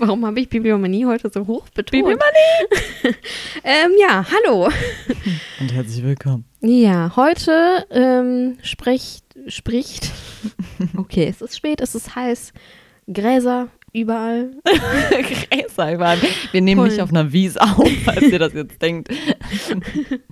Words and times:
Warum 0.00 0.24
habe 0.24 0.38
ich 0.40 0.48
Bibliomanie 0.48 1.06
heute 1.06 1.28
so 1.28 1.46
hoch 1.46 1.68
betont? 1.70 1.90
Bibliomanie! 1.90 2.22
ähm, 3.64 3.92
ja, 3.98 4.24
hallo. 4.30 4.68
Und 5.60 5.72
herzlich 5.72 6.04
willkommen. 6.04 6.44
Ja, 6.60 7.16
heute 7.16 7.84
ähm, 7.90 8.58
spricht, 8.62 9.24
spricht, 9.48 10.12
okay, 10.96 11.26
es 11.28 11.42
ist 11.42 11.56
spät, 11.56 11.80
es 11.80 11.96
ist 11.96 12.14
heiß, 12.14 12.52
Gräser 13.12 13.68
überall. 13.92 14.52
Gräser 15.10 15.94
überall. 15.94 16.18
Wir 16.52 16.60
nehmen 16.60 16.82
Voll. 16.82 16.90
nicht 16.90 17.00
auf 17.00 17.10
einer 17.10 17.32
Wiese 17.32 17.60
auf, 17.60 17.88
falls 18.04 18.22
ihr 18.22 18.38
das 18.38 18.52
jetzt 18.52 18.80
denkt. 18.80 19.08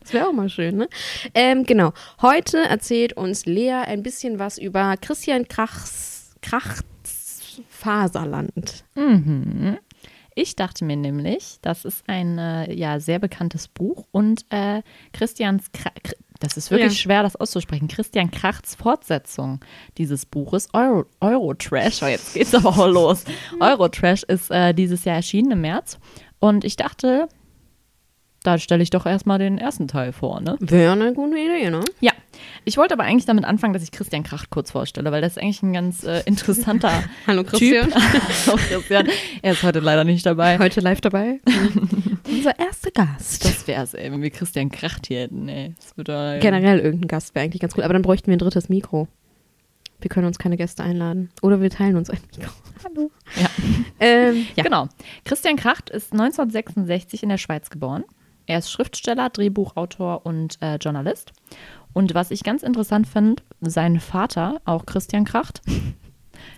Das 0.00 0.12
wäre 0.12 0.28
auch 0.28 0.32
mal 0.32 0.48
schön, 0.48 0.76
ne? 0.76 0.88
Ähm, 1.34 1.64
genau, 1.64 1.92
heute 2.22 2.58
erzählt 2.58 3.14
uns 3.14 3.46
Lea 3.46 3.82
ein 3.84 4.04
bisschen 4.04 4.38
was 4.38 4.58
über 4.58 4.96
Christian 5.00 5.48
Krachs, 5.48 6.36
Faserland. 7.68 8.84
Mhm. 8.94 9.78
Ich 10.34 10.54
dachte 10.54 10.84
mir 10.84 10.96
nämlich, 10.96 11.58
das 11.62 11.84
ist 11.86 12.04
ein 12.08 12.36
äh, 12.38 12.72
ja, 12.74 13.00
sehr 13.00 13.18
bekanntes 13.18 13.68
Buch 13.68 14.06
und 14.12 14.44
äh, 14.50 14.82
Christians, 15.14 15.70
Kr- 15.72 16.12
das 16.40 16.58
ist 16.58 16.70
wirklich 16.70 16.92
Ja. 16.92 16.98
schwer, 16.98 17.22
das 17.22 17.36
auszusprechen, 17.36 17.88
Christian 17.88 18.30
Krachts 18.30 18.74
Fortsetzung 18.74 19.60
dieses 19.96 20.26
Buches, 20.26 20.68
Euro, 20.74 21.06
Eurotrash, 21.20 22.02
oh, 22.02 22.06
jetzt 22.06 22.34
geht's 22.34 22.54
aber 22.54 22.68
auch 22.68 22.86
los. 22.86 23.24
Eurotrash 23.60 24.24
ist 24.24 24.50
äh, 24.50 24.74
dieses 24.74 25.04
Jahr 25.06 25.16
erschienen 25.16 25.52
im 25.52 25.62
März 25.62 25.98
und 26.38 26.64
ich 26.66 26.76
dachte, 26.76 27.28
da 28.46 28.58
stelle 28.58 28.82
ich 28.82 28.90
doch 28.90 29.06
erstmal 29.06 29.38
den 29.38 29.58
ersten 29.58 29.88
Teil 29.88 30.12
vor, 30.12 30.40
ne? 30.40 30.56
Wäre 30.60 30.92
eine 30.92 31.12
gute 31.12 31.36
Idee, 31.36 31.68
ne? 31.70 31.80
Ja, 32.00 32.12
ich 32.64 32.76
wollte 32.76 32.94
aber 32.94 33.02
eigentlich 33.02 33.24
damit 33.24 33.44
anfangen, 33.44 33.72
dass 33.72 33.82
ich 33.82 33.90
Christian 33.90 34.22
Kracht 34.22 34.50
kurz 34.50 34.70
vorstelle, 34.70 35.10
weil 35.10 35.20
das 35.20 35.32
ist 35.32 35.42
eigentlich 35.42 35.62
ein 35.62 35.72
ganz 35.72 36.04
äh, 36.04 36.22
interessanter 36.26 37.02
Hallo 37.26 37.42
Typ. 37.42 37.92
Hallo 38.46 38.56
Christian. 38.56 39.08
Er 39.42 39.52
ist 39.52 39.62
heute 39.62 39.80
leider 39.80 40.04
nicht 40.04 40.24
dabei. 40.24 40.58
Heute 40.58 40.80
live 40.80 41.00
dabei. 41.00 41.40
Unser 42.28 42.58
erster 42.58 42.90
Gast. 42.92 43.44
Das 43.44 43.66
wär's, 43.66 43.94
ey, 43.94 44.12
wenn 44.12 44.22
wir 44.22 44.30
Christian 44.30 44.70
Kracht 44.70 45.08
hier 45.08 45.20
hätten, 45.22 45.48
ey. 45.48 45.74
Würde, 45.96 46.38
Generell 46.40 46.78
irgendein 46.78 47.08
Gast 47.08 47.34
wäre 47.34 47.44
eigentlich 47.44 47.60
ganz 47.60 47.76
cool, 47.76 47.82
aber 47.82 47.94
dann 47.94 48.02
bräuchten 48.02 48.28
wir 48.28 48.36
ein 48.36 48.38
drittes 48.38 48.68
Mikro. 48.68 49.08
Wir 50.00 50.08
können 50.08 50.26
uns 50.26 50.38
keine 50.38 50.56
Gäste 50.56 50.84
einladen. 50.84 51.30
Oder 51.42 51.60
wir 51.60 51.70
teilen 51.70 51.96
uns 51.96 52.10
ein 52.10 52.18
Mikro. 52.36 52.52
Hallo. 52.84 53.10
Ja. 53.40 53.48
Ähm, 53.98 54.46
ja. 54.54 54.62
Genau. 54.62 54.88
Christian 55.24 55.56
Kracht 55.56 55.90
ist 55.90 56.12
1966 56.12 57.22
in 57.22 57.30
der 57.30 57.38
Schweiz 57.38 57.70
geboren. 57.70 58.04
Er 58.46 58.58
ist 58.58 58.70
Schriftsteller, 58.70 59.30
Drehbuchautor 59.30 60.24
und 60.24 60.60
äh, 60.62 60.76
Journalist. 60.76 61.32
Und 61.92 62.14
was 62.14 62.30
ich 62.30 62.42
ganz 62.44 62.62
interessant 62.62 63.06
finde, 63.08 63.42
sein 63.60 64.00
Vater, 64.00 64.60
auch 64.64 64.86
Christian 64.86 65.24
Kracht, 65.24 65.62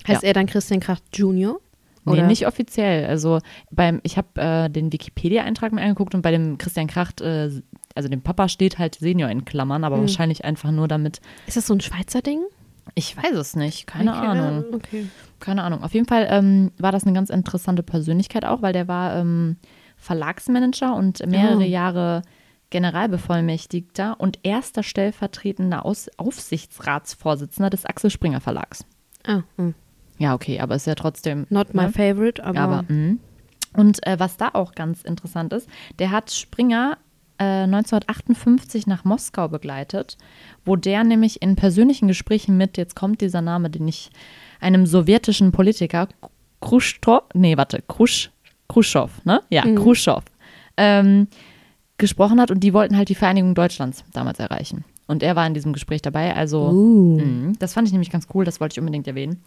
Heißt 0.08 0.24
er 0.24 0.32
dann 0.32 0.46
Christian 0.46 0.80
Kracht 0.80 1.02
Junior? 1.12 1.60
Nee, 2.04 2.12
Oder? 2.14 2.26
nicht 2.26 2.46
offiziell. 2.46 3.06
Also 3.06 3.38
beim, 3.70 4.00
ich 4.02 4.16
habe 4.16 4.40
äh, 4.40 4.68
den 4.70 4.92
Wikipedia-Eintrag 4.92 5.72
mir 5.72 5.82
angeguckt 5.82 6.14
und 6.14 6.22
bei 6.22 6.30
dem 6.30 6.56
Christian 6.58 6.86
Kracht, 6.86 7.20
äh, 7.20 7.50
also 7.94 8.08
dem 8.08 8.22
Papa 8.22 8.48
steht 8.48 8.78
halt 8.78 8.96
Senior 8.96 9.28
in 9.30 9.44
Klammern, 9.44 9.84
aber 9.84 9.96
Hm. 9.96 10.02
wahrscheinlich 10.02 10.44
einfach 10.44 10.70
nur 10.70 10.88
damit, 10.88 11.20
Ist 11.46 11.56
das 11.58 11.66
so 11.66 11.74
ein 11.74 11.80
Schweizer 11.80 12.22
Ding? 12.22 12.40
ich 12.94 13.14
weiß 13.16 13.32
es 13.34 13.54
nicht, 13.54 13.86
keine 13.86 14.12
Okay, 14.16 14.26
Ahnung. 14.26 14.64
Okay. 14.72 15.06
Keine 15.40 15.62
Ahnung. 15.62 15.84
Auf 15.84 15.92
jeden 15.92 16.06
Fall 16.06 16.26
ähm, 16.30 16.72
war 16.78 16.90
das 16.90 17.04
eine 17.04 17.12
ganz 17.12 17.28
interessante 17.28 17.82
Persönlichkeit 17.82 18.46
auch, 18.46 18.62
weil 18.62 18.72
der 18.72 18.88
war 18.88 19.14
ähm, 19.16 19.56
Verlagsmanager 19.98 20.94
und 20.94 21.24
mehrere 21.26 21.58
Oh. 21.58 21.60
Jahre 21.62 22.22
Generalbevollmächtigter 22.70 24.16
und 24.18 24.38
erster 24.42 24.82
stellvertretender 24.82 25.84
Aus 25.86 26.08
Aufsichtsratsvorsitzender 26.18 27.70
des 27.70 27.86
Axel 27.86 28.10
Springer 28.10 28.40
Verlags. 28.40 28.84
Ah, 29.26 29.42
hm. 29.56 29.74
Ja, 30.18 30.34
okay, 30.34 30.60
aber 30.60 30.74
ist 30.74 30.86
ja 30.86 30.94
trotzdem. 30.94 31.46
not 31.48 31.74
my 31.74 31.84
ne? 31.84 31.92
favorite, 31.92 32.44
aber, 32.44 32.58
Aber, 32.58 32.84
mh. 32.88 33.16
und 33.76 34.06
äh, 34.06 34.18
was 34.18 34.36
da 34.36 34.50
auch 34.52 34.72
ganz 34.74 35.02
interessant 35.02 35.52
ist, 35.52 35.68
der 35.98 36.10
hat 36.10 36.30
Springer 36.30 36.98
äh, 37.38 37.44
1958 37.64 38.86
nach 38.86 39.04
Moskau 39.04 39.48
begleitet, 39.48 40.18
wo 40.64 40.76
der 40.76 41.04
nämlich 41.04 41.40
in 41.40 41.56
persönlichen 41.56 42.08
Gesprächen 42.08 42.56
mit, 42.56 42.76
jetzt 42.76 42.96
kommt 42.96 43.20
dieser 43.20 43.40
Name, 43.42 43.70
den 43.70 43.86
ich 43.88 44.10
einem 44.60 44.86
sowjetischen 44.86 45.52
Politiker, 45.52 46.08
Khrushchev, 46.60 47.22
nee, 47.34 47.56
warte, 47.56 47.82
Khrush, 47.86 48.30
Khrushchev, 48.68 49.10
ne? 49.24 49.40
Ja, 49.50 49.62
Khrushchev, 49.62 50.22
ähm, 50.76 51.28
gesprochen 51.96 52.40
hat 52.40 52.50
und 52.50 52.60
die 52.60 52.72
wollten 52.74 52.96
halt 52.96 53.08
die 53.08 53.14
Vereinigung 53.14 53.54
Deutschlands 53.54 54.04
damals 54.12 54.38
erreichen. 54.38 54.84
Und 55.06 55.22
er 55.22 55.34
war 55.36 55.46
in 55.46 55.54
diesem 55.54 55.72
Gespräch 55.72 56.02
dabei, 56.02 56.36
also 56.36 56.68
Uh. 56.68 57.18
mh, 57.18 57.52
das 57.58 57.72
fand 57.72 57.88
ich 57.88 57.92
nämlich 57.92 58.10
ganz 58.10 58.26
cool, 58.34 58.44
das 58.44 58.60
wollte 58.60 58.74
ich 58.74 58.78
unbedingt 58.80 59.06
erwähnen. 59.08 59.42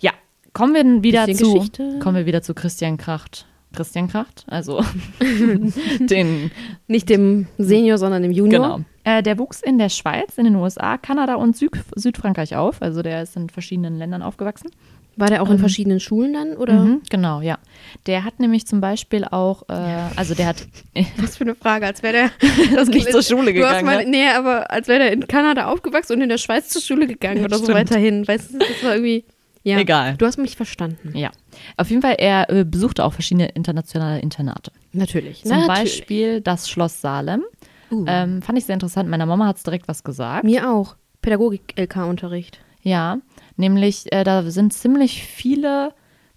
Ja, 0.00 0.12
kommen 0.54 0.74
wir 0.74 1.02
wieder 1.02 1.26
Bisschen 1.26 1.44
zu 1.46 1.54
Geschichte. 1.54 1.98
kommen 2.00 2.16
wir 2.16 2.26
wieder 2.26 2.42
zu 2.42 2.54
Christian 2.54 2.96
Kracht. 2.96 3.46
Christian 3.74 4.08
Kracht, 4.08 4.44
also 4.48 4.82
den 6.00 6.50
nicht 6.86 7.08
dem 7.08 7.46
Senior, 7.58 7.98
sondern 7.98 8.22
dem 8.22 8.32
Junior. 8.32 8.62
genau. 8.62 8.80
Äh, 9.04 9.22
der 9.22 9.38
wuchs 9.38 9.60
in 9.60 9.78
der 9.78 9.88
Schweiz, 9.88 10.38
in 10.38 10.44
den 10.44 10.54
USA, 10.56 10.96
Kanada 10.96 11.34
und 11.34 11.56
Süd 11.56 11.72
Südfrankreich 11.94 12.56
auf. 12.56 12.80
Also 12.80 13.02
der 13.02 13.22
ist 13.22 13.36
in 13.36 13.50
verschiedenen 13.50 13.98
Ländern 13.98 14.22
aufgewachsen. 14.22 14.70
War 15.16 15.28
der 15.28 15.42
auch 15.42 15.50
in 15.50 15.58
verschiedenen 15.58 16.00
Schulen 16.00 16.32
dann? 16.32 16.56
Oder? 16.56 16.74
Mhm, 16.74 17.02
genau, 17.08 17.40
ja. 17.40 17.58
Der 18.06 18.24
hat 18.24 18.40
nämlich 18.40 18.66
zum 18.66 18.80
Beispiel 18.80 19.24
auch, 19.24 19.62
äh, 19.68 19.72
also 20.16 20.34
der 20.34 20.46
hat 20.46 20.66
Was 21.18 21.36
für 21.36 21.44
eine 21.44 21.54
Frage, 21.54 21.86
als 21.86 22.02
wäre 22.02 22.12
der 22.12 22.30
das 22.74 22.88
nicht 22.88 23.10
zur 23.10 23.22
Schule 23.22 23.52
Du 23.52 23.62
hast 23.64 23.78
gegangen. 23.78 23.86
mal, 23.86 24.04
ne? 24.04 24.10
nee, 24.10 24.28
aber 24.28 24.70
als 24.70 24.88
wäre 24.88 25.00
der 25.00 25.12
in 25.12 25.26
Kanada 25.26 25.66
aufgewachsen 25.66 26.14
und 26.14 26.22
in 26.22 26.28
der 26.28 26.38
Schweiz 26.38 26.68
zur 26.68 26.82
Schule 26.82 27.06
gegangen 27.06 27.44
oder 27.44 27.56
so 27.58 27.64
Stimmt. 27.64 27.78
weiterhin. 27.78 28.26
Weißt 28.26 28.54
du, 28.54 28.58
das 28.58 28.82
war 28.82 28.94
irgendwie. 28.94 29.24
Ja. 29.62 29.78
Egal. 29.78 30.16
Du 30.18 30.26
hast 30.26 30.36
mich 30.36 30.56
verstanden. 30.56 31.16
Ja, 31.16 31.30
auf 31.78 31.88
jeden 31.88 32.02
Fall, 32.02 32.16
er 32.18 32.50
äh, 32.50 32.64
besuchte 32.64 33.02
auch 33.02 33.14
verschiedene 33.14 33.48
internationale 33.48 34.20
Internate. 34.20 34.72
Natürlich. 34.92 35.42
Zum 35.42 35.56
Natürlich. 35.56 35.68
Beispiel 35.68 36.40
das 36.42 36.68
Schloss 36.68 37.00
Salem. 37.00 37.42
Uh. 37.90 38.04
Ähm, 38.06 38.42
fand 38.42 38.58
ich 38.58 38.66
sehr 38.66 38.74
interessant. 38.74 39.08
Meiner 39.08 39.24
Mama 39.24 39.46
hat 39.46 39.56
es 39.56 39.62
direkt 39.62 39.88
was 39.88 40.04
gesagt. 40.04 40.44
Mir 40.44 40.70
auch. 40.70 40.96
Pädagogik-LK-Unterricht. 41.22 42.58
Ja, 42.82 43.18
nämlich 43.56 44.12
äh, 44.12 44.24
da 44.24 44.42
sind 44.50 44.72
ziemlich 44.72 45.24
viele 45.26 45.94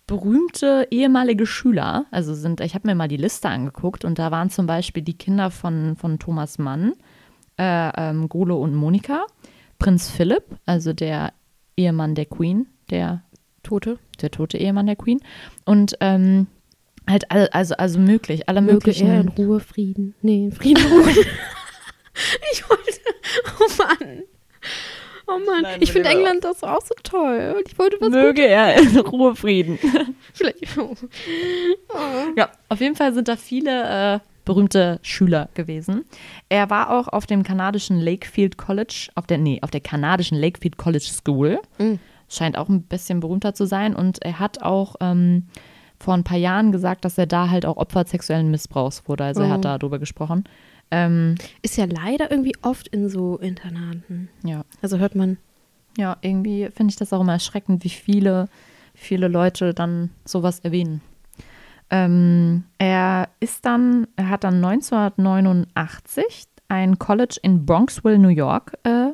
berühmte 0.08 0.88
ehemalige 0.90 1.46
Schüler. 1.46 2.06
Also 2.12 2.34
sind, 2.34 2.62
ich 2.62 2.74
habe 2.74 2.88
mir 2.88 2.96
mal 2.96 3.10
die 3.10 3.18
Liste 3.18 3.50
angeguckt 3.50 4.06
und 4.06 4.18
da 4.18 4.32
waren 4.32 4.50
zum 4.50 4.66
Beispiel 4.66 5.04
die 5.04 5.18
Kinder 5.18 5.52
von, 5.52 5.98
von 5.98 6.18
Thomas 6.18 6.58
Mann, 6.58 6.94
äh, 7.58 7.92
ähm, 7.96 8.30
Golo 8.30 8.62
und 8.62 8.74
Monika, 8.74 9.28
Prinz 9.78 10.10
Philipp, 10.10 10.44
also 10.66 10.94
der 10.94 11.34
Ehemann 11.76 12.16
der 12.16 12.26
Queen, 12.26 12.68
der, 12.90 13.24
Tote. 13.64 14.00
der 14.22 14.32
tote 14.32 14.58
Ehemann 14.58 14.88
der 14.88 14.96
Queen. 14.96 15.20
Und 15.66 15.98
ähm, 16.00 16.48
halt 17.08 17.30
all, 17.30 17.50
also, 17.50 17.76
also 17.76 18.00
möglich, 18.00 18.48
alle 18.48 18.62
Möge 18.62 18.76
möglichen. 18.76 19.08
er 19.08 19.22
in 19.22 19.28
Ruhe, 19.28 19.60
Frieden. 19.60 20.16
Nee, 20.22 20.46
in 20.46 20.52
Frieden, 20.54 20.86
Ruhe. 20.86 21.10
ich 22.54 22.70
wollte. 22.70 22.84
Oh 23.60 23.84
Mann. 23.84 24.24
Oh 25.28 25.40
Mann. 25.46 25.64
Nein, 25.64 25.82
ich 25.82 25.92
finde 25.92 26.10
England 26.10 26.44
das 26.46 26.64
auch 26.64 26.82
so 26.82 26.96
toll. 27.04 27.62
Ich 27.68 27.78
wollte 27.78 27.98
was 28.00 28.10
Möge 28.10 28.46
er 28.48 28.78
in 28.80 28.98
Ruhe 28.98 29.36
Frieden. 29.36 29.78
Vielleicht. 30.34 30.78
Oh. 30.78 30.96
Ja, 32.36 32.50
auf 32.70 32.80
jeden 32.80 32.96
Fall 32.96 33.14
sind 33.14 33.28
da 33.28 33.36
viele 33.36 34.16
äh, 34.16 34.20
berühmte 34.46 35.00
Schüler 35.02 35.50
gewesen. 35.56 36.06
Er 36.50 36.70
war 36.70 36.92
auch 36.92 37.08
auf 37.08 37.26
dem 37.26 37.44
kanadischen 37.44 38.00
Lakefield 38.00 38.58
College, 38.58 39.10
auf 39.16 39.26
der, 39.28 39.38
nee, 39.38 39.60
auf 39.62 39.72
der 39.72 39.82
kanadischen 39.82 40.38
Lakefield 40.40 40.78
College 40.78 41.06
School. 41.06 41.60
Mhm. 41.78 42.00
Scheint 42.30 42.58
auch 42.58 42.70
ein 42.70 42.84
bisschen 42.84 43.20
berühmter 43.20 43.54
zu 43.54 43.66
sein. 43.66 43.96
Und 43.96 44.22
er 44.24 44.40
hat 44.40 44.62
auch 44.62 44.96
ähm, 45.02 45.48
vor 46.00 46.14
ein 46.14 46.24
paar 46.24 46.38
Jahren 46.38 46.72
gesagt, 46.72 47.04
dass 47.06 47.18
er 47.18 47.26
da 47.26 47.50
halt 47.50 47.66
auch 47.66 47.78
Opfer 47.78 48.06
sexuellen 48.06 48.52
Missbrauchs 48.52 49.04
wurde. 49.08 49.24
Also 49.26 49.42
er 49.42 49.50
Oh. 49.50 49.52
hat 49.54 49.66
darüber 49.66 49.98
gesprochen. 50.00 50.44
Ähm, 50.92 51.36
Ist 51.62 51.78
ja 51.78 51.86
leider 51.86 52.32
irgendwie 52.32 52.56
oft 52.62 52.88
in 52.88 53.10
so 53.10 53.38
Internaten. 53.38 54.30
ja. 54.44 54.64
Also 54.82 54.98
hört 54.98 55.16
man. 55.16 55.38
ja, 55.98 56.18
irgendwie 56.22 56.70
finde 56.74 56.92
ich 56.92 56.96
das 56.96 57.12
auch 57.14 57.22
immer 57.22 57.34
erschreckend, 57.34 57.84
wie 57.84 57.90
viele, 57.90 58.48
viele 58.94 59.28
Leute 59.28 59.74
dann 59.74 60.12
sowas 60.26 60.60
erwähnen. 60.60 61.02
Ähm, 61.90 62.66
er 62.78 63.30
ist 63.40 63.66
dann, 63.66 64.08
er 64.16 64.30
hat 64.30 64.44
dann 64.44 64.64
1989 64.64 66.44
ein 66.68 67.00
College 67.00 67.38
in 67.42 67.66
Bronxville, 67.66 68.20
New 68.20 68.28
York, 68.28 68.74
äh, 68.84 69.12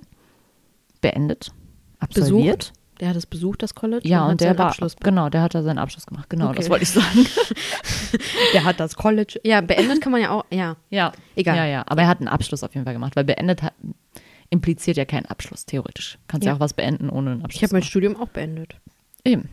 beendet, 1.01 1.51
absolviert. 1.99 2.73
Der 2.99 3.09
hat 3.09 3.15
es 3.15 3.25
besucht, 3.25 3.63
das 3.63 3.73
College? 3.75 4.07
Ja, 4.07 4.23
und, 4.25 4.31
hat 4.33 4.41
der 4.41 4.57
war, 4.57 4.67
Abschluss. 4.67 4.95
genau, 4.97 5.29
der 5.29 5.41
hat 5.41 5.55
da 5.55 5.63
seinen 5.63 5.79
Abschluss 5.79 6.05
gemacht. 6.05 6.29
Genau, 6.29 6.47
Okay. 6.49 6.57
das 6.57 6.69
wollte 6.69 6.83
ich 6.83 6.89
sagen. 6.91 7.25
Der 8.53 8.63
hat 8.63 8.79
das 8.79 8.95
College. 8.95 9.39
Ja, 9.43 9.61
beendet 9.61 9.99
kann 10.01 10.11
man 10.11 10.21
ja 10.21 10.29
auch. 10.29 10.45
Ja, 10.51 10.75
ja, 10.91 11.11
egal. 11.35 11.57
ja, 11.57 11.65
ja. 11.65 11.83
Aber 11.87 12.03
er 12.03 12.07
hat 12.07 12.19
einen 12.19 12.27
Abschluss 12.27 12.63
auf 12.63 12.73
jeden 12.75 12.85
Fall 12.85 12.93
gemacht, 12.93 13.15
weil 13.15 13.23
beendet 13.23 13.63
hat, 13.63 13.73
impliziert 14.51 14.97
ja 14.97 15.05
keinen 15.05 15.25
Abschluss, 15.25 15.65
theoretisch. 15.65 16.19
Kannst 16.27 16.45
ja, 16.45 16.51
Ja. 16.51 16.55
auch 16.55 16.59
was 16.59 16.73
beenden 16.73 17.09
ohne 17.09 17.31
einen 17.31 17.41
Abschluss. 17.43 17.57
Ich 17.57 17.63
habe 17.63 17.73
mein 17.73 17.83
Studium 17.83 18.15
auch 18.15 18.27
beendet. 18.29 18.75
Eben. 19.25 19.49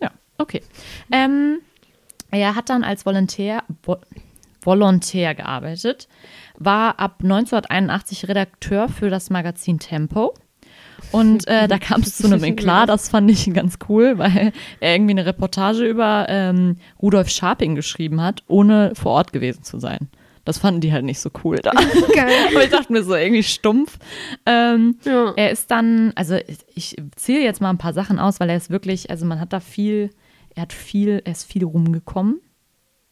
Ja, 0.00 0.10
okay. 0.36 0.60
Ähm, 1.10 1.60
er 2.30 2.54
hat 2.54 2.68
dann 2.68 2.84
als 2.84 3.06
Volontär, 3.06 3.62
Vo 3.82 3.96
Volontär 4.62 5.34
gearbeitet, 5.34 6.08
war 6.58 6.98
ab 6.98 7.20
1981 7.22 8.28
Redakteur 8.28 8.88
für 8.88 9.08
das 9.10 9.28
Magazin 9.30 9.78
Tempo. 9.78 10.34
Und 11.12 11.46
äh, 11.46 11.68
da 11.68 11.78
kam 11.80 12.00
es 12.00 12.16
zu 12.16 12.26
einem 12.26 12.42
Eklat, 12.44 12.88
das 12.88 13.08
fand 13.08 13.30
ich 13.30 13.52
ganz 13.54 13.78
cool, 13.88 14.18
weil 14.18 14.52
er 14.80 14.94
irgendwie 14.94 15.12
eine 15.12 15.26
Reportage 15.26 15.86
über 15.86 16.26
ähm, 16.28 16.76
Rudolf 17.00 17.28
Scharping 17.30 17.74
geschrieben 17.74 18.20
hat, 18.20 18.42
ohne 18.48 18.92
vor 18.94 19.12
Ort 19.12 19.32
gewesen 19.32 19.62
zu 19.62 19.78
sein. 19.78 20.08
Das 20.44 20.58
fanden 20.58 20.82
die 20.82 20.92
halt 20.92 21.04
nicht 21.06 21.20
so 21.20 21.30
cool 21.42 21.56
da. 21.62 21.70
Geil. 22.14 22.32
Aber 22.50 22.62
ich 22.64 22.70
dachte 22.70 22.92
mir 22.92 23.02
so 23.02 23.14
irgendwie 23.14 23.42
stumpf. 23.42 23.98
Ähm, 24.44 24.98
Ja. 25.04 25.32
er 25.36 25.50
ist 25.50 25.70
dann, 25.70 26.12
also 26.16 26.36
ich 26.74 26.96
zähle 27.16 27.42
jetzt 27.42 27.62
mal 27.62 27.70
ein 27.70 27.78
paar 27.78 27.94
Sachen 27.94 28.18
aus, 28.18 28.40
weil 28.40 28.50
er 28.50 28.56
ist 28.56 28.68
wirklich, 28.70 29.08
also 29.08 29.24
man 29.24 29.40
hat 29.40 29.52
da 29.54 29.60
viel, 29.60 30.10
er 30.54 30.62
hat 30.62 30.72
viel, 30.74 31.22
er 31.24 31.32
ist 31.32 31.50
viel 31.50 31.64
rumgekommen 31.64 32.40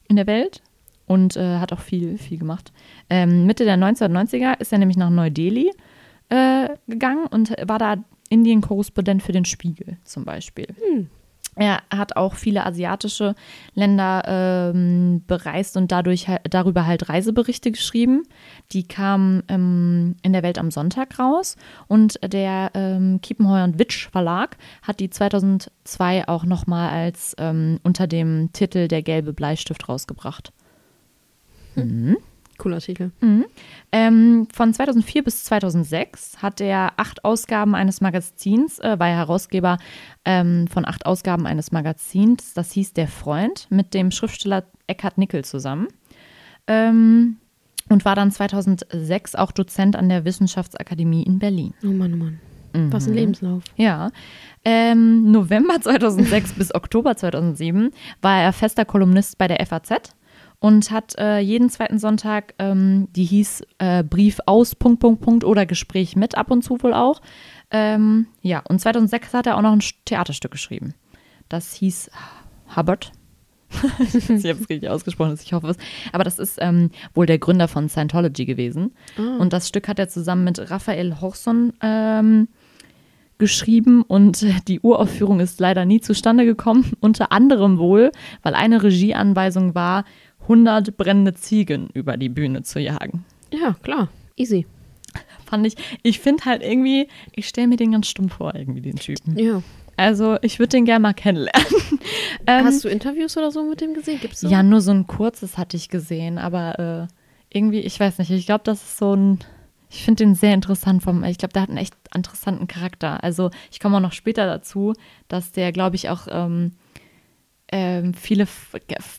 in 0.09 0.17
der 0.17 0.27
Welt 0.27 0.61
und 1.07 1.37
äh, 1.37 1.57
hat 1.59 1.73
auch 1.73 1.81
viel, 1.81 2.19
viel 2.19 2.37
gemacht. 2.39 2.71
Ähm, 3.09 3.47
Mitte 3.47 3.65
der 3.65 3.77
1990er 3.79 4.61
ist 4.61 4.73
er 4.73 4.79
nämlich 4.79 4.99
nach 4.99 5.09
Neu-Delhi 5.11 5.71
äh, 6.33 6.77
gegangen 6.89 7.27
und 7.27 7.51
war 7.67 7.79
da 7.79 7.97
Indien-Korrespondent 8.31 9.23
für 9.23 9.33
den 9.33 9.45
Spiegel 9.45 9.99
zum 10.05 10.25
Beispiel. 10.25 10.67
Er 11.55 11.83
hat 11.91 12.17
auch 12.17 12.35
viele 12.35 12.65
asiatische 12.65 13.35
Länder 13.75 14.23
ähm, 14.27 15.23
bereist 15.27 15.77
und 15.77 15.93
dadurch 15.93 16.27
darüber 16.49 16.87
halt 16.87 17.11
Reiseberichte 17.11 17.71
geschrieben. 17.71 18.23
Die 18.73 18.85
kamen 18.85 19.43
ähm, 19.49 20.17
in 20.23 20.33
der 20.33 20.43
Welt 20.43 20.57
am 20.57 20.71
Sonntag 20.71 21.19
raus 21.19 21.57
und 21.89 22.19
der 22.25 22.71
ähm, 22.73 23.21
Kiepenheuer 23.21 23.65
und 23.65 23.79
Witsch 23.79 24.09
Verlag 24.09 24.57
hat 24.81 24.99
die 25.01 25.11
2002 25.11 26.27
auch 26.27 26.45
nochmal 26.45 26.89
als 26.89 27.35
ähm, 27.37 27.79
unter 27.83 28.07
dem 28.07 28.51
Titel 28.55 28.89
Der 28.89 29.03
gelbe 29.03 29.35
Bleistift 29.35 29.91
rausgebracht. 29.91 30.55
Cooler 32.59 32.81
Titel. 32.81 33.11
Ähm, 33.93 34.49
von 34.53 34.73
2004 34.73 35.25
bis 35.25 35.45
2006 35.45 36.43
hat 36.43 36.61
er 36.61 36.93
acht 36.97 37.25
Ausgaben 37.25 37.75
eines 37.75 38.01
Magazins, 38.01 38.79
äh, 38.79 38.99
war 38.99 39.09
er 39.09 39.17
Herausgeber 39.17 39.79
ähm, 40.25 40.67
von 40.69 40.85
acht 40.87 41.07
Ausgaben 41.07 41.47
eines 41.47 41.73
Magazins, 41.73 42.55
das 42.55 42.73
hieß 42.73 42.93
Der 42.93 43.09
Freund, 43.09 43.67
mit 43.71 43.95
dem 43.95 44.11
Schriftsteller 44.11 44.65
Eckhard 44.87 45.19
Nickel 45.19 45.45
zusammen. 45.45 45.89
Ähm, 46.67 47.37
und 47.89 48.05
war 48.05 48.15
dann 48.15 48.31
2006 48.31 49.35
auch 49.35 49.53
Dozent 49.53 49.97
an 49.97 50.09
der 50.09 50.25
Wissenschaftsakademie 50.25 51.25
in 51.25 51.39
Berlin. 51.39 51.75
Oh 51.83 51.89
Mann, 51.89 52.15
oh 52.15 52.17
Mann. 52.17 52.41
Was 52.91 53.07
ein 53.07 53.15
Lebenslauf. 53.15 53.63
Ja. 53.77 54.11
Ähm, 54.65 55.31
November 55.31 55.79
2006 55.83 56.55
bis 56.55 56.75
Oktober 56.75 57.17
2007 57.17 57.91
war 58.23 58.41
er 58.41 58.53
fester 58.53 58.85
Kolumnist 58.85 59.37
bei 59.39 59.49
der 59.49 59.65
FAZ 59.67 60.15
und 60.63 60.93
hat 60.93 61.19
äh, 61.19 61.41
jeden 61.41 61.71
zweiten 61.71 61.99
Sonntag, 61.99 62.55
ähm, 62.61 63.09
die 63.17 63.25
hieß 63.25 63.65
äh, 63.79 64.05
Brief 64.05 64.39
aus, 64.47 64.77
Punkt, 64.77 65.01
Punkt, 65.01 65.21
Punkt 65.21 65.43
oder 65.43 65.67
Gespräch 65.67 66.15
mit 66.15 66.37
ab 66.39 66.53
und 66.53 66.63
zu 66.63 66.81
wohl 66.85 66.95
auch. 66.95 67.21
Ähm, 67.73 68.29
ja, 68.43 68.63
und 68.69 68.81
2006 68.81 69.35
hat 69.35 69.49
er 69.49 69.57
auch 69.57 69.63
noch 69.63 69.73
ein 69.73 69.83
Theaterstück 70.05 70.53
geschrieben. 70.53 70.95
Das 71.49 71.75
hieß 71.75 72.13
Hubbard. 72.77 73.11
ich 73.99 74.15
weiß 74.15 74.29
nicht, 74.29 74.55
ob 74.55 74.61
es 74.61 74.71
richtig 74.71 74.89
ausgesprochen 74.89 75.33
ist, 75.33 75.43
ich 75.43 75.53
hoffe 75.53 75.67
es. 75.67 75.79
Aber 76.13 76.23
das 76.23 76.39
ist 76.39 76.59
ähm, 76.61 76.91
wohl 77.13 77.27
der 77.27 77.41
Gründer 77.41 77.67
von 77.67 77.89
Scientology 77.89 78.45
gewesen. 78.45 78.95
Und 79.17 79.53
das 79.53 79.67
Stück 79.67 79.89
hat 79.89 79.99
er 79.99 80.09
zusammen 80.09 80.45
mit 80.45 80.71
Raphael 80.71 81.21
Horson 81.21 81.73
ähm, 81.81 82.47
geschrieben 83.43 84.03
und 84.03 84.47
die 84.69 84.79
Uraufführung 84.81 85.41
ist 85.41 85.59
leider 85.59 85.85
nie 85.85 86.01
zustande 86.01 86.45
gekommen. 86.45 86.93
Unter 87.01 87.33
anderem 87.33 87.79
wohl, 87.79 88.13
weil 88.45 88.55
eine 88.55 88.85
Regieanweisung 88.85 89.75
war, 89.75 90.05
100 90.43 90.97
brennende 90.97 91.35
Ziegen 91.35 91.89
über 91.95 92.17
die 92.17 92.29
Bühne 92.29 92.63
zu 92.63 92.81
jagen. 92.81 93.25
Ja, 93.53 93.75
klar. 93.83 94.09
Easy. 94.37 94.67
Fand 95.45 95.67
ich, 95.67 95.75
ich 96.03 96.21
finde 96.21 96.45
halt 96.47 96.63
irgendwie, 96.63 97.09
ich 97.33 97.47
stelle 97.47 97.69
mir 97.69 97.77
den 97.77 97.93
ganz 97.93 98.09
stumm 98.09 98.31
vor, 98.31 98.55
irgendwie, 98.55 98.81
den 98.81 98.97
Typen. 98.97 99.39
Ja. 99.39 99.63
Also, 99.97 100.39
ich 100.41 100.59
würde 100.59 100.71
den 100.71 100.87
gerne 100.87 101.01
mal 101.01 101.13
kennenlernen. 101.13 101.67
ähm, 102.47 102.65
Hast 102.65 102.85
du 102.85 102.89
Interviews 102.89 103.37
oder 103.37 103.51
so 103.51 103.63
mit 103.63 103.81
dem 103.81 103.93
gesehen? 103.93 104.19
Gibt's 104.21 104.41
so? 104.41 104.49
Ja, 104.49 104.63
nur 104.63 104.81
so 104.81 104.91
ein 104.91 105.07
kurzes 105.07 105.59
hatte 105.59 105.77
ich 105.77 105.91
gesehen, 105.91 106.39
aber 106.39 107.09
äh, 107.11 107.15
irgendwie, 107.57 107.81
ich 107.81 108.01
weiß 108.01 108.19
nicht, 108.19 108.31
ich 108.31 108.47
glaube, 108.47 108.65
das 108.65 108.83
ist 108.83 108.97
so 108.97 109.15
ein, 109.15 109.39
ich 109.91 110.03
finde 110.03 110.25
den 110.25 110.35
sehr 110.35 110.55
interessant 110.55 111.03
vom, 111.03 111.23
ich 111.25 111.37
glaube, 111.37 111.53
der 111.53 111.63
hat 111.63 111.69
einen 111.69 111.79
echt 111.79 111.95
interessanten 112.15 112.67
Charakter. 112.67 113.23
Also 113.23 113.51
ich 113.71 113.81
komme 113.81 113.99
auch 113.99 114.01
noch 114.01 114.13
später 114.13 114.47
dazu, 114.47 114.95
dass 115.29 115.53
der, 115.53 115.73
glaube 115.73 115.97
ich, 115.97 116.09
auch 116.09 116.27
ähm, 116.31 116.73
ähm, 117.73 118.15
viele 118.15 118.47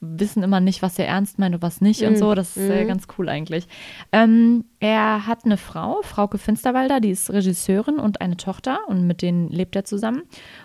wissen 0.01 0.43
immer 0.43 0.59
nicht, 0.59 0.81
was 0.81 0.97
er 0.99 1.07
ernst 1.07 1.39
meint 1.39 1.55
und 1.55 1.61
was 1.61 1.81
nicht 1.81 2.03
und 2.03 2.17
so. 2.17 2.33
Das 2.35 2.55
ist 2.55 2.69
äh, 2.69 2.85
ganz 2.85 3.07
cool 3.17 3.27
eigentlich. 3.27 3.67
Ähm, 4.11 4.65
er 4.79 5.25
hat 5.27 5.43
eine 5.45 5.57
Frau, 5.57 6.01
Frauke 6.03 6.37
Finsterwalder, 6.37 6.99
die 6.99 7.09
ist 7.09 7.29
Regisseurin 7.31 7.97
und 7.99 8.21
eine 8.21 8.37
Tochter 8.37 8.79
und 8.87 9.07
mit 9.07 9.21
denen 9.21 9.49
lebt 9.49 9.75
er 9.75 9.83
zusammen. 9.85 10.21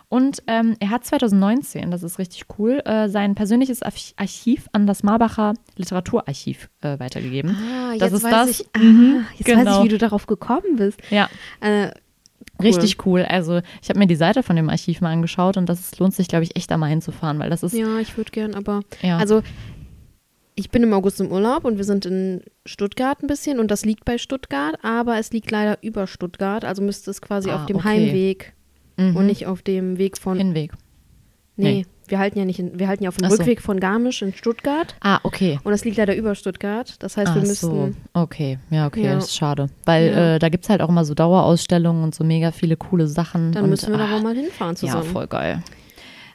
Und 0.09 0.43
ähm, 0.47 0.77
er 0.81 0.91
hat 0.91 1.05
2019, 1.05 1.91
das 1.91 2.03
ist 2.03 2.19
richtig 2.19 2.45
cool, 2.59 2.81
äh, 2.85 3.09
sein 3.09 3.35
persönliches 3.35 3.83
Arch- 3.83 4.15
Archiv 4.17 4.69
an 4.73 4.87
das 4.87 5.03
Marbacher 5.03 5.55
Literaturarchiv 5.77 6.69
äh, 6.83 6.99
weitergegeben. 6.99 7.57
Ah, 7.57 7.93
jetzt 7.93 8.03
das 8.03 8.13
ist 8.13 8.25
weiß 8.25 8.33
das. 8.33 8.51
ich, 8.61 8.67
ah, 8.75 8.79
Mhm, 8.79 9.27
jetzt 9.39 9.49
weiß 9.49 9.57
genau. 9.57 9.79
ich, 9.79 9.85
wie 9.85 9.89
du 9.89 9.99
darauf 9.99 10.27
gekommen 10.27 10.77
bist. 10.77 11.01
Ja, 11.11 11.29
Äh, 11.61 11.91
richtig 12.63 13.05
cool. 13.07 13.23
Also 13.23 13.61
ich 13.83 13.89
habe 13.89 13.99
mir 13.99 14.07
die 14.07 14.17
Seite 14.17 14.43
von 14.43 14.57
dem 14.57 14.69
Archiv 14.69 15.01
mal 15.01 15.13
angeschaut 15.13 15.57
und 15.57 15.69
das 15.69 15.99
lohnt 15.99 16.15
sich, 16.15 16.29
glaube 16.29 16.45
ich, 16.45 16.57
echt 16.57 16.71
da 16.71 16.77
mal 16.77 16.87
hinzufahren, 16.89 17.39
weil 17.39 17.51
das 17.51 17.63
ist 17.63 17.75
ja, 17.75 17.99
ich 17.99 18.17
würde 18.17 18.31
gern, 18.31 18.55
aber 18.55 18.83
Ja. 19.03 19.19
also 19.19 19.43
ich 20.55 20.71
bin 20.71 20.83
im 20.83 20.93
August 20.93 21.21
im 21.21 21.31
Urlaub 21.31 21.65
und 21.65 21.77
wir 21.77 21.85
sind 21.85 22.05
in 22.05 22.43
Stuttgart 22.67 23.23
ein 23.23 23.29
bisschen 23.29 23.61
und 23.61 23.71
das 23.71 23.85
liegt 23.85 24.05
bei 24.05 24.19
Stuttgart, 24.19 24.77
aber 24.83 25.19
es 25.19 25.31
liegt 25.33 25.51
leider 25.53 25.79
über 25.83 26.07
Stuttgart, 26.09 26.65
also 26.65 26.83
müsste 26.83 27.11
es 27.13 27.21
quasi 27.23 27.51
Ah, 27.51 27.57
auf 27.61 27.67
dem 27.67 27.77
okay. 27.77 27.89
Heimweg 27.89 28.53
Mhm. 28.97 29.15
und 29.15 29.27
nicht 29.27 29.47
auf 29.47 29.63
dem 29.63 29.99
Weg 29.99 30.19
von 30.19 30.37
Hinweg. 30.39 30.73
Nee, 31.57 31.73
Nee. 31.73 31.87
Wir 32.11 32.19
halten 32.19 32.39
ja 32.39 32.45
nicht 32.45 32.59
in, 32.59 32.79
wir 32.79 32.89
halten 32.89 33.05
ja 33.05 33.09
auf 33.09 33.17
dem 33.17 33.29
so. 33.29 33.37
Rückweg 33.37 33.61
von 33.63 33.81
Garmisch 33.81 34.23
in 34.23 34.33
Stuttgart 34.35 34.95
Ah, 35.01 35.21
okay. 35.23 35.59
und 35.65 35.73
das 35.73 35.85
liegt 35.85 35.97
leider 35.97 36.15
über 36.17 36.35
Stuttgart. 36.35 36.95
Das 37.01 37.17
heißt, 37.17 37.35
wir 37.35 37.43
Ach 37.43 37.47
müssten 37.47 37.67
so, 37.67 37.91
okay. 38.15 38.59
Ja, 38.71 38.87
okay, 38.87 39.05
Ja. 39.05 39.15
das 39.15 39.25
ist 39.27 39.37
schade. 39.37 39.69
Weil 39.85 40.07
Ja. 40.09 40.35
äh, 40.35 40.39
da 40.39 40.49
gibt 40.49 40.65
es 40.65 40.71
halt 40.71 40.81
auch 40.83 40.89
immer 40.89 41.05
so 41.05 41.15
Dauerausstellungen 41.15 42.03
und 42.05 42.15
so 42.15 42.25
mega 42.25 42.51
viele 42.53 42.77
coole 42.77 43.07
Sachen. 43.09 43.53
dann 43.53 43.65
und, 43.65 43.71
müssen 43.71 43.91
wir 43.93 43.99
da 43.99 44.07
ah, 44.07 44.13
wohl 44.15 44.23
mal 44.23 44.35
hinfahren 44.35 44.75
Ja, 44.75 44.81
zusammen. 44.81 45.05
voll 45.11 45.27
geil. 45.27 45.63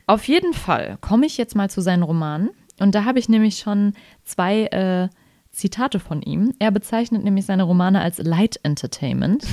Auf 0.08 0.28
jeden 0.28 0.54
Fall 0.54 0.98
komme 1.02 1.26
ich 1.26 1.38
jetzt 1.38 1.56
mal 1.56 1.70
zu 1.70 1.82
seinen 1.82 2.04
Romanen. 2.04 2.50
Und 2.80 2.96
da 2.96 3.06
habe 3.06 3.20
ich 3.20 3.30
nämlich 3.30 3.60
schon 3.60 3.94
zwei 4.26 4.64
äh, 4.66 5.08
Zitate 5.54 6.00
von 6.00 6.24
ihm. 6.24 6.54
Er 6.58 6.72
bezeichnet 6.72 7.24
nämlich 7.24 7.46
seine 7.46 7.64
Romane 7.64 8.02
als 8.02 8.18
Light 8.18 8.60
Entertainment. 8.64 9.46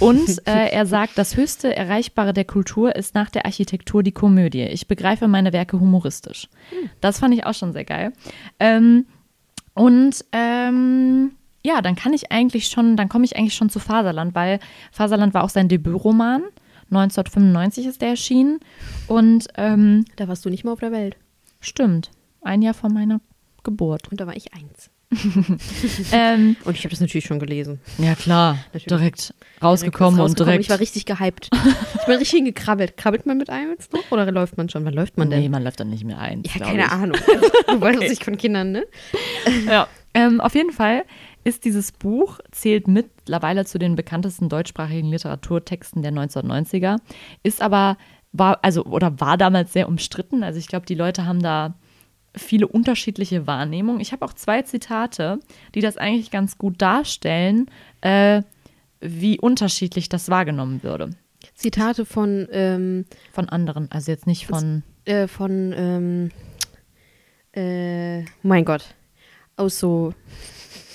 Und 0.00 0.28
äh, 0.46 0.70
er 0.70 0.86
sagt, 0.86 1.18
das 1.18 1.36
höchste 1.36 1.76
Erreichbare 1.76 2.32
der 2.32 2.46
Kultur 2.46 2.96
ist 2.96 3.14
nach 3.14 3.28
der 3.28 3.44
Architektur 3.44 4.02
die 4.02 4.12
Komödie. 4.12 4.62
Ich 4.62 4.88
begreife 4.88 5.28
meine 5.28 5.52
Werke 5.52 5.78
humoristisch. 5.78 6.48
Das 7.02 7.18
fand 7.18 7.34
ich 7.34 7.44
auch 7.44 7.54
schon 7.54 7.74
sehr 7.74 7.84
geil. 7.84 8.14
Ähm, 8.58 9.04
und 9.74 10.24
ähm, 10.32 11.32
ja, 11.64 11.82
dann 11.82 11.96
kann 11.96 12.14
ich 12.14 12.32
eigentlich 12.32 12.68
schon, 12.68 12.96
dann 12.96 13.10
komme 13.10 13.26
ich 13.26 13.36
eigentlich 13.36 13.54
schon 13.54 13.70
zu 13.70 13.78
Faserland, 13.78 14.34
weil 14.34 14.58
Faserland 14.90 15.34
war 15.34 15.44
auch 15.44 15.50
sein 15.50 15.68
Debütroman. 15.68 16.42
1995 16.90 17.86
ist 17.86 18.00
der 18.00 18.08
erschienen. 18.08 18.58
Und 19.06 19.48
ähm, 19.56 20.06
Da 20.16 20.28
warst 20.28 20.44
du 20.46 20.50
nicht 20.50 20.64
mal 20.64 20.72
auf 20.72 20.80
der 20.80 20.92
Welt. 20.92 21.16
stimmt, 21.60 22.10
ein 22.40 22.62
Jahr 22.62 22.74
vor 22.74 22.90
meiner 22.90 23.20
Geburt. 23.62 24.10
Und 24.10 24.20
da 24.20 24.26
war 24.26 24.36
ich 24.36 24.54
eins. 24.54 24.90
ähm, 26.12 26.56
Und 26.64 26.76
ich 26.76 26.84
habe 26.84 26.90
das 26.90 27.00
natürlich 27.00 27.26
schon 27.26 27.38
gelesen. 27.38 27.80
ja, 27.98 28.14
klar, 28.14 28.58
Natürlich. 28.72 28.86
direkt 28.86 29.34
rausgekommen 29.62 30.16
Direkt 30.16 30.30
und 30.30 30.38
direkt. 30.38 30.64
Ich 30.64 30.70
war 30.70 30.80
richtig 30.80 31.04
gehypt. 31.06 31.50
ich 31.52 32.06
bin 32.06 32.16
richtig 32.16 32.30
hingekrabbelt. 32.30 32.96
Krabbelt 32.96 33.26
man 33.26 33.38
mit 33.38 33.50
einem 33.50 33.70
jetzt 33.70 33.92
noch 33.92 34.10
oder 34.10 34.30
läuft 34.30 34.56
man 34.56 34.68
schon? 34.68 34.84
Wann 34.84 34.94
läuft 34.94 35.18
man 35.18 35.30
denn? 35.30 35.40
nee, 35.40 35.48
man 35.48 35.62
läuft 35.62 35.80
dann 35.80 35.90
nicht 35.90 36.04
mehr 36.04 36.18
ein. 36.18 36.42
ja, 36.44 36.64
keine 36.64 36.90
Ahnung. 36.90 37.18
du 37.68 37.80
weißt 37.80 38.02
es 38.02 38.10
nicht 38.10 38.24
von 38.24 38.36
Kindern, 38.36 38.72
ne? 38.72 38.84
Ja. 39.66 39.86
Ähm, 40.14 40.40
auf 40.40 40.54
jeden 40.54 40.72
Fall 40.72 41.04
ist 41.44 41.64
dieses 41.64 41.92
Buch, 41.92 42.38
zählt 42.50 42.86
mittlerweile 42.86 43.64
zu 43.64 43.78
den 43.78 43.96
bekanntesten 43.96 44.48
deutschsprachigen 44.48 45.08
Literaturtexten 45.08 46.02
der 46.02 46.12
1990er, 46.12 46.98
ist 47.42 47.60
aber, 47.62 47.96
war, 48.32 48.58
also, 48.62 48.84
oder 48.84 49.20
war 49.20 49.36
damals 49.36 49.72
sehr 49.72 49.88
umstritten. 49.88 50.42
Also 50.44 50.58
ich 50.58 50.68
glaube, 50.68 50.86
die 50.86 50.94
Leute 50.94 51.26
haben 51.26 51.42
da 51.42 51.74
viele 52.36 52.66
unterschiedliche 52.66 53.46
Wahrnehmungen. 53.46 54.00
Ich 54.00 54.12
habe 54.12 54.24
auch 54.24 54.32
zwei 54.32 54.62
Zitate, 54.62 55.38
die 55.74 55.80
das 55.80 55.96
eigentlich 55.96 56.30
ganz 56.30 56.58
gut 56.58 56.80
darstellen, 56.80 57.66
äh, 58.00 58.42
wie 59.00 59.38
unterschiedlich 59.38 60.08
das 60.08 60.28
wahrgenommen 60.28 60.82
würde. 60.82 61.10
Zitate 61.54 62.04
von, 62.06 62.48
ähm, 62.52 63.04
Von 63.32 63.48
anderen, 63.48 63.90
also 63.90 64.10
jetzt 64.12 64.26
nicht 64.26 64.46
von. 64.46 64.82
äh, 65.04 65.26
von, 65.26 65.74
ähm, 65.76 66.30
äh, 67.54 68.24
mein 68.42 68.64
Gott, 68.64 68.94
aus 69.56 69.78
so, 69.78 70.14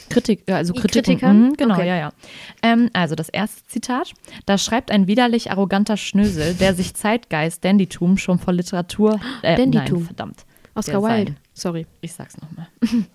Kritik, 0.10 0.44
äh, 0.48 0.54
also 0.54 0.74
Kritiken. 0.74 1.04
Kritikern? 1.04 1.42
Mhm, 1.50 1.58
genau, 1.58 1.76
Okay. 1.76 1.88
ja, 1.88 1.98
ja. 1.98 2.14
Ähm, 2.64 2.90
also 2.94 3.16
das 3.16 3.30
erste 3.30 3.66
Zitat. 3.68 4.14
Da 4.46 4.58
schreibt 4.58 4.90
ein 4.90 5.08
widerlich 5.08 5.52
arroganter 5.52 5.98
Schnösel, 5.98 6.54
der 6.56 6.74
sich 6.74 6.94
Zeitgeist, 6.94 7.64
Dandytum 7.66 8.18
schon 8.18 8.40
vor 8.40 8.54
Literatur. 8.54 9.20
Äh, 9.42 9.56
Dandytum. 9.58 9.98
Nein, 10.00 10.06
verdammt. 10.06 10.46
Oscar 10.78 11.02
Wilde. 11.02 11.36
Sorry. 11.54 11.86
Ich 12.02 12.14
sag's 12.14 12.38
nochmal. 12.38 12.68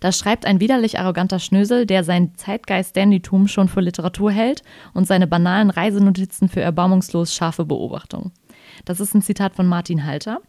Da 0.00 0.10
schreibt 0.10 0.46
ein 0.46 0.58
widerlich 0.58 0.98
arroganter 0.98 1.38
Schnösel, 1.38 1.84
der 1.84 2.02
sein 2.02 2.34
Zeitgeist 2.36 2.96
Dandytum 2.96 3.46
schon 3.46 3.68
für 3.68 3.80
Literatur 3.80 4.30
hält 4.30 4.62
und 4.94 5.06
seine 5.06 5.26
banalen 5.26 5.68
Reisenotizen 5.68 6.48
für 6.48 6.62
erbarmungslos 6.62 7.34
scharfe 7.34 7.66
Beobachtung. 7.66 8.32
Das 8.84 9.00
ist 9.00 9.14
ein 9.14 9.22
Zitat 9.22 9.54
von 9.54 9.66
Martin 9.66 10.04
Halter. 10.04 10.40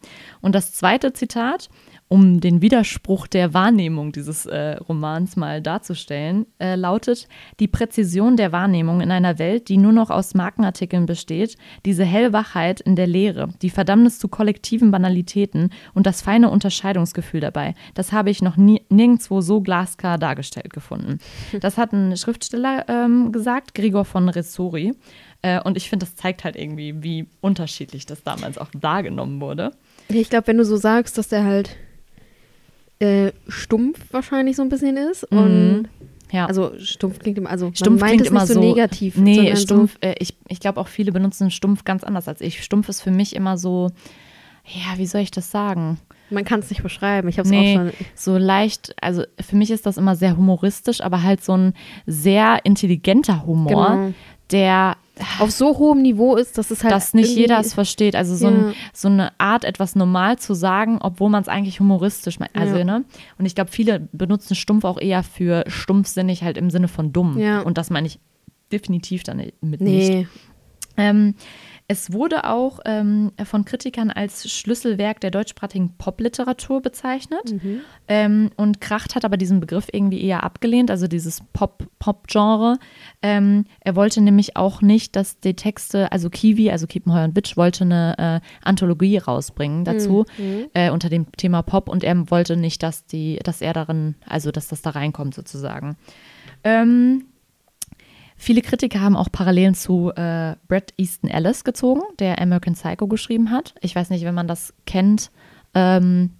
Und 0.41 0.55
das 0.55 0.73
zweite 0.73 1.13
Zitat, 1.13 1.69
um 2.09 2.39
den 2.39 2.61
Widerspruch 2.61 3.27
der 3.27 3.53
Wahrnehmung 3.53 4.11
dieses 4.11 4.45
äh, 4.45 4.77
Romans 4.77 5.35
mal 5.35 5.61
darzustellen, 5.61 6.45
äh, 6.59 6.75
lautet: 6.75 7.27
Die 7.59 7.67
Präzision 7.67 8.37
der 8.37 8.51
Wahrnehmung 8.51 9.01
in 9.01 9.11
einer 9.11 9.39
Welt, 9.39 9.67
die 9.69 9.77
nur 9.77 9.91
noch 9.91 10.09
aus 10.09 10.33
Markenartikeln 10.33 11.05
besteht, 11.05 11.57
diese 11.85 12.05
Hellwachheit 12.05 12.79
in 12.79 12.95
der 12.95 13.07
Lehre, 13.07 13.49
die 13.61 13.69
Verdammnis 13.69 14.19
zu 14.19 14.27
kollektiven 14.27 14.91
Banalitäten 14.91 15.71
und 15.93 16.05
das 16.05 16.21
feine 16.21 16.49
Unterscheidungsgefühl 16.49 17.41
dabei, 17.41 17.73
das 17.93 18.11
habe 18.11 18.29
ich 18.29 18.41
noch 18.41 18.57
nie, 18.57 18.81
nirgendwo 18.89 19.41
so 19.41 19.61
glasklar 19.61 20.17
dargestellt 20.17 20.73
gefunden. 20.73 21.19
Das 21.67 21.77
hat 21.77 21.91
ein 21.91 22.15
Schriftsteller 22.15 22.85
ähm, 22.87 23.31
gesagt, 23.31 23.73
Gregor 23.73 24.05
von 24.05 24.29
Ressori. 24.29 24.93
Äh, 25.41 25.61
und 25.61 25.75
ich 25.75 25.89
finde, 25.89 26.05
das 26.05 26.15
zeigt 26.15 26.43
halt 26.43 26.55
irgendwie, 26.55 27.03
wie 27.03 27.27
unterschiedlich 27.41 28.05
das 28.05 28.23
damals 28.23 28.57
auch 28.57 28.69
wahrgenommen 28.73 29.41
wurde. 29.41 29.71
Ich 30.09 30.29
glaube, 30.29 30.47
wenn 30.47 30.57
du 30.57 30.65
so 30.65 30.77
sagst, 30.77 31.17
dass 31.17 31.29
der 31.29 31.43
halt 31.43 31.75
äh, 32.99 33.31
stumpf 33.47 33.99
wahrscheinlich 34.11 34.55
so 34.55 34.61
ein 34.63 34.69
bisschen 34.69 34.97
ist 34.97 35.23
und 35.25 35.87
Ja. 36.31 36.45
also 36.47 36.73
stumpf 36.79 37.19
klingt 37.19 37.37
immer, 37.37 37.49
also 37.49 37.71
Stumpf 37.73 37.99
man 38.01 38.09
meint 38.09 38.21
klingt 38.21 38.21
es 38.25 38.31
immer 38.31 38.39
nicht 38.41 38.47
so, 38.47 38.53
so 38.55 38.59
negativ. 38.61 39.15
Nee, 39.17 39.55
stumpf, 39.55 39.97
äh, 40.01 40.15
ich, 40.19 40.35
ich 40.47 40.59
glaube 40.59 40.79
auch 40.81 40.87
viele 40.87 41.11
benutzen 41.11 41.51
stumpf 41.51 41.83
ganz 41.83 42.03
anders 42.03 42.27
als 42.27 42.41
ich. 42.41 42.63
Stumpf 42.63 42.89
ist 42.89 43.01
für 43.01 43.11
mich 43.11 43.35
immer 43.35 43.57
so, 43.57 43.91
ja, 44.65 44.97
wie 44.97 45.05
soll 45.05 45.21
ich 45.21 45.31
das 45.31 45.51
sagen? 45.51 45.99
So, 46.29 46.35
man 46.35 46.43
kann 46.43 46.59
es 46.59 46.69
nicht 46.69 46.83
beschreiben. 46.83 47.29
Ich 47.29 47.37
habe 47.39 47.45
es 47.47 47.51
Nee, 47.51 47.77
auch 47.77 47.81
schon. 47.81 47.91
so 48.15 48.37
leicht, 48.37 48.93
also 49.01 49.23
für 49.39 49.55
mich 49.55 49.71
ist 49.71 49.85
das 49.85 49.95
immer 49.97 50.15
sehr 50.17 50.35
humoristisch, 50.35 50.99
aber 51.01 51.23
halt 51.23 51.41
so 51.43 51.53
ein 51.55 51.73
sehr 52.05 52.59
intelligenter 52.65 53.45
Humor, 53.45 53.69
Genau. 53.91 54.13
der 54.51 54.97
Auf 55.39 55.51
so 55.51 55.77
hohem 55.77 56.01
Niveau 56.01 56.35
ist, 56.35 56.57
dass 56.57 56.71
es 56.71 56.83
halt 56.83 56.93
dass 56.93 57.13
nicht 57.13 57.35
jeder 57.35 57.59
es 57.59 57.73
versteht. 57.73 58.15
Also 58.15 58.35
so, 58.35 58.47
Ja. 58.49 58.51
ein, 58.53 58.73
so 58.93 59.07
eine 59.07 59.31
Art, 59.39 59.63
etwas 59.65 59.95
normal 59.95 60.37
zu 60.39 60.53
sagen, 60.53 60.99
obwohl 61.01 61.29
man 61.29 61.41
es 61.41 61.47
eigentlich 61.47 61.79
humoristisch 61.79 62.39
meint. 62.39 62.55
Also, 62.55 62.77
Ja. 62.77 62.83
ne? 62.83 63.03
Und 63.37 63.45
ich 63.45 63.55
glaube, 63.55 63.71
viele 63.71 64.07
benutzen 64.11 64.55
stumpf 64.55 64.83
auch 64.85 64.99
eher 64.99 65.23
für 65.23 65.63
stumpfsinnig, 65.67 66.43
halt 66.43 66.57
im 66.57 66.69
Sinne 66.69 66.87
von 66.87 67.13
dumm. 67.13 67.37
Ja. 67.39 67.61
Und 67.61 67.77
das 67.77 67.89
meine 67.89 68.07
ich 68.07 68.19
definitiv 68.71 69.23
dann 69.23 69.37
mit 69.61 69.81
nicht. 69.81 70.09
Nee, 70.09 70.27
Ähm, 70.97 71.35
es 71.89 72.11
wurde 72.11 72.43
auch 72.43 72.79
ähm, 72.83 73.31
von 73.45 73.63
Kritikern 73.63 74.11
als 74.11 74.51
Schlüsselwerk 74.51 75.21
der 75.21 75.31
deutschsprachigen 75.31 75.93
Popliteratur 75.97 76.81
bezeichnet. 76.81 77.53
Mhm. 77.53 77.79
Ähm, 78.09 78.49
und 78.57 78.81
Kracht 78.81 79.15
hat 79.15 79.23
aber 79.23 79.37
diesen 79.37 79.61
Begriff 79.61 79.87
irgendwie 79.93 80.21
eher 80.21 80.43
abgelehnt, 80.43 80.91
also 80.91 81.07
dieses 81.07 81.41
Pop- 81.53 81.87
Pop-Genre. 81.99 82.77
ähm, 83.21 83.63
er 83.79 83.95
wollte 83.95 84.19
nämlich 84.19 84.57
auch 84.57 84.81
nicht, 84.81 85.15
dass 85.15 85.39
die 85.39 85.53
Texte, 85.55 86.11
also 86.11 86.29
Kiwi, 86.29 86.71
also 86.71 86.87
Kiepenheuer 86.87 87.23
und 87.23 87.35
Witsch, 87.37 87.55
wollte 87.55 87.85
eine 87.85 88.41
äh, 88.43 88.47
Anthologie 88.67 89.17
rausbringen 89.19 89.85
dazu 89.85 90.25
Mhm. 90.37 90.65
äh, 90.73 90.91
unter 90.91 91.07
dem 91.07 91.31
Thema 91.33 91.61
Pop 91.61 91.87
und 91.87 92.03
er 92.03 92.29
wollte 92.29 92.57
nicht, 92.57 92.83
dass 92.83 93.05
die, 93.05 93.39
dass 93.43 93.61
er 93.61 93.71
darin, 93.71 94.15
also 94.25 94.51
dass 94.51 94.67
das 94.67 94.81
da 94.81 94.89
reinkommt 94.89 95.33
sozusagen. 95.33 95.95
Ähm, 96.65 97.25
Viele 98.37 98.61
Kritiker 98.61 99.01
haben 99.01 99.15
auch 99.15 99.31
Parallelen 99.31 99.73
zu 99.73 100.11
äh, 100.15 100.55
Bret 100.67 100.93
Easton 100.97 101.29
Ellis 101.29 101.63
gezogen, 101.63 102.01
der 102.19 102.39
American 102.39 102.75
Psycho 102.75 103.07
geschrieben 103.07 103.49
hat. 103.51 103.73
Ich 103.81 103.95
weiß 103.95 104.11
nicht, 104.11 104.23
wenn 104.23 104.35
man 104.35 104.47
das 104.47 104.73
kennt. 104.85 105.31
Ähm, 105.73 106.31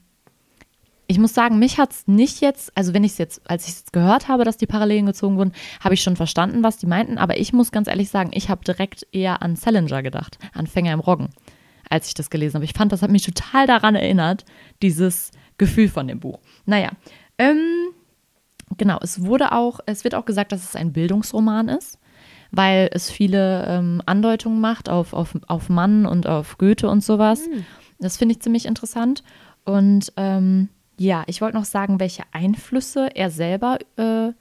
ich 1.08 1.18
muss 1.20 1.34
sagen, 1.34 1.58
mich 1.58 1.80
hat 1.80 1.92
es 1.92 2.08
nicht 2.08 2.42
jetzt, 2.42 2.76
also 2.76 2.94
wenn 2.94 3.04
ich 3.04 3.14
es 3.14 3.18
jetzt, 3.18 3.50
als 3.50 3.68
ich 3.68 3.74
es 3.74 3.92
gehört 3.92 4.28
habe, 4.28 4.44
dass 4.44 4.58
die 4.58 4.68
Parallelen 4.68 5.06
gezogen 5.06 5.38
wurden, 5.38 5.54
habe 5.80 5.96
ich 5.96 6.04
schon 6.04 6.18
verstanden, 6.18 6.64
was 6.64 6.78
die 6.78 6.86
meinten. 6.86 7.18
Aber 7.18 7.40
ich 7.40 7.54
muss 7.54 7.72
ganz 7.72 7.88
ehrlich 7.88 8.10
sagen, 8.10 8.32
ich 8.34 8.50
habe 8.50 8.64
direkt 8.64 9.08
eher 9.12 9.42
an 9.42 9.56
Salinger 9.56 10.04
gedacht, 10.04 10.38
an 10.54 10.68
Fänger 10.68 10.94
im 10.94 11.00
Roggen, 11.00 11.30
als 11.90 12.10
ich 12.10 12.14
das 12.14 12.30
gelesen 12.30 12.56
habe. 12.56 12.66
Ich 12.66 12.74
fand, 12.74 12.92
das 12.92 13.02
hat 13.02 13.10
mich 13.10 13.26
total 13.26 13.68
daran 13.68 13.96
erinnert, 13.96 14.44
dieses 14.82 15.32
Gefühl 15.58 15.88
von 15.88 16.08
dem 16.08 16.20
Buch. 16.20 16.40
Naja, 16.66 16.92
ähm, 17.38 17.94
Genau, 18.76 18.98
es 19.02 19.24
wurde 19.24 19.54
auch, 19.54 19.80
es 19.86 20.04
wird 20.04 20.16
auch 20.16 20.26
gesagt, 20.26 20.52
dass 20.52 20.64
es 20.64 20.76
ein 20.76 20.92
Bildungsroman 20.92 21.70
ist, 21.70 22.00
weil 22.52 22.90
es 22.92 23.10
viele 23.10 23.66
ähm, 23.68 24.02
Andeutungen 24.06 24.60
macht 24.60 24.90
auf, 24.90 25.14
auf, 25.14 25.38
auf 25.48 25.70
Mann 25.70 26.06
und 26.06 26.28
auf 26.28 26.58
Goethe 26.58 26.90
und 26.90 27.04
sowas. 27.04 27.48
Das 28.00 28.18
finde 28.18 28.34
ich 28.34 28.42
ziemlich 28.42 28.66
interessant. 28.66 29.24
Und 29.64 30.12
ähm, 30.18 30.70
ja, 30.98 31.24
ich 31.28 31.42
wollte 31.42 31.58
noch 31.58 31.66
sagen, 31.66 32.00
welche 32.00 32.24
Einflüsse 32.32 33.10
er 33.16 33.30
selber 33.30 33.78
äh, 33.98 34.32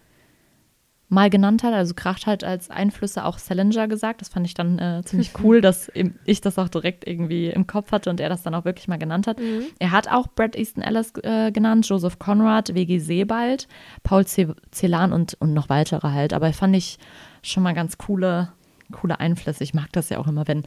mal 1.08 1.30
genannt 1.30 1.62
hat. 1.62 1.72
Also 1.72 1.94
Kracht 1.94 2.26
hat 2.26 2.42
als 2.42 2.68
Einflüsse 2.70 3.24
auch 3.24 3.38
Salinger 3.38 3.86
gesagt. 3.86 4.20
Das 4.20 4.28
fand 4.28 4.46
ich 4.46 4.54
dann 4.54 4.78
äh, 4.78 5.02
ziemlich 5.04 5.32
cool, 5.42 5.60
dass 5.60 5.90
ich 6.24 6.40
das 6.40 6.58
auch 6.58 6.68
direkt 6.68 7.06
irgendwie 7.06 7.46
im 7.48 7.66
Kopf 7.66 7.92
hatte 7.92 8.10
und 8.10 8.20
er 8.20 8.28
das 8.28 8.42
dann 8.42 8.54
auch 8.54 8.64
wirklich 8.64 8.88
mal 8.88 8.98
genannt 8.98 9.26
hat. 9.26 9.38
Er 9.78 9.90
hat 9.92 10.08
auch 10.10 10.26
Brad 10.34 10.56
Easton 10.56 10.82
Ellis 10.82 11.12
äh, 11.22 11.52
genannt, 11.52 11.88
Joseph 11.88 12.18
Conrad, 12.18 12.74
W.G. 12.74 12.98
Sebald, 12.98 13.68
Paul 14.02 14.26
Ce- 14.26 14.54
Celan 14.72 15.12
und, 15.12 15.34
und 15.40 15.54
noch 15.54 15.68
weitere 15.68 16.08
halt. 16.10 16.32
Aber 16.32 16.52
fand 16.52 16.74
ich 16.74 16.98
schon 17.42 17.62
mal 17.62 17.74
ganz 17.74 17.98
coole, 17.98 18.52
coole 18.90 19.20
Einflüsse. 19.20 19.62
Ich 19.62 19.74
mag 19.74 19.92
das 19.92 20.08
ja 20.08 20.18
auch 20.18 20.26
immer, 20.26 20.48
wenn 20.48 20.64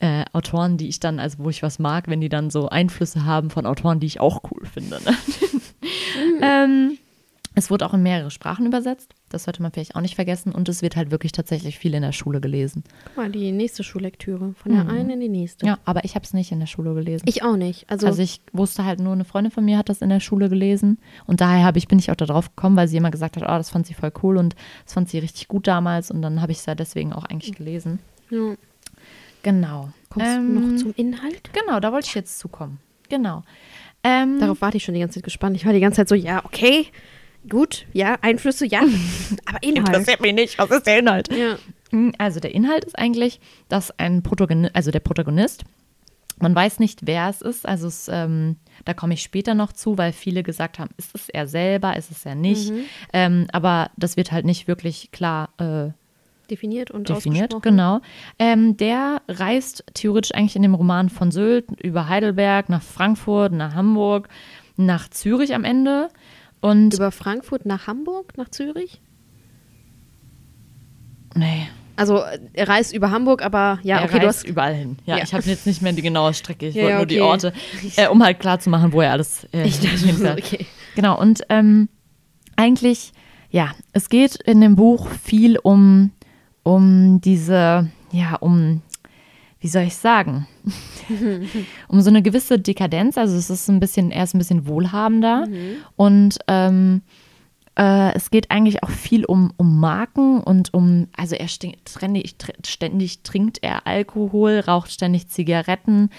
äh, 0.00 0.24
Autoren, 0.32 0.78
die 0.78 0.88
ich 0.88 1.00
dann, 1.00 1.20
also 1.20 1.38
wo 1.40 1.50
ich 1.50 1.62
was 1.62 1.78
mag, 1.78 2.08
wenn 2.08 2.20
die 2.20 2.30
dann 2.30 2.50
so 2.50 2.68
Einflüsse 2.68 3.24
haben 3.24 3.50
von 3.50 3.66
Autoren, 3.66 4.00
die 4.00 4.06
ich 4.06 4.20
auch 4.20 4.40
cool 4.50 4.66
finde. 4.66 5.00
Ne? 5.04 5.16
ähm, 6.40 6.98
es 7.54 7.70
wurde 7.70 7.86
auch 7.86 7.94
in 7.94 8.02
mehrere 8.02 8.30
Sprachen 8.30 8.66
übersetzt. 8.66 9.14
Das 9.28 9.44
sollte 9.44 9.62
man 9.62 9.72
vielleicht 9.72 9.94
auch 9.96 10.00
nicht 10.00 10.14
vergessen. 10.14 10.52
Und 10.52 10.68
es 10.68 10.82
wird 10.82 10.96
halt 10.96 11.10
wirklich 11.10 11.32
tatsächlich 11.32 11.78
viel 11.78 11.94
in 11.94 12.02
der 12.02 12.12
Schule 12.12 12.40
gelesen. 12.40 12.82
Guck 13.06 13.16
mal, 13.16 13.30
die 13.30 13.52
nächste 13.52 13.82
Schullektüre. 13.84 14.54
Von 14.62 14.72
der 14.72 14.88
einen 14.88 15.10
in 15.10 15.20
die 15.20 15.28
nächste. 15.28 15.66
Ja, 15.66 15.78
aber 15.84 16.04
ich 16.04 16.14
habe 16.14 16.24
es 16.24 16.32
nicht 16.34 16.52
in 16.52 16.60
der 16.60 16.66
Schule 16.66 16.94
gelesen. 16.94 17.24
Ich 17.28 17.42
auch 17.42 17.56
nicht. 17.56 17.88
Also, 17.90 18.06
also 18.06 18.22
ich 18.22 18.40
wusste 18.52 18.84
halt 18.84 19.00
nur, 19.00 19.12
eine 19.12 19.24
Freundin 19.24 19.50
von 19.50 19.64
mir 19.64 19.78
hat 19.78 19.88
das 19.88 20.02
in 20.02 20.08
der 20.10 20.20
Schule 20.20 20.48
gelesen. 20.48 20.98
Und 21.26 21.40
daher 21.40 21.64
habe 21.64 21.78
ich, 21.78 21.88
bin 21.88 21.98
ich 21.98 22.10
auch 22.10 22.16
darauf 22.16 22.54
gekommen, 22.54 22.76
weil 22.76 22.88
sie 22.88 22.96
immer 22.96 23.10
gesagt 23.10 23.36
hat, 23.36 23.42
oh, 23.44 23.46
das 23.58 23.70
fand 23.70 23.86
sie 23.86 23.94
voll 23.94 24.12
cool 24.22 24.36
und 24.36 24.54
das 24.84 24.94
fand 24.94 25.08
sie 25.08 25.18
richtig 25.18 25.48
gut 25.48 25.66
damals. 25.66 26.10
Und 26.10 26.22
dann 26.22 26.40
habe 26.40 26.52
ich 26.52 26.58
es 26.58 26.66
ja 26.66 26.74
deswegen 26.74 27.12
auch 27.12 27.24
eigentlich 27.24 27.54
gelesen. 27.54 27.98
ja. 28.30 28.54
Genau. 29.42 29.88
kommst 30.08 30.26
du 30.28 30.32
Ähm, 30.36 30.70
noch 30.74 30.78
zum 30.80 30.94
Inhalt? 30.96 31.50
Genau, 31.52 31.80
da 31.80 31.92
wollte 31.92 32.06
ich 32.06 32.14
jetzt 32.14 32.38
zukommen. 32.38 32.78
Genau. 33.08 33.42
Ähm, 34.04 34.38
Darauf 34.38 34.60
warte 34.60 34.76
ich 34.76 34.84
schon 34.84 34.94
die 34.94 35.00
ganze 35.00 35.14
Zeit 35.16 35.24
gespannt. 35.24 35.56
Ich 35.56 35.66
war 35.66 35.72
die 35.72 35.80
ganze 35.80 35.96
Zeit 35.96 36.08
so, 36.08 36.14
ja, 36.14 36.44
okay, 36.44 36.86
gut, 37.48 37.86
ja, 37.92 38.16
Einflüsse, 38.20 38.66
ja, 38.66 38.80
aber 39.46 39.62
Inhalt. 39.62 40.20
mich 40.20 40.34
nicht. 40.34 40.58
Was 40.58 40.70
ist 40.70 40.86
der 40.86 40.98
Inhalt? 40.98 41.28
Ja. 41.32 41.56
Also 42.18 42.40
der 42.40 42.54
Inhalt 42.54 42.84
ist 42.84 42.98
eigentlich, 42.98 43.40
dass 43.68 43.96
ein 43.98 44.22
Protagonist, 44.22 44.74
also 44.74 44.90
der 44.90 45.00
Protagonist, 45.00 45.64
man 46.40 46.54
weiß 46.54 46.80
nicht, 46.80 47.06
wer 47.06 47.28
es 47.28 47.42
ist. 47.42 47.66
Also 47.66 47.86
es, 47.86 48.08
ähm, 48.10 48.56
da 48.84 48.94
komme 48.94 49.14
ich 49.14 49.22
später 49.22 49.54
noch 49.54 49.72
zu, 49.72 49.98
weil 49.98 50.12
viele 50.12 50.42
gesagt 50.42 50.78
haben, 50.78 50.90
ist 50.96 51.14
es 51.14 51.28
er 51.28 51.46
selber, 51.46 51.96
ist 51.96 52.10
es 52.10 52.24
er 52.24 52.34
nicht. 52.34 52.72
Ähm, 53.12 53.46
aber 53.52 53.90
das 53.96 54.16
wird 54.16 54.32
halt 54.32 54.44
nicht 54.44 54.66
wirklich 54.66 55.12
klar 55.12 55.50
äh, 55.58 55.90
Definiert 56.50 56.90
und 56.90 57.08
definiert, 57.08 57.54
genau. 57.62 58.00
Ähm, 58.38 58.76
der 58.76 59.22
reist 59.28 59.84
theoretisch 59.94 60.34
eigentlich 60.34 60.56
in 60.56 60.62
dem 60.62 60.74
Roman 60.74 61.08
von 61.08 61.30
Sylt 61.30 61.64
über 61.80 62.08
Heidelberg 62.08 62.68
nach 62.68 62.82
Frankfurt, 62.82 63.52
nach 63.52 63.74
Hamburg, 63.74 64.28
nach 64.76 65.08
Zürich 65.08 65.54
am 65.54 65.64
Ende. 65.64 66.08
Und 66.62 66.94
Über 66.94 67.10
Frankfurt 67.12 67.66
nach 67.66 67.86
Hamburg, 67.86 68.38
nach 68.38 68.48
Zürich? 68.48 69.00
nee, 71.34 71.66
Also 71.96 72.22
er 72.52 72.68
reist 72.68 72.94
über 72.94 73.10
Hamburg, 73.10 73.42
aber 73.44 73.78
ja, 73.82 73.98
er 73.98 74.04
okay, 74.04 74.18
du 74.20 74.26
reist 74.26 74.40
hast 74.40 74.46
überall 74.48 74.74
hin. 74.74 74.96
Ja, 75.06 75.18
Ja. 75.18 75.24
ich 75.24 75.34
habe 75.34 75.44
jetzt 75.44 75.66
nicht 75.66 75.82
mehr 75.82 75.92
die 75.92 76.02
genaue 76.02 76.32
Strecke. 76.34 76.68
Ich 76.68 76.74
Ja, 76.74 76.82
wollte 76.82 76.92
ja, 76.92 76.96
nur 76.98 77.06
die 77.06 77.20
okay. 77.20 77.30
Orte, 77.30 77.52
äh, 77.96 78.08
um 78.08 78.22
halt 78.22 78.38
klar 78.40 78.58
zu 78.60 78.70
machen, 78.70 78.92
wo 78.92 79.00
er 79.00 79.12
alles 79.12 79.46
äh, 79.52 79.66
Ich 79.66 79.78
dachte 79.80 80.32
okay. 80.38 80.66
Genau, 80.94 81.18
und 81.18 81.42
ähm, 81.48 81.88
eigentlich, 82.56 83.12
ja, 83.50 83.72
es 83.92 84.08
geht 84.08 84.36
in 84.36 84.60
dem 84.60 84.76
Buch 84.76 85.08
viel 85.08 85.58
um, 85.58 86.10
um 86.62 87.20
diese, 87.22 87.90
ja, 88.12 88.36
um, 88.40 88.82
wie 89.62 89.68
soll 89.68 89.84
ich 89.84 89.94
sagen, 89.94 90.48
um 91.88 92.00
so 92.00 92.10
eine 92.10 92.20
gewisse 92.20 92.58
Dekadenz. 92.58 93.16
Also 93.16 93.36
es 93.36 93.48
ist 93.48 93.68
ein 93.68 93.78
bisschen, 93.78 94.10
er 94.10 94.24
ist 94.24 94.34
ein 94.34 94.38
bisschen 94.38 94.66
wohlhabender 94.66 95.46
und 95.94 96.38
ähm, 96.48 97.02
äh, 97.78 98.12
es 98.14 98.30
geht 98.30 98.50
eigentlich 98.50 98.82
auch 98.82 98.90
viel 98.90 99.24
um, 99.24 99.52
um 99.56 99.78
Marken 99.78 100.40
und 100.40 100.74
um, 100.74 101.06
also 101.16 101.36
er 101.36 101.46
ständig, 101.46 102.34
ständig 102.66 103.22
trinkt 103.22 103.62
er 103.62 103.86
Alkohol, 103.86 104.58
raucht 104.58 104.90
ständig 104.90 105.28
Zigaretten. 105.28 106.10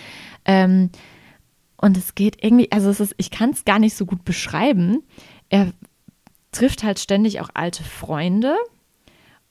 Ähm, 0.46 0.90
und 1.76 1.98
es 1.98 2.16
geht 2.16 2.42
irgendwie, 2.42 2.72
also 2.72 2.90
es 2.90 3.02
ist, 3.02 3.14
ich 3.18 3.30
kann 3.30 3.50
es 3.50 3.66
gar 3.66 3.78
nicht 3.78 3.96
so 3.96 4.06
gut 4.06 4.24
beschreiben. 4.24 5.04
Er 5.50 5.74
trifft 6.54 6.84
halt 6.84 7.00
ständig 7.00 7.42
auch 7.42 7.50
alte 7.56 7.84
Freunde 7.84 8.56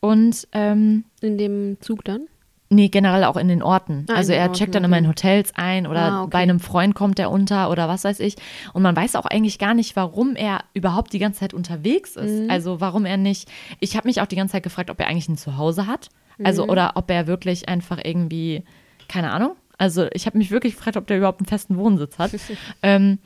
und 0.00 0.48
ähm, 0.52 1.04
in 1.20 1.36
dem 1.36 1.76
Zug 1.80 2.04
dann? 2.04 2.26
Nee, 2.72 2.88
generell 2.88 3.24
auch 3.24 3.36
in 3.36 3.48
den 3.48 3.62
Orten. 3.62 4.06
Ah, 4.08 4.14
also 4.14 4.32
er 4.32 4.44
Orten, 4.44 4.54
checkt 4.54 4.74
dann 4.74 4.82
immer 4.82 4.96
in 4.96 5.06
Hotels 5.06 5.52
ein 5.54 5.86
oder 5.86 6.00
ah, 6.00 6.22
okay. 6.22 6.30
bei 6.32 6.38
einem 6.38 6.58
Freund 6.58 6.94
kommt 6.94 7.18
er 7.18 7.30
unter 7.30 7.70
oder 7.70 7.86
was 7.86 8.04
weiß 8.04 8.18
ich. 8.20 8.36
Und 8.72 8.82
man 8.82 8.96
weiß 8.96 9.14
auch 9.16 9.26
eigentlich 9.26 9.58
gar 9.58 9.74
nicht, 9.74 9.94
warum 9.94 10.36
er 10.36 10.64
überhaupt 10.72 11.12
die 11.12 11.18
ganze 11.18 11.40
Zeit 11.40 11.52
unterwegs 11.52 12.16
ist. 12.16 12.44
Mhm. 12.44 12.50
Also 12.50 12.80
warum 12.80 13.04
er 13.04 13.18
nicht. 13.18 13.50
Ich 13.78 13.94
habe 13.94 14.08
mich 14.08 14.22
auch 14.22 14.26
die 14.26 14.36
ganze 14.36 14.52
Zeit 14.52 14.62
gefragt, 14.62 14.88
ob 14.88 14.98
er 15.00 15.06
eigentlich 15.06 15.28
ein 15.28 15.36
Zuhause 15.36 15.86
hat. 15.86 16.08
Also 16.42 16.64
mhm. 16.64 16.70
oder 16.70 16.92
ob 16.94 17.10
er 17.10 17.26
wirklich 17.26 17.68
einfach 17.68 17.98
irgendwie, 18.02 18.64
keine 19.06 19.32
Ahnung. 19.32 19.54
Also 19.76 20.06
ich 20.12 20.24
habe 20.24 20.38
mich 20.38 20.50
wirklich 20.50 20.74
gefragt, 20.76 20.96
ob 20.96 21.06
der 21.06 21.18
überhaupt 21.18 21.40
einen 21.40 21.48
festen 21.48 21.76
Wohnsitz 21.76 22.18
hat. 22.18 22.30
ähm, 22.82 23.18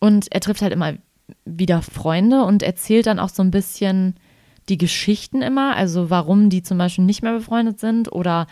und 0.00 0.32
er 0.32 0.40
trifft 0.40 0.62
halt 0.62 0.72
immer 0.72 0.94
wieder 1.44 1.82
Freunde 1.82 2.44
und 2.44 2.62
erzählt 2.62 3.06
dann 3.06 3.18
auch 3.18 3.28
so 3.28 3.42
ein 3.42 3.50
bisschen 3.50 4.14
die 4.68 4.78
Geschichten 4.78 5.42
immer, 5.42 5.76
also 5.76 6.10
warum 6.10 6.50
die 6.50 6.62
zum 6.62 6.78
Beispiel 6.78 7.04
nicht 7.04 7.22
mehr 7.22 7.32
befreundet 7.32 7.80
sind 7.80 8.12
oder 8.12 8.46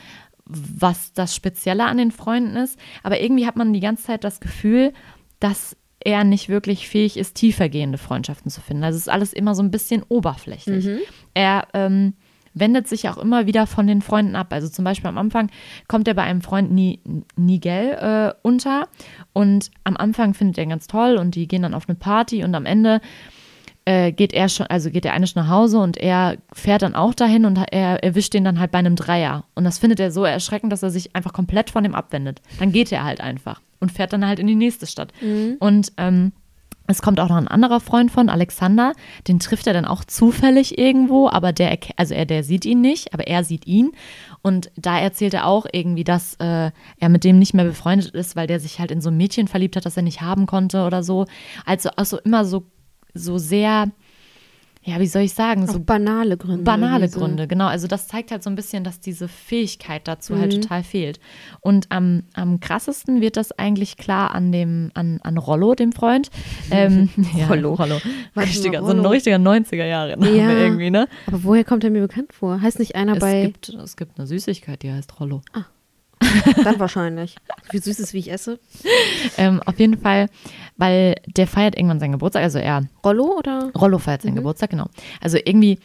was 0.46 1.12
das 1.12 1.34
Spezielle 1.34 1.84
an 1.84 1.98
den 1.98 2.12
Freunden 2.12 2.56
ist. 2.56 2.78
Aber 3.02 3.20
irgendwie 3.20 3.46
hat 3.46 3.56
man 3.56 3.72
die 3.72 3.80
ganze 3.80 4.04
Zeit 4.04 4.24
das 4.24 4.40
Gefühl, 4.40 4.92
dass 5.40 5.76
er 6.00 6.24
nicht 6.24 6.48
wirklich 6.48 6.88
fähig 6.88 7.16
ist, 7.16 7.34
tiefergehende 7.34 7.98
Freundschaften 7.98 8.50
zu 8.50 8.60
finden. 8.60 8.84
Also 8.84 8.96
es 8.96 9.02
ist 9.02 9.12
alles 9.12 9.32
immer 9.32 9.54
so 9.54 9.62
ein 9.62 9.70
bisschen 9.72 10.04
oberflächlich. 10.08 10.84
Mhm. 10.84 10.98
Er 11.34 11.66
ähm, 11.74 12.14
wendet 12.54 12.88
sich 12.88 13.08
auch 13.08 13.18
immer 13.18 13.46
wieder 13.46 13.66
von 13.66 13.86
den 13.86 14.02
Freunden 14.02 14.36
ab. 14.36 14.52
Also 14.52 14.68
zum 14.68 14.84
Beispiel 14.84 15.08
am 15.08 15.18
Anfang 15.18 15.50
kommt 15.88 16.08
er 16.08 16.14
bei 16.14 16.22
einem 16.22 16.40
Freund 16.42 16.70
Nigel 16.72 17.90
äh, 17.92 18.32
unter 18.42 18.88
und 19.32 19.70
am 19.84 19.96
Anfang 19.96 20.34
findet 20.34 20.58
er 20.58 20.64
ihn 20.64 20.70
ganz 20.70 20.86
toll 20.86 21.16
und 21.16 21.34
die 21.34 21.48
gehen 21.48 21.62
dann 21.62 21.74
auf 21.74 21.88
eine 21.88 21.96
Party 21.96 22.44
und 22.44 22.54
am 22.54 22.66
Ende 22.66 23.00
äh, 23.86 24.12
geht 24.12 24.34
er 24.34 24.48
schon, 24.48 24.66
also 24.66 24.90
geht 24.90 25.04
der 25.04 25.14
eine 25.14 25.26
schon 25.26 25.42
nach 25.42 25.50
Hause 25.50 25.78
und 25.78 25.96
er 25.96 26.36
fährt 26.52 26.82
dann 26.82 26.94
auch 26.94 27.14
dahin 27.14 27.46
und 27.46 27.56
er 27.70 28.02
erwischt 28.04 28.34
den 28.34 28.44
dann 28.44 28.60
halt 28.60 28.72
bei 28.72 28.78
einem 28.78 28.96
Dreier. 28.96 29.44
Und 29.54 29.64
das 29.64 29.78
findet 29.78 30.00
er 30.00 30.10
so 30.10 30.24
erschreckend, 30.24 30.72
dass 30.72 30.82
er 30.82 30.90
sich 30.90 31.14
einfach 31.16 31.32
komplett 31.32 31.70
von 31.70 31.84
dem 31.84 31.94
abwendet. 31.94 32.42
Dann 32.58 32.72
geht 32.72 32.92
er 32.92 33.04
halt 33.04 33.20
einfach 33.20 33.62
und 33.80 33.92
fährt 33.92 34.12
dann 34.12 34.26
halt 34.26 34.40
in 34.40 34.48
die 34.48 34.56
nächste 34.56 34.86
Stadt. 34.86 35.12
Mhm. 35.22 35.56
Und 35.60 35.92
ähm, 35.96 36.32
es 36.88 37.02
kommt 37.02 37.20
auch 37.20 37.28
noch 37.28 37.36
ein 37.36 37.48
anderer 37.48 37.80
Freund 37.80 38.10
von, 38.10 38.28
Alexander, 38.28 38.92
den 39.28 39.38
trifft 39.38 39.66
er 39.66 39.72
dann 39.72 39.84
auch 39.84 40.04
zufällig 40.04 40.78
irgendwo, 40.78 41.28
aber 41.28 41.52
der, 41.52 41.78
also 41.96 42.14
er, 42.14 42.26
der 42.26 42.44
sieht 42.44 42.64
ihn 42.64 42.80
nicht, 42.80 43.12
aber 43.14 43.26
er 43.26 43.44
sieht 43.44 43.66
ihn. 43.66 43.92
Und 44.42 44.70
da 44.76 44.98
erzählt 44.98 45.34
er 45.34 45.46
auch 45.46 45.66
irgendwie, 45.70 46.04
dass 46.04 46.34
äh, 46.36 46.70
er 46.98 47.08
mit 47.08 47.24
dem 47.24 47.38
nicht 47.38 47.54
mehr 47.54 47.64
befreundet 47.64 48.14
ist, 48.14 48.36
weil 48.36 48.46
der 48.46 48.60
sich 48.60 48.78
halt 48.78 48.90
in 48.90 49.00
so 49.00 49.10
ein 49.10 49.16
Mädchen 49.16 49.48
verliebt 49.48 49.76
hat, 49.76 49.86
das 49.86 49.96
er 49.96 50.02
nicht 50.02 50.20
haben 50.20 50.46
konnte 50.46 50.84
oder 50.84 51.02
so. 51.02 51.26
Also, 51.64 51.90
also 51.96 52.18
immer 52.18 52.44
so 52.44 52.64
so 53.16 53.38
sehr, 53.38 53.90
ja, 54.82 55.00
wie 55.00 55.06
soll 55.06 55.22
ich 55.22 55.34
sagen, 55.34 55.66
so 55.66 55.80
banale 55.80 56.36
Gründe. 56.36 56.62
Banale 56.62 57.08
so. 57.08 57.18
Gründe, 57.18 57.48
genau. 57.48 57.66
Also 57.66 57.88
das 57.88 58.06
zeigt 58.06 58.30
halt 58.30 58.42
so 58.42 58.50
ein 58.50 58.54
bisschen, 58.54 58.84
dass 58.84 59.00
diese 59.00 59.26
Fähigkeit 59.26 60.06
dazu 60.06 60.34
halt 60.34 60.52
mhm. 60.52 60.52
halt 60.52 60.62
total 60.62 60.82
fehlt. 60.84 61.20
Und 61.60 61.86
am, 61.90 62.22
am 62.34 62.60
krassesten 62.60 63.20
wird 63.20 63.36
das 63.36 63.50
eigentlich 63.50 63.96
klar 63.96 64.34
an 64.34 64.52
dem, 64.52 64.92
an, 64.94 65.18
an 65.22 65.38
Rollo, 65.38 65.74
dem 65.74 65.92
Freund. 65.92 66.30
Ähm, 66.68 67.10
ja, 67.36 67.46
Rollo. 67.46 67.74
Rollo. 67.74 68.00
Richtiger, 68.36 68.82
so 68.82 68.90
ein 68.90 69.06
richtiger 69.06 69.36
90er 69.36 69.86
Jahre 69.86 70.16
Name 70.18 70.36
ja, 70.36 70.50
irgendwie, 70.50 70.90
ne? 70.90 71.06
Aber 71.28 71.44
woher 71.44 71.62
kommt 71.62 71.84
er 71.84 71.90
mir 71.90 72.00
bekannt 72.00 72.32
vor? 72.32 72.60
Heißt 72.60 72.80
nicht 72.80 72.96
einer 72.96 73.14
es 73.14 73.18
bei. 73.20 73.46
Gibt, 73.46 73.68
es 73.68 73.96
gibt 73.96 74.18
eine 74.18 74.26
Süßigkeit, 74.26 74.82
die 74.82 74.90
heißt 74.90 75.20
Rollo. 75.20 75.42
Ah. 75.52 75.66
Dann 76.64 76.78
wahrscheinlich. 76.78 77.36
Wie 77.70 77.78
süß 77.78 78.00
ist, 78.00 78.12
wie 78.12 78.18
ich 78.18 78.30
esse. 78.30 78.58
ähm, 79.36 79.62
auf 79.64 79.78
jeden 79.78 79.98
Fall, 79.98 80.28
weil 80.76 81.16
der 81.26 81.46
feiert 81.46 81.76
irgendwann 81.76 82.00
seinen 82.00 82.12
Geburtstag, 82.12 82.42
also 82.42 82.58
er. 82.58 82.84
Rollo 83.04 83.36
oder? 83.38 83.70
Rollo 83.76 83.98
feiert 83.98 84.22
seinen 84.22 84.32
mhm. 84.32 84.38
Geburtstag, 84.38 84.70
genau. 84.70 84.86
Also 85.20 85.38
irgendwie, 85.38 85.78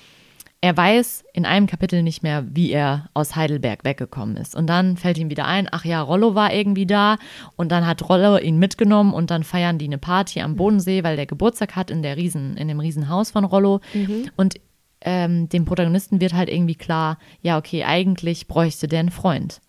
er 0.62 0.77
weiß 0.77 1.23
in 1.34 1.45
einem 1.45 1.65
Kapitel 1.65 2.04
nicht 2.04 2.21
mehr, 2.21 2.45
wie 2.47 2.71
er 2.71 3.10
aus 3.15 3.36
Heidelberg 3.36 3.84
weggekommen 3.84 4.38
ist. 4.38 4.56
Und 4.56 4.67
dann 4.67 4.95
fällt 4.95 5.17
ihm 5.17 5.32
wieder 5.32 5.45
ein, 5.45 5.67
ach 5.71 5.86
ja, 5.86 6.01
Rollo 6.01 6.36
war 6.36 6.54
irgendwie 6.54 6.86
da. 6.86 7.17
Und 7.56 7.71
dann 7.71 7.88
hat 7.88 8.08
Rollo 8.08 8.38
ihn 8.38 8.60
mitgenommen 8.60 9.13
und 9.13 9.32
dann 9.32 9.43
feiern 9.43 9.80
die 9.80 9.86
eine 9.86 9.97
Party 9.97 10.39
am 10.41 10.56
Bodensee, 10.56 11.04
weil 11.04 11.15
der 11.15 11.25
Geburtstag 11.25 11.75
hat 11.75 11.89
in, 11.89 12.04
der 12.04 12.15
Riesen, 12.15 12.58
in 12.58 12.67
dem 12.67 12.80
Riesenhaus 12.80 13.32
von 13.32 13.43
Rollo. 13.43 13.82
Mhm. 13.93 14.30
Und 14.38 14.56
ähm, 15.01 15.49
dem 15.49 15.65
Protagonisten 15.65 16.21
wird 16.21 16.34
halt 16.34 16.47
irgendwie 16.47 16.75
klar, 16.75 17.17
ja, 17.41 17.58
okay, 17.58 17.84
eigentlich 17.84 18.47
bräuchte 18.47 18.88
der 18.88 18.99
einen 18.99 19.10
Freund. 19.10 19.62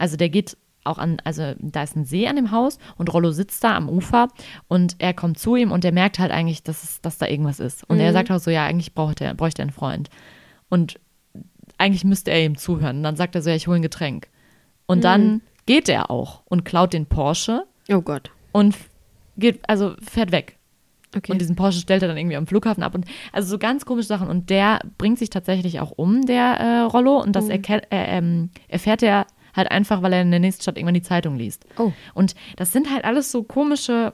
Also 0.00 0.16
der 0.16 0.30
geht 0.30 0.56
auch 0.84 0.98
an, 0.98 1.18
also 1.24 1.54
da 1.58 1.82
ist 1.82 1.94
ein 1.94 2.04
See 2.04 2.26
an 2.26 2.36
dem 2.36 2.50
Haus 2.50 2.78
und 2.96 3.12
Rollo 3.12 3.32
sitzt 3.32 3.62
da 3.62 3.76
am 3.76 3.88
Ufer 3.88 4.28
und 4.66 4.96
er 4.98 5.12
kommt 5.12 5.38
zu 5.38 5.56
ihm 5.56 5.72
und 5.72 5.84
der 5.84 5.92
merkt 5.92 6.18
halt 6.18 6.32
eigentlich, 6.32 6.62
dass, 6.62 6.82
es, 6.82 7.00
dass 7.02 7.18
da 7.18 7.26
irgendwas 7.26 7.60
ist. 7.60 7.88
Und 7.88 7.96
mhm. 7.98 8.04
er 8.04 8.12
sagt 8.12 8.30
auch 8.30 8.38
so, 8.38 8.50
ja, 8.50 8.64
eigentlich 8.64 8.94
braucht 8.94 9.20
er, 9.20 9.34
bräuchte 9.34 9.62
er 9.62 9.64
einen 9.64 9.72
Freund. 9.72 10.08
Und 10.70 10.98
eigentlich 11.76 12.04
müsste 12.04 12.30
er 12.30 12.44
ihm 12.44 12.56
zuhören. 12.56 12.98
Und 12.98 13.02
dann 13.02 13.16
sagt 13.16 13.34
er 13.34 13.42
so, 13.42 13.50
ja, 13.50 13.56
ich 13.56 13.66
hole 13.66 13.76
ein 13.76 13.82
Getränk. 13.82 14.28
Und 14.86 14.98
mhm. 14.98 15.02
dann 15.02 15.42
geht 15.66 15.88
er 15.88 16.10
auch 16.10 16.42
und 16.46 16.64
klaut 16.64 16.92
den 16.92 17.06
Porsche. 17.06 17.64
Oh 17.90 18.00
Gott. 18.00 18.30
Und 18.52 18.76
geht, 19.36 19.60
also 19.68 19.94
fährt 20.00 20.32
weg. 20.32 20.56
Okay. 21.14 21.32
Und 21.32 21.40
diesen 21.40 21.56
Porsche 21.56 21.80
stellt 21.80 22.02
er 22.02 22.08
dann 22.08 22.16
irgendwie 22.16 22.36
am 22.36 22.46
Flughafen 22.46 22.82
ab. 22.82 22.94
Und 22.94 23.04
also 23.32 23.48
so 23.48 23.58
ganz 23.58 23.84
komische 23.84 24.06
Sachen. 24.06 24.28
Und 24.28 24.48
der 24.48 24.80
bringt 24.96 25.18
sich 25.18 25.28
tatsächlich 25.28 25.80
auch 25.80 25.90
um, 25.90 26.24
der 26.24 26.60
äh, 26.60 26.80
Rollo. 26.82 27.20
Und 27.20 27.34
das 27.34 27.46
mhm. 27.46 27.50
erkär, 27.50 27.92
äh, 27.92 28.18
ähm, 28.18 28.50
erfährt 28.68 29.02
er 29.02 29.26
Halt 29.54 29.70
einfach, 29.70 30.02
weil 30.02 30.12
er 30.12 30.22
in 30.22 30.30
der 30.30 30.40
nächsten 30.40 30.62
Stadt 30.62 30.76
irgendwann 30.76 30.94
die 30.94 31.02
Zeitung 31.02 31.36
liest. 31.36 31.64
Oh. 31.78 31.92
Und 32.14 32.34
das 32.56 32.72
sind 32.72 32.90
halt 32.90 33.04
alles 33.04 33.30
so 33.32 33.42
komische. 33.42 34.12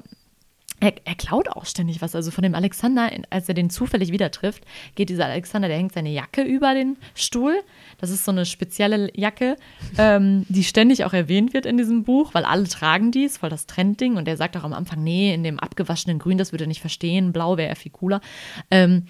Er, 0.78 0.92
er, 1.06 1.14
klaut 1.14 1.48
auch 1.48 1.64
ständig 1.64 2.02
was. 2.02 2.14
Also 2.14 2.30
von 2.30 2.42
dem 2.42 2.54
Alexander, 2.54 3.10
als 3.30 3.48
er 3.48 3.54
den 3.54 3.70
zufällig 3.70 4.12
wieder 4.12 4.30
trifft, 4.30 4.64
geht 4.94 5.08
dieser 5.08 5.24
Alexander, 5.24 5.68
der 5.68 5.78
hängt 5.78 5.94
seine 5.94 6.10
Jacke 6.10 6.42
über 6.42 6.74
den 6.74 6.98
Stuhl. 7.14 7.54
Das 7.96 8.10
ist 8.10 8.26
so 8.26 8.30
eine 8.30 8.44
spezielle 8.44 9.10
Jacke, 9.14 9.56
ähm, 9.96 10.44
die 10.50 10.64
ständig 10.64 11.04
auch 11.06 11.14
erwähnt 11.14 11.54
wird 11.54 11.64
in 11.64 11.78
diesem 11.78 12.04
Buch, 12.04 12.34
weil 12.34 12.44
alle 12.44 12.68
tragen 12.68 13.10
dies, 13.10 13.38
voll 13.38 13.48
das 13.48 13.66
Trendding. 13.66 14.16
Und 14.16 14.28
er 14.28 14.36
sagt 14.36 14.54
auch 14.58 14.64
am 14.64 14.74
Anfang, 14.74 15.02
nee, 15.02 15.32
in 15.32 15.44
dem 15.44 15.58
abgewaschenen 15.58 16.18
Grün, 16.18 16.36
das 16.36 16.52
würde 16.52 16.64
er 16.64 16.68
nicht 16.68 16.82
verstehen. 16.82 17.32
Blau 17.32 17.56
wäre 17.56 17.70
er 17.70 17.76
viel 17.76 17.92
cooler. 17.92 18.20
Ähm, 18.70 19.06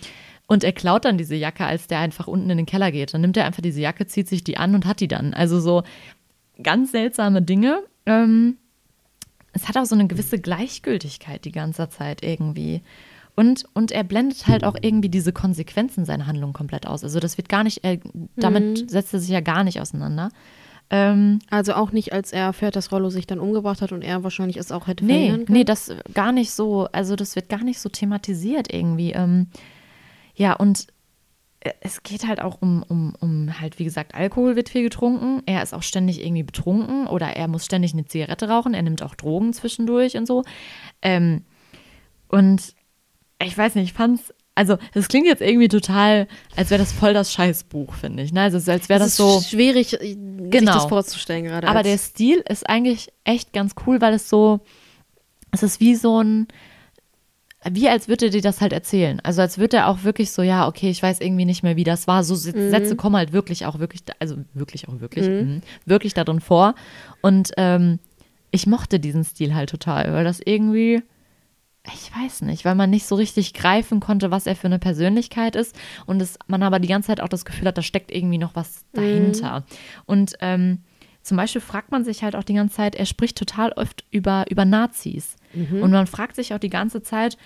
und 0.47 0.63
er 0.63 0.73
klaut 0.73 1.05
dann 1.05 1.19
diese 1.19 1.35
Jacke, 1.35 1.67
als 1.67 1.89
der 1.89 1.99
einfach 1.99 2.29
unten 2.29 2.49
in 2.51 2.57
den 2.57 2.67
Keller 2.67 2.93
geht. 2.93 3.13
Dann 3.13 3.21
nimmt 3.21 3.37
er 3.37 3.47
einfach 3.47 3.63
diese 3.63 3.81
Jacke, 3.81 4.07
zieht 4.07 4.29
sich 4.29 4.45
die 4.45 4.57
an 4.57 4.75
und 4.75 4.87
hat 4.87 5.01
die 5.01 5.09
dann. 5.09 5.35
Also 5.35 5.59
so, 5.59 5.83
ganz 6.63 6.93
seltsame 6.93 7.43
Dinge. 7.43 7.83
Ähm, 8.07 8.57
es 9.53 9.69
hat 9.69 9.77
auch 9.77 9.85
so 9.87 9.95
eine 9.95 10.07
gewisse 10.07 10.39
Gleichgültigkeit 10.39 11.45
die 11.45 11.53
ganze 11.53 11.89
Zeit 11.89 12.23
irgendwie. 12.23 12.83
Und, 13.35 13.67
und 13.75 13.93
er 13.93 14.05
blendet 14.05 14.47
halt 14.47 14.65
auch 14.65 14.77
irgendwie 14.81 15.11
diese 15.11 15.33
Konsequenzen 15.33 16.05
seiner 16.05 16.27
Handlung 16.27 16.53
komplett 16.53 16.87
aus. 16.87 17.05
Also 17.05 17.21
das 17.21 17.37
wird 17.37 17.49
gar 17.49 17.65
nicht, 17.65 17.85
er, 17.85 17.99
damit 18.37 18.83
mhm. 18.83 18.89
setzt 18.89 19.13
er 19.13 19.21
sich 19.21 19.29
ja 19.29 19.41
gar 19.41 19.63
nicht 19.63 19.81
auseinander. 19.81 20.31
Ähm, 20.89 21.41
also 21.51 21.75
auch 21.75 21.93
nicht, 21.93 22.13
als 22.13 22.33
er 22.33 22.45
erfährt, 22.45 22.77
dass 22.77 22.93
Rollo 22.93 23.11
sich 23.11 23.27
dann 23.27 23.41
umgebracht 23.41 23.83
hat 23.83 23.93
und 23.93 24.03
er 24.03 24.25
wahrscheinlich 24.25 24.57
es 24.57 24.73
auch 24.73 24.87
hätte 24.87 25.05
nee, 25.05 25.31
können? 25.31 25.45
Nee, 25.49 25.65
das 25.65 25.93
gar 26.15 26.33
nicht 26.33 26.53
so, 26.53 26.89
also 26.93 27.17
das 27.17 27.37
wird 27.37 27.49
gar 27.49 27.65
nicht 27.65 27.81
so 27.81 27.89
thematisiert 27.89 28.73
irgendwie. 28.73 29.13
Ähm, 29.13 29.49
ja, 30.35 30.55
und 30.55 30.87
es 31.81 32.03
geht 32.03 32.27
halt 32.27 32.41
auch 32.41 32.61
um, 32.61 32.83
um, 32.83 33.15
um 33.21 33.61
halt, 33.61 33.79
wie 33.79 33.85
gesagt, 33.85 34.15
Alkohol 34.15 34.57
wird 34.57 34.69
viel 34.69 34.83
getrunken. 34.83 35.43
Er 35.47 35.63
ist 35.63 35.75
auch 35.75 35.83
ständig 35.83 36.25
irgendwie 36.25 36.43
betrunken 36.43 37.07
oder 37.07 37.29
er 37.29 37.49
muss 37.49 37.65
ständig 37.65 37.93
eine 37.93 38.07
Zigarette 38.07 38.49
rauchen. 38.49 38.75
Er 38.75 38.83
nimmt 38.83 39.03
auch 39.03 39.15
Drogen 39.15 39.53
zwischendurch 39.53 40.17
und 40.17 40.27
so. 40.27 40.45
Ähm, 41.03 41.45
und 42.29 42.75
ich 43.43 43.57
weiß 43.57 43.75
nicht, 43.75 43.85
ich 43.85 43.93
fand's, 43.93 44.33
also 44.55 44.79
es 44.95 45.09
klingt 45.09 45.27
jetzt 45.27 45.43
irgendwie 45.43 45.69
total, 45.69 46.27
als 46.57 46.71
wäre 46.71 46.81
das 46.81 46.93
voll 46.93 47.13
das 47.13 47.33
Scheißbuch, 47.33 47.95
finde 47.95 48.23
ich. 48.23 48.33
Ne? 48.33 48.43
Also 48.43 48.57
als 48.71 48.89
wäre 48.89 48.99
das, 48.99 49.15
das 49.15 49.17
so. 49.17 49.41
Schwierig, 49.41 49.97
genau. 50.01 50.51
sich 50.51 50.83
das 50.83 50.87
vorzustellen 50.87 51.45
gerade. 51.45 51.69
Aber 51.69 51.83
der 51.83 51.99
Stil 51.99 52.43
ist 52.49 52.69
eigentlich 52.69 53.13
echt 53.25 53.53
ganz 53.53 53.75
cool, 53.87 54.01
weil 54.01 54.15
es 54.15 54.29
so, 54.29 54.61
es 55.53 55.63
ist 55.63 55.81
wie 55.81 55.95
so 55.95 56.23
ein, 56.23 56.49
wie 57.71 57.89
als 57.89 58.09
würde 58.09 58.27
er 58.27 58.31
dir 58.31 58.43
das 58.43 58.61
halt 58.61 58.73
erzählen. 58.73 59.21
Also 59.21 59.43
als 59.43 59.59
würde 59.59 59.79
er 59.79 59.89
auch 59.89 60.05
wirklich 60.05 60.31
so, 60.31 60.43
ja, 60.43 60.67
okay, 60.69 60.91
ich 60.91 61.03
weiß 61.03 61.21
irgendwie 61.21 61.45
nicht 61.45 61.63
mehr, 61.63 61.77
wie 61.77 61.85
das 61.85 62.07
war. 62.07 62.25
So 62.25 62.35
mhm. 62.35 62.71
Sätze 62.71 62.95
mhm. 62.95 62.97
kommen 62.97 63.17
halt 63.17 63.33
wirklich 63.33 63.67
auch 63.67 63.79
wirklich, 63.79 64.03
also 64.19 64.37
wirklich 64.55 64.89
auch 64.89 65.01
wirklich, 65.01 65.27
mhm. 65.27 65.57
mh, 65.57 65.61
wirklich 65.85 66.15
darin 66.15 66.41
vor. 66.41 66.75
Und 67.23 67.53
ähm, 67.57 67.99
ich 68.51 68.67
mochte 68.67 69.01
diesen 69.01 69.25
Stil 69.25 69.55
halt 69.55 69.71
total, 69.71 70.13
weil 70.13 70.25
das 70.25 70.41
irgendwie, 70.45 71.03
ich 71.85 72.11
weiß 72.17 72.43
nicht, 72.43 72.65
weil 72.65 72.75
man 72.75 72.91
nicht 72.91 73.07
so 73.07 73.15
richtig 73.15 73.55
greifen 73.55 74.01
konnte, 74.01 74.31
was 74.31 74.47
er 74.47 74.57
für 74.57 74.67
eine 74.67 74.79
Persönlichkeit 74.79 75.57
ist. 75.57 75.77
Und 76.07 76.21
es, 76.21 76.39
man 76.47 76.63
aber 76.63 76.79
die 76.79 76.89
ganze 76.89 77.09
Zeit 77.09 77.21
auch 77.21 77.29
das 77.29 77.45
Gefühl 77.45 77.67
hat, 77.69 77.79
da 77.79 77.83
steckt 77.83 78.11
irgendwie 78.11 78.39
noch 78.39 78.55
was 78.55 78.85
dahinter. 78.93 79.61
Mhm. 79.61 79.65
Und 80.07 80.33
ähm, 80.41 80.79
zum 81.27 81.37
Beispiel 81.37 81.61
fragt 81.61 81.91
man 81.91 82.05
sich 82.05 82.23
halt 82.23 82.37
auch 82.37 82.45
die 82.45 82.55
ganze 82.55 82.77
Zeit, 82.77 82.95
er 82.95 83.05
spricht 83.05 83.37
total 83.37 83.73
oft 83.73 84.05
über, 84.13 84.45
über 84.49 84.65
Nazis. 84.65 85.35
Mhm. 85.53 85.83
Und 85.83 85.91
man 85.91 86.07
fragt 86.07 86.37
sich 86.37 86.55
auch 86.55 86.61
die 86.61 86.71
ganze 86.71 87.03
Zeit, 87.03 87.37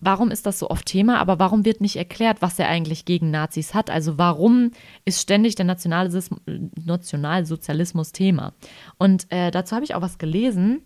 warum 0.00 0.32
ist 0.32 0.44
das 0.44 0.58
so 0.58 0.68
oft 0.70 0.86
Thema, 0.86 1.20
aber 1.20 1.38
warum 1.38 1.64
wird 1.64 1.80
nicht 1.80 1.94
erklärt, 1.94 2.42
was 2.42 2.58
er 2.58 2.68
eigentlich 2.68 3.04
gegen 3.04 3.30
Nazis 3.30 3.74
hat? 3.74 3.90
Also 3.90 4.18
warum 4.18 4.72
ist 5.04 5.20
ständig 5.20 5.54
der 5.54 5.66
Nationalsozialismus 5.66 8.10
Thema? 8.10 8.54
Und 8.98 9.30
äh, 9.30 9.52
dazu 9.52 9.76
habe 9.76 9.84
ich 9.84 9.94
auch 9.94 10.02
was 10.02 10.18
gelesen, 10.18 10.82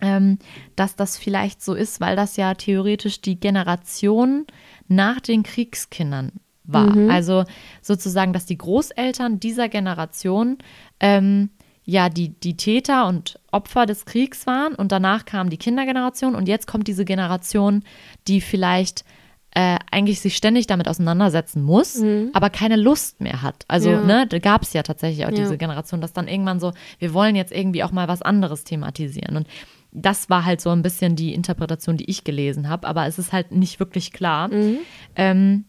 ähm, 0.00 0.38
dass 0.76 0.96
das 0.96 1.18
vielleicht 1.18 1.62
so 1.62 1.74
ist, 1.74 2.00
weil 2.00 2.16
das 2.16 2.38
ja 2.38 2.54
theoretisch 2.54 3.20
die 3.20 3.38
Generation 3.38 4.46
nach 4.88 5.20
den 5.20 5.42
Kriegskindern 5.42 6.32
war. 6.64 6.96
Mhm. 6.96 7.10
Also 7.10 7.44
sozusagen, 7.82 8.32
dass 8.32 8.46
die 8.46 8.56
Großeltern 8.56 9.40
dieser 9.40 9.68
Generation 9.68 10.56
ähm, 11.00 11.50
ja 11.86 12.08
die, 12.10 12.28
die 12.30 12.56
Täter 12.56 13.06
und 13.06 13.38
Opfer 13.52 13.86
des 13.86 14.04
Kriegs 14.04 14.46
waren 14.46 14.74
und 14.74 14.92
danach 14.92 15.24
kam 15.24 15.48
die 15.50 15.56
Kindergeneration 15.56 16.34
und 16.34 16.48
jetzt 16.48 16.66
kommt 16.66 16.88
diese 16.88 17.04
Generation, 17.04 17.82
die 18.28 18.40
vielleicht 18.40 19.04
äh, 19.52 19.78
eigentlich 19.90 20.20
sich 20.20 20.36
ständig 20.36 20.66
damit 20.66 20.86
auseinandersetzen 20.86 21.62
muss, 21.62 22.02
aber 22.34 22.50
keine 22.50 22.76
Lust 22.76 23.22
mehr 23.22 23.40
hat. 23.40 23.64
Also, 23.68 23.88
Mhm. 23.88 23.94
Ja. 23.94 24.02
ne, 24.04 24.26
da 24.26 24.38
gab 24.38 24.62
es 24.62 24.74
ja 24.74 24.82
tatsächlich 24.82 25.24
auch 25.24 25.30
Ja. 25.30 25.36
diese 25.36 25.56
Generation, 25.56 26.02
dass 26.02 26.12
dann 26.12 26.28
irgendwann 26.28 26.60
so, 26.60 26.72
wir 26.98 27.14
wollen 27.14 27.36
jetzt 27.36 27.52
irgendwie 27.52 27.82
auch 27.82 27.90
mal 27.92 28.06
was 28.06 28.20
anderes 28.20 28.64
thematisieren. 28.64 29.34
Und 29.34 29.46
das 29.92 30.28
war 30.28 30.44
halt 30.44 30.60
so 30.60 30.68
ein 30.70 30.82
bisschen 30.82 31.16
die 31.16 31.32
Interpretation, 31.32 31.96
die 31.96 32.10
ich 32.10 32.22
gelesen 32.24 32.68
habe, 32.68 32.86
aber 32.86 33.06
es 33.06 33.18
ist 33.18 33.32
halt 33.32 33.50
nicht 33.52 33.80
wirklich 33.80 34.12
klar. 34.12 34.48
Mhm. 34.48 34.78
Ähm, 35.14 35.64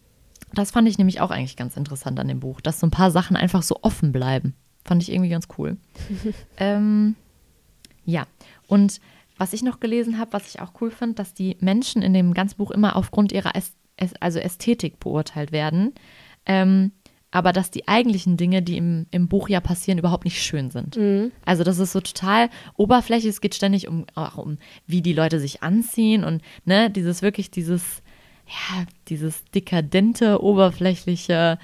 das 0.53 0.71
fand 0.71 0.89
ich 0.89 0.97
nämlich 0.97 1.21
auch 1.21 1.31
eigentlich 1.31 1.55
ganz 1.55 1.77
interessant 1.77 2.19
an 2.19 2.27
dem 2.27 2.41
Buch, 2.41 2.59
dass 2.59 2.81
so 2.81 2.87
ein 2.87 2.91
paar 2.91 3.11
Sachen 3.11 3.37
einfach 3.37 3.61
so 3.63 3.77
offen 3.83 4.11
bleiben. 4.11 4.53
Fand 4.87 5.03
ich 5.03 5.11
irgendwie 5.11 5.29
ganz 5.29 5.47
cool. 5.57 5.77
ähm, 6.57 7.15
ja, 8.05 8.25
und 8.67 8.99
was 9.37 9.53
ich 9.53 9.61
noch 9.61 9.79
gelesen 9.79 10.17
habe, 10.17 10.33
was 10.33 10.47
ich 10.47 10.61
auch 10.61 10.71
cool 10.81 10.89
finde, 10.89 11.15
dass 11.15 11.35
die 11.35 11.57
Menschen 11.59 12.01
in 12.01 12.13
dem 12.13 12.33
ganzen 12.33 12.57
Buch 12.57 12.71
immer 12.71 12.95
aufgrund 12.95 13.31
ihrer 13.31 13.55
Äs 13.55 13.73
Äs 13.97 14.13
also 14.19 14.39
Ästhetik 14.39 14.99
beurteilt 14.99 15.51
werden. 15.51 15.93
Ähm, 16.45 16.91
aber 17.29 17.51
dass 17.51 17.71
die 17.71 17.87
eigentlichen 17.87 18.37
Dinge, 18.37 18.61
die 18.61 18.77
im, 18.77 19.05
im 19.11 19.27
Buch 19.27 19.49
ja 19.49 19.59
passieren, 19.59 19.99
überhaupt 19.99 20.23
nicht 20.23 20.41
schön 20.41 20.71
sind. 20.71 20.95
Also 21.43 21.63
das 21.63 21.77
ist 21.77 21.91
so 21.91 21.99
total 21.99 22.49
oberflächlich. 22.77 23.29
Es 23.29 23.41
geht 23.41 23.53
ständig 23.53 23.87
um, 23.87 24.05
auch 24.15 24.37
um, 24.37 24.57
wie 24.85 25.01
die 25.01 25.13
Leute 25.13 25.39
sich 25.39 25.61
anziehen 25.61 26.23
und 26.23 26.41
ne, 26.63 26.89
dieses 26.89 27.21
wirklich 27.21 27.51
dieses, 27.51 28.01
ja, 28.47 28.85
dieses 29.09 29.43
dekadente, 29.53 30.41
oberflächliche 30.41 31.59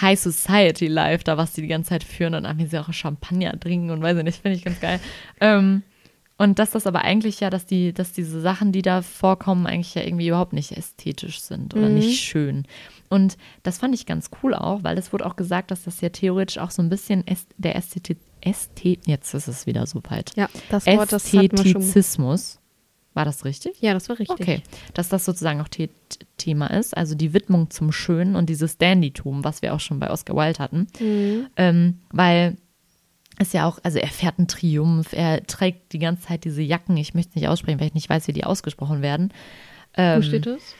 High 0.00 0.18
Society 0.18 0.86
Life, 0.86 1.24
da 1.24 1.36
was 1.36 1.52
die 1.52 1.62
die 1.62 1.68
ganze 1.68 1.90
Zeit 1.90 2.04
führen 2.04 2.34
und 2.34 2.46
sie 2.70 2.78
auch 2.78 2.92
Champagner 2.92 3.58
trinken 3.58 3.90
und 3.90 4.02
weiß 4.02 4.18
ich 4.18 4.24
nicht, 4.24 4.42
finde 4.42 4.56
ich 4.56 4.64
ganz 4.64 4.80
geil. 4.80 5.00
Ähm, 5.40 5.82
und 6.38 6.58
dass 6.58 6.70
das 6.70 6.86
aber 6.86 7.02
eigentlich 7.02 7.40
ja, 7.40 7.50
dass 7.50 7.66
die, 7.66 7.92
dass 7.92 8.12
diese 8.12 8.40
Sachen, 8.40 8.72
die 8.72 8.82
da 8.82 9.02
vorkommen, 9.02 9.66
eigentlich 9.66 9.94
ja 9.94 10.02
irgendwie 10.02 10.28
überhaupt 10.28 10.52
nicht 10.52 10.72
ästhetisch 10.72 11.40
sind 11.40 11.74
oder 11.74 11.88
nicht 11.88 12.20
schön. 12.20 12.66
Und 13.08 13.36
das 13.62 13.78
fand 13.78 13.94
ich 13.94 14.06
ganz 14.06 14.30
cool 14.42 14.54
auch, 14.54 14.82
weil 14.82 14.98
es 14.98 15.12
wurde 15.12 15.26
auch 15.26 15.36
gesagt, 15.36 15.70
dass 15.70 15.84
das 15.84 16.00
ja 16.00 16.08
theoretisch 16.08 16.58
auch 16.58 16.70
so 16.70 16.82
ein 16.82 16.88
bisschen 16.88 17.24
der 17.58 17.76
Ästhet 17.76 18.16
Ästhet 18.40 19.06
jetzt 19.06 19.34
ist 19.34 19.46
es 19.46 19.66
wieder 19.66 19.86
so 19.86 20.02
weit. 20.08 20.32
Ja, 20.34 20.48
das 20.68 20.86
Wort, 20.86 21.12
das 21.12 21.30
War 23.14 23.24
das 23.24 23.44
richtig? 23.44 23.80
Ja, 23.80 23.92
das 23.92 24.08
war 24.08 24.18
richtig. 24.18 24.40
Okay, 24.40 24.62
dass 24.94 25.08
das 25.08 25.24
sozusagen 25.24 25.60
auch 25.60 25.68
The 25.74 25.90
Thema 26.38 26.68
ist, 26.68 26.96
also 26.96 27.14
die 27.14 27.34
Widmung 27.34 27.70
zum 27.70 27.92
Schönen 27.92 28.36
und 28.36 28.48
dieses 28.48 28.78
Dandytum, 28.78 29.44
was 29.44 29.60
wir 29.62 29.74
auch 29.74 29.80
schon 29.80 30.00
bei 30.00 30.10
Oscar 30.10 30.34
Wilde 30.34 30.58
hatten. 30.58 30.86
Mhm. 30.98 31.46
Ähm, 31.56 31.98
weil 32.10 32.56
es 33.38 33.52
ja 33.52 33.66
auch, 33.66 33.78
also 33.82 33.98
er 33.98 34.08
fährt 34.08 34.38
einen 34.38 34.48
Triumph, 34.48 35.12
er 35.12 35.46
trägt 35.46 35.92
die 35.92 35.98
ganze 35.98 36.26
Zeit 36.26 36.44
diese 36.44 36.62
Jacken, 36.62 36.96
ich 36.96 37.14
möchte 37.14 37.30
es 37.30 37.36
nicht 37.36 37.48
aussprechen, 37.48 37.80
weil 37.80 37.88
ich 37.88 37.94
nicht 37.94 38.08
weiß, 38.08 38.28
wie 38.28 38.32
die 38.32 38.44
ausgesprochen 38.44 39.02
werden. 39.02 39.32
Ähm, 39.94 40.18
Wo 40.18 40.22
steht 40.22 40.46
das? 40.46 40.74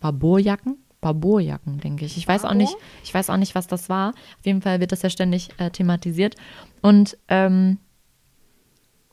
Barbourjacken? 0.00 0.78
Barbourjacken, 1.00 1.80
denke 1.80 2.04
ich. 2.04 2.16
Ich 2.16 2.28
weiß 2.28 2.44
auch 2.44 2.54
nicht, 2.54 2.74
ich 3.02 3.12
weiß 3.12 3.30
auch 3.30 3.36
nicht, 3.36 3.54
was 3.54 3.66
das 3.66 3.88
war. 3.88 4.10
Auf 4.10 4.46
jeden 4.46 4.62
Fall 4.62 4.80
wird 4.80 4.92
das 4.92 5.02
ja 5.02 5.10
ständig 5.10 5.48
äh, 5.58 5.70
thematisiert. 5.70 6.36
Und 6.80 7.18
ähm, 7.28 7.78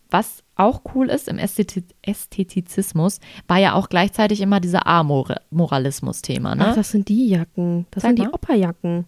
was 0.10 0.44
auch 0.56 0.82
cool 0.94 1.10
ist 1.10 1.28
im 1.28 1.38
Ästheti 1.38 1.84
Ästhetizismus, 2.02 3.20
war 3.48 3.58
ja 3.58 3.74
auch 3.74 3.90
gleichzeitig 3.90 4.42
immer 4.42 4.60
dieser 4.60 4.88
Amoralismus-Thema. 4.88 6.56
Ne? 6.56 6.68
Ach, 6.70 6.76
das 6.76 6.92
sind 6.92 7.08
die 7.10 7.30
Jacken. 7.30 7.86
Das 7.92 8.04
Sag 8.04 8.10
sind 8.10 8.20
die 8.20 8.24
mal. 8.24 8.34
Opperjacken. 8.34 9.06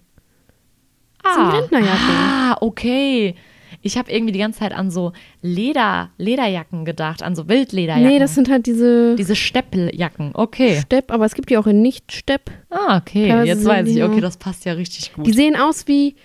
ah, 1.24 1.34
sind 1.36 1.62
Rentnerjacken. 1.62 2.16
Ah, 2.16 2.58
okay. 2.62 3.36
Ich 3.82 3.98
habe 3.98 4.12
irgendwie 4.12 4.34
die 4.34 4.40
ganze 4.40 4.60
Zeit 4.60 4.74
an 4.74 4.92
so 4.92 5.14
Leder, 5.42 6.12
Lederjacken 6.18 6.86
gedacht, 6.86 7.24
an 7.24 7.36
so 7.36 7.48
Wildlederjacken. 7.48 8.08
Nee, 8.08 8.20
das 8.20 8.36
sind 8.36 8.50
halt 8.50 8.66
diese 8.68 9.16
diese 9.16 9.36
Steppeljacken. 9.36 10.32
Okay. 10.34 10.80
Stepp, 10.82 11.12
aber 11.12 11.26
es 11.26 11.34
gibt 11.34 11.50
die 11.50 11.58
auch 11.58 11.68
in 11.68 11.82
Nicht-Stepp. 11.82 12.52
Ah, 12.70 12.98
okay. 12.98 13.30
Teilweise 13.30 13.48
Jetzt 13.48 13.66
weiß 13.66 13.88
ich. 13.88 14.04
Okay, 14.04 14.22
das 14.22 14.38
passt 14.38 14.66
ja 14.66 14.74
richtig 14.74 15.14
gut. 15.14 15.26
Die 15.26 15.34
sehen 15.34 15.56
aus 15.56 15.88
wie, 15.88 16.16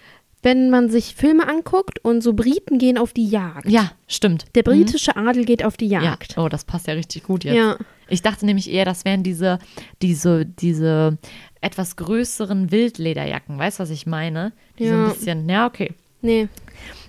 wenn 0.42 0.70
man 0.70 0.88
sich 0.90 1.14
Filme 1.14 1.48
anguckt 1.48 1.98
und 2.04 2.22
so 2.22 2.32
Briten 2.34 2.78
gehen 2.78 2.98
auf 2.98 3.12
die 3.12 3.26
Jagd. 3.28 3.68
ja, 3.68 3.90
stimmt. 4.06 4.44
Der 4.54 4.62
britische 4.62 5.16
Adel 5.16 5.44
geht 5.44 5.64
auf 5.64 5.76
die 5.76 5.86
Ja. 5.88 6.02
Jagd. 6.02 6.38
Oh, 6.38 6.48
das 6.48 6.64
passt 6.64 6.86
ja 6.86 6.94
richtig 6.94 7.24
gut 7.24 7.44
jetzt. 7.44 7.56
Ja. 7.56 7.76
Ich 8.08 8.22
dachte 8.22 8.46
nämlich 8.46 8.70
eher, 8.70 8.84
das 8.84 9.04
wären 9.04 9.22
diese, 9.24 9.58
diese, 10.02 10.46
diese 10.46 11.18
etwas 11.60 11.96
größeren 11.96 12.70
Wildlederjacken. 12.70 13.58
Weißt 13.58 13.78
du, 13.78 13.82
was 13.82 13.90
ich 13.90 14.06
meine? 14.06 14.52
Die 14.78 14.86
so 14.86 14.94
Ja. 14.94 15.04
ein 15.06 15.12
bisschen, 15.12 15.48
ja, 15.48 15.66
okay. 15.66 15.92
Nee. 16.22 16.48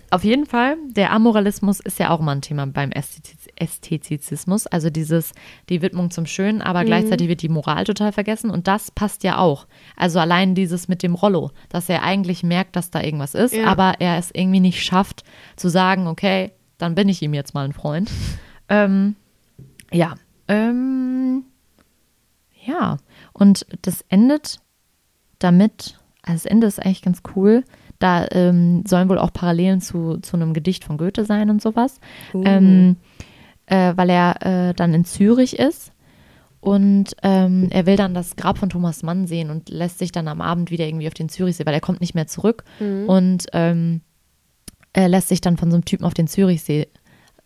Auf 0.10 0.24
jeden 0.24 0.46
Fall, 0.46 0.78
der 0.88 1.12
Amoralismus 1.12 1.80
ist 1.82 2.00
ja 2.00 2.10
auch 2.12 2.22
mal 2.22 2.32
ein 2.32 2.42
Thema 2.42 2.66
beim 2.66 2.92
Ästhetiz 2.92 3.47
Ästhetizismus, 3.60 4.67
also 4.67 4.89
dieses, 4.89 5.34
die 5.70 5.82
Widmung 5.82 6.12
zum 6.12 6.26
Schönen, 6.26 6.62
aber 6.62 6.86
gleichzeitig 6.86 7.28
wird 7.28 7.41
die 7.41 7.50
Moral 7.50 7.84
total 7.84 8.12
vergessen 8.12 8.50
und 8.50 8.67
das 8.67 8.91
passt 8.91 9.24
ja 9.24 9.38
auch. 9.38 9.67
Also 9.96 10.20
allein 10.20 10.56
dieses 10.56 10.88
mit 10.88 11.04
dem 11.04 11.15
Rollo, 11.15 11.52
dass 11.70 11.89
er 11.89 12.04
eigentlich 12.04 12.43
merkt, 12.43 12.76
dass 12.76 12.91
da 12.91 13.02
irgendwas 13.02 13.36
ist, 13.36 13.54
Ja. 13.54 13.65
aber 13.65 13.96
er 14.00 14.17
es 14.17 14.32
irgendwie 14.34 14.60
nicht 14.60 14.84
schafft 14.84 15.24
zu 15.56 15.70
sagen, 15.70 16.08
okay, 16.08 16.52
dann 16.78 16.96
bin 16.96 17.10
ich 17.10 17.22
ihm 17.22 17.34
jetzt 17.34 17.54
mal 17.54 17.65
ein 17.65 17.74
Freund. 17.74 18.10
ähm, 18.70 19.15
ja, 19.91 20.15
ähm, 20.48 21.43
ja, 22.65 22.98
und 23.34 23.65
das 23.82 24.04
endet 24.10 24.60
damit, 25.39 26.00
also 26.22 26.43
das 26.43 26.46
Ende 26.46 26.67
ist 26.67 26.80
eigentlich 26.80 27.02
ganz 27.02 27.22
cool. 27.36 27.63
Da 28.00 28.28
ähm, 28.32 28.84
sollen 28.86 29.10
wohl 29.10 29.17
auch 29.17 29.34
Parallelen 29.34 29.82
zu, 29.82 30.17
zu 30.17 30.36
einem 30.36 30.54
Gedicht 30.54 30.84
von 30.84 30.98
Goethe 30.98 31.26
sein 31.26 31.50
und 31.50 31.62
sowas. 31.62 32.00
Uh. 32.34 32.43
Ähm, 32.46 32.98
äh, 33.67 33.93
weil 33.95 34.10
er 34.10 34.69
äh, 34.69 34.73
dann 34.73 34.93
in 34.93 35.06
Zürich 35.06 35.60
ist 35.60 35.91
und 36.60 37.15
ähm, 37.23 37.67
er 37.69 37.86
will 37.86 37.95
dann 37.95 38.13
das 38.13 38.36
Grab 38.36 38.58
von 38.58 38.69
Thomas 38.69 39.03
Mann 39.03 39.27
sehen 39.27 39.49
und 39.49 39.69
lässt 39.69 39.99
sich 39.99 40.12
dann 40.12 40.27
am 40.27 40.41
Abend 40.41 40.71
wieder 40.71 40.88
irgendwie 40.88 41.08
auf 41.08 41.13
den 41.13 41.30
Zürichsee, 41.30 41.65
weil 41.65 41.73
er 41.73 41.82
kommt 41.82 42.01
nicht 42.01 42.15
mehr 42.15 42.27
zurück 42.27 42.63
und 43.08 43.45
ähm, 43.53 44.01
er 44.93 45.08
lässt 45.08 45.30
sich 45.30 45.41
dann 45.41 45.58
von 45.58 45.69
so 45.69 45.75
einem 45.75 45.86
Typen 45.86 46.06
auf 46.06 46.13
den 46.13 46.27
Zürichsee 46.27 46.88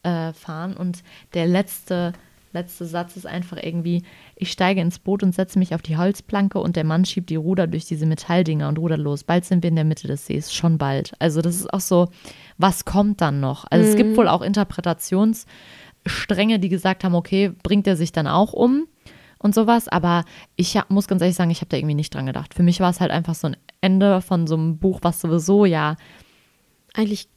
äh, 0.03 0.33
fahren 0.33 0.77
und 0.77 1.03
der 1.33 1.47
letzte 1.47 2.13
letzte 2.53 2.85
Satz 2.85 3.15
ist 3.15 3.25
einfach 3.25 3.57
irgendwie, 3.61 4.03
ich 4.35 4.51
steige 4.51 4.81
ins 4.81 4.99
Boot 4.99 5.23
und 5.23 5.33
setze 5.33 5.59
mich 5.59 5.73
auf 5.73 5.81
die 5.81 5.97
Holzplanke 5.97 6.59
und 6.59 6.75
der 6.75 6.83
Mann 6.83 7.05
schiebt 7.05 7.29
die 7.29 7.35
Ruder 7.35 7.67
durch 7.67 7.85
diese 7.85 8.05
Metalldinger 8.05 8.67
und 8.67 8.77
rudert 8.77 8.99
los. 8.99 9.23
Bald 9.23 9.45
sind 9.45 9.63
wir 9.63 9.69
in 9.69 9.75
der 9.75 9.85
Mitte 9.85 10.07
des 10.07 10.25
Sees, 10.25 10.53
schon 10.53 10.77
bald. 10.77 11.13
Also 11.19 11.41
das 11.41 11.55
ist 11.55 11.73
auch 11.73 11.79
so, 11.79 12.09
was 12.57 12.85
kommt 12.85 13.21
dann 13.21 13.39
noch? 13.39 13.65
Also 13.69 13.87
es 13.87 13.95
gibt 13.95 14.17
wohl 14.17 14.27
auch 14.27 14.41
Interpretationsstränge, 16.03 16.59
die 16.59 16.69
gesagt 16.69 17.03
haben, 17.03 17.15
okay, 17.15 17.51
bringt 17.63 17.87
er 17.87 17.95
sich 17.95 18.11
dann 18.11 18.27
auch 18.27 18.53
um 18.53 18.87
und 19.39 19.55
sowas, 19.55 19.87
aber 19.87 20.23
ich 20.55 20.77
hab, 20.77 20.89
muss 20.89 21.07
ganz 21.07 21.21
ehrlich 21.21 21.35
sagen, 21.35 21.51
ich 21.51 21.61
habe 21.61 21.69
da 21.69 21.77
irgendwie 21.77 21.95
nicht 21.95 22.13
dran 22.13 22.25
gedacht. 22.25 22.53
Für 22.53 22.63
mich 22.63 22.79
war 22.79 22.89
es 22.89 22.99
halt 22.99 23.11
einfach 23.11 23.35
so 23.35 23.47
ein 23.47 23.57
Ende 23.81 24.21
von 24.21 24.47
so 24.47 24.55
einem 24.55 24.77
Buch, 24.77 24.99
was 25.01 25.21
sowieso 25.21 25.65
ja 25.65 25.95
Eigentlich, 26.93 27.29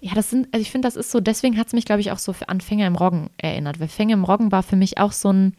ja, 0.00 0.14
das 0.14 0.30
sind, 0.30 0.48
also 0.52 0.62
ich 0.62 0.70
finde, 0.70 0.86
das 0.86 0.96
ist 0.96 1.10
so, 1.10 1.20
deswegen 1.20 1.58
hat 1.58 1.66
es 1.68 1.72
mich, 1.74 1.84
glaube 1.84 2.00
ich, 2.00 2.10
auch 2.12 2.18
so 2.18 2.34
an 2.46 2.60
Fänger 2.60 2.86
im 2.86 2.96
Roggen 2.96 3.30
erinnert. 3.36 3.78
Weil 3.78 3.88
Fänger 3.88 4.14
im 4.14 4.24
Roggen 4.24 4.50
war 4.50 4.62
für 4.62 4.76
mich 4.76 4.98
auch 4.98 5.12
so 5.12 5.30
ein, 5.30 5.54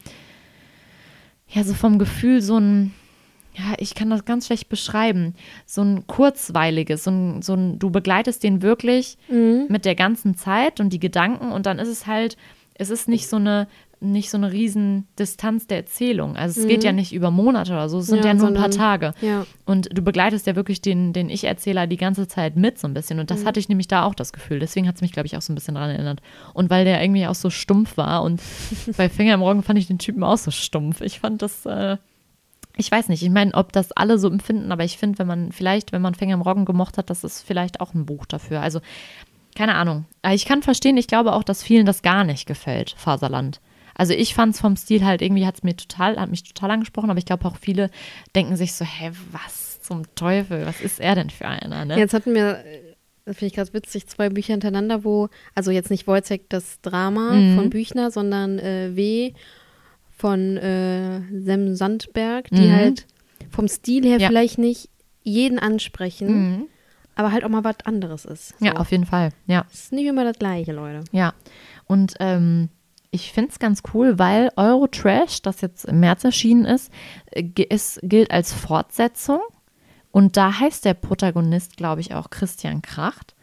ja, 1.47 1.63
so 1.63 1.73
vom 1.73 1.99
Gefühl 1.99 2.41
so 2.41 2.57
ein, 2.57 2.93
ja, 3.55 3.75
ich 3.77 3.95
kann 3.95 4.09
das 4.09 4.25
ganz 4.25 4.47
schlecht 4.47 4.69
beschreiben, 4.69 5.35
so 5.65 5.81
ein 5.81 6.07
kurzweiliges, 6.07 7.03
so 7.03 7.11
ein, 7.11 7.41
so 7.41 7.53
ein 7.53 7.79
du 7.79 7.89
begleitest 7.91 8.43
den 8.43 8.61
wirklich 8.61 9.17
mit 9.69 9.85
der 9.85 9.95
ganzen 9.95 10.35
Zeit 10.35 10.79
und 10.79 10.91
die 10.91 10.99
Gedanken 10.99 11.51
und 11.51 11.65
dann 11.65 11.79
ist 11.79 11.87
es 11.89 12.07
halt, 12.07 12.37
es 12.75 12.89
ist 12.89 13.07
nicht 13.07 13.27
so 13.27 13.35
eine, 13.37 13.67
nicht 13.99 14.29
so 14.31 14.37
eine 14.37 14.51
riesen 14.51 15.07
Distanz 15.17 15.65
der 15.67 15.77
Erzählung. 15.77 16.35
Also 16.35 16.59
es 16.59 16.67
geht 16.67 16.83
ja 16.83 16.91
nicht 16.91 17.13
über 17.13 17.31
Monate 17.31 17.71
oder 17.71 17.87
so, 17.87 17.99
es 17.99 18.07
sind 18.07 18.17
Ja, 18.17 18.25
ja, 18.25 18.33
nur 18.33 18.47
ein 18.47 18.53
paar 18.53 18.71
sondern- 18.71 19.11
Tage. 19.11 19.13
ja. 19.21 19.45
Und 19.65 19.97
du 19.97 20.01
begleitest 20.01 20.45
ja 20.45 20.57
wirklich 20.57 20.81
den, 20.81 21.13
den 21.13 21.29
Ich-Erzähler 21.29 21.87
die 21.87 21.95
ganze 21.95 22.27
Zeit 22.27 22.57
mit 22.57 22.77
so 22.79 22.87
ein 22.87 22.93
bisschen. 22.93 23.19
Und 23.21 23.31
das 23.31 23.45
hatte 23.45 23.61
ich 23.61 23.69
nämlich 23.69 23.87
da 23.87 24.03
auch 24.03 24.13
das 24.15 24.33
Gefühl. 24.33 24.59
Deswegen 24.59 24.89
hat 24.89 24.95
es 24.95 25.01
mich, 25.01 25.13
glaube 25.13 25.27
ich, 25.27 25.37
auch 25.37 25.41
so 25.41 25.53
ein 25.53 25.55
bisschen 25.55 25.75
dran 25.75 25.89
erinnert. 25.89 26.21
Und 26.53 26.69
weil 26.69 26.83
der 26.83 27.01
irgendwie 27.01 27.27
auch 27.27 27.35
so 27.35 27.49
stumpf 27.49 27.95
war. 27.95 28.23
Und 28.23 28.41
bei 28.97 29.07
Finger 29.07 29.35
im 29.35 29.41
Roggen 29.41 29.63
fand 29.63 29.79
ich 29.79 29.87
den 29.87 29.99
Typen 29.99 30.23
auch 30.23 30.37
so 30.37 30.51
stumpf. 30.51 30.99
Ich 30.99 31.21
fand 31.21 31.41
das, 31.41 31.65
äh, 31.65 31.95
ich 32.75 32.91
weiß 32.91 33.09
nicht, 33.09 33.21
ich 33.23 33.29
meine, 33.29 33.53
ob 33.53 33.71
das 33.71 33.91
alle 33.91 34.17
so 34.17 34.29
empfinden, 34.29 34.71
aber 34.71 34.83
ich 34.83 34.97
finde, 34.97 35.19
wenn 35.19 35.27
man 35.27 35.51
vielleicht, 35.51 35.91
wenn 35.91 36.01
man 36.01 36.15
Finger 36.15 36.33
im 36.33 36.41
Roggen 36.41 36.65
gemocht 36.65 36.97
hat, 36.97 37.09
das 37.09 37.23
ist 37.23 37.41
vielleicht 37.41 37.81
auch 37.81 37.93
ein 37.93 38.05
Buch 38.05 38.25
dafür. 38.25 38.61
Also, 38.61 38.79
keine 39.55 39.75
Ahnung. 39.75 40.05
Ich 40.31 40.45
kann 40.45 40.63
verstehen, 40.63 40.97
ich 40.97 41.07
glaube 41.07 41.33
auch, 41.33 41.43
dass 41.43 41.61
vielen 41.63 41.85
das 41.85 42.01
gar 42.01 42.23
nicht 42.23 42.47
gefällt, 42.47 42.95
Faserland. 42.97 43.61
Also 43.95 44.13
ich 44.13 44.33
fand 44.33 44.55
es 44.55 44.61
vom 44.61 44.75
Stil 44.75 45.05
halt 45.05 45.21
irgendwie, 45.21 45.45
hat 45.45 45.57
es 45.57 45.63
mir 45.63 45.75
total, 45.77 46.19
hat 46.19 46.31
mich 46.31 46.43
total 46.43 46.71
angesprochen, 46.71 47.11
aber 47.11 47.19
ich 47.19 47.25
glaube 47.25 47.45
auch 47.45 47.57
viele 47.57 47.91
denken 48.35 48.55
sich 48.55 48.73
so, 48.73 48.83
hä, 48.83 49.11
was 49.31 49.81
zum 49.83 50.03
Teufel, 50.15 50.65
was 50.65 50.81
ist 50.81 50.99
er 50.99 51.13
denn 51.13 51.29
für 51.29 51.47
einer, 51.47 51.85
ne? 51.85 51.99
Jetzt 51.99 52.15
hatten 52.15 52.33
wir, 52.33 52.65
äh, 52.65 52.95
das 53.25 53.37
finde 53.37 53.47
ich 53.51 53.53
ganz 53.53 53.71
witzig, 53.73 54.07
zwei 54.07 54.29
Bücher 54.29 54.53
hintereinander, 54.53 55.03
wo, 55.03 55.29
also 55.53 55.69
jetzt 55.69 55.91
nicht 55.91 56.07
Wojciech 56.07 56.41
das 56.49 56.81
Drama 56.81 57.33
Mhm. 57.33 57.55
von 57.55 57.69
Büchner, 57.69 58.09
sondern 58.09 58.57
äh, 58.57 58.95
W 58.95 59.33
von 60.15 60.57
äh, 60.57 61.21
Sem 61.41 61.75
Sandberg, 61.75 62.49
die 62.51 62.67
Mhm. 62.67 62.71
halt 62.71 63.07
vom 63.49 63.67
Stil 63.67 64.05
her 64.05 64.19
Ja. 64.19 64.27
vielleicht 64.27 64.57
nicht 64.57 64.89
jeden 65.23 65.59
ansprechen, 65.59 66.27
Mhm. 66.57 66.67
aber 67.15 67.31
halt 67.31 67.43
auch 67.43 67.49
mal 67.49 67.63
was 67.63 67.77
anderes 67.85 68.25
ist. 68.25 68.53
So. 68.59 68.65
Ja, 68.65 68.73
auf 68.77 68.91
jeden 68.91 69.05
Fall, 69.05 69.29
ja. 69.47 69.65
Es 69.71 69.85
ist 69.85 69.93
nicht 69.93 70.05
immer 70.05 70.23
das 70.23 70.37
gleiche, 70.39 70.71
Leute. 70.73 71.03
Ja, 71.11 71.33
und 71.85 72.13
ähm, 72.19 72.69
ich 73.11 73.31
finde 73.31 73.51
es 73.51 73.59
ganz 73.59 73.83
cool, 73.93 74.17
weil 74.17 74.49
Eurotrash, 74.55 75.41
das 75.43 75.61
jetzt 75.61 75.85
im 75.85 75.99
März 75.99 76.23
erschienen 76.23 76.65
ist, 76.65 76.91
äh, 77.31 77.43
ge- 77.43 77.67
es 77.69 77.99
gilt 78.03 78.31
als 78.31 78.53
Fortsetzung. 78.53 79.39
Und 80.11 80.37
da 80.37 80.59
heißt 80.59 80.85
der 80.85 80.93
Protagonist, 80.95 81.77
glaube 81.77 82.01
ich, 82.01 82.13
auch 82.13 82.29
Christian 82.29 82.81
Kracht. 82.81 83.35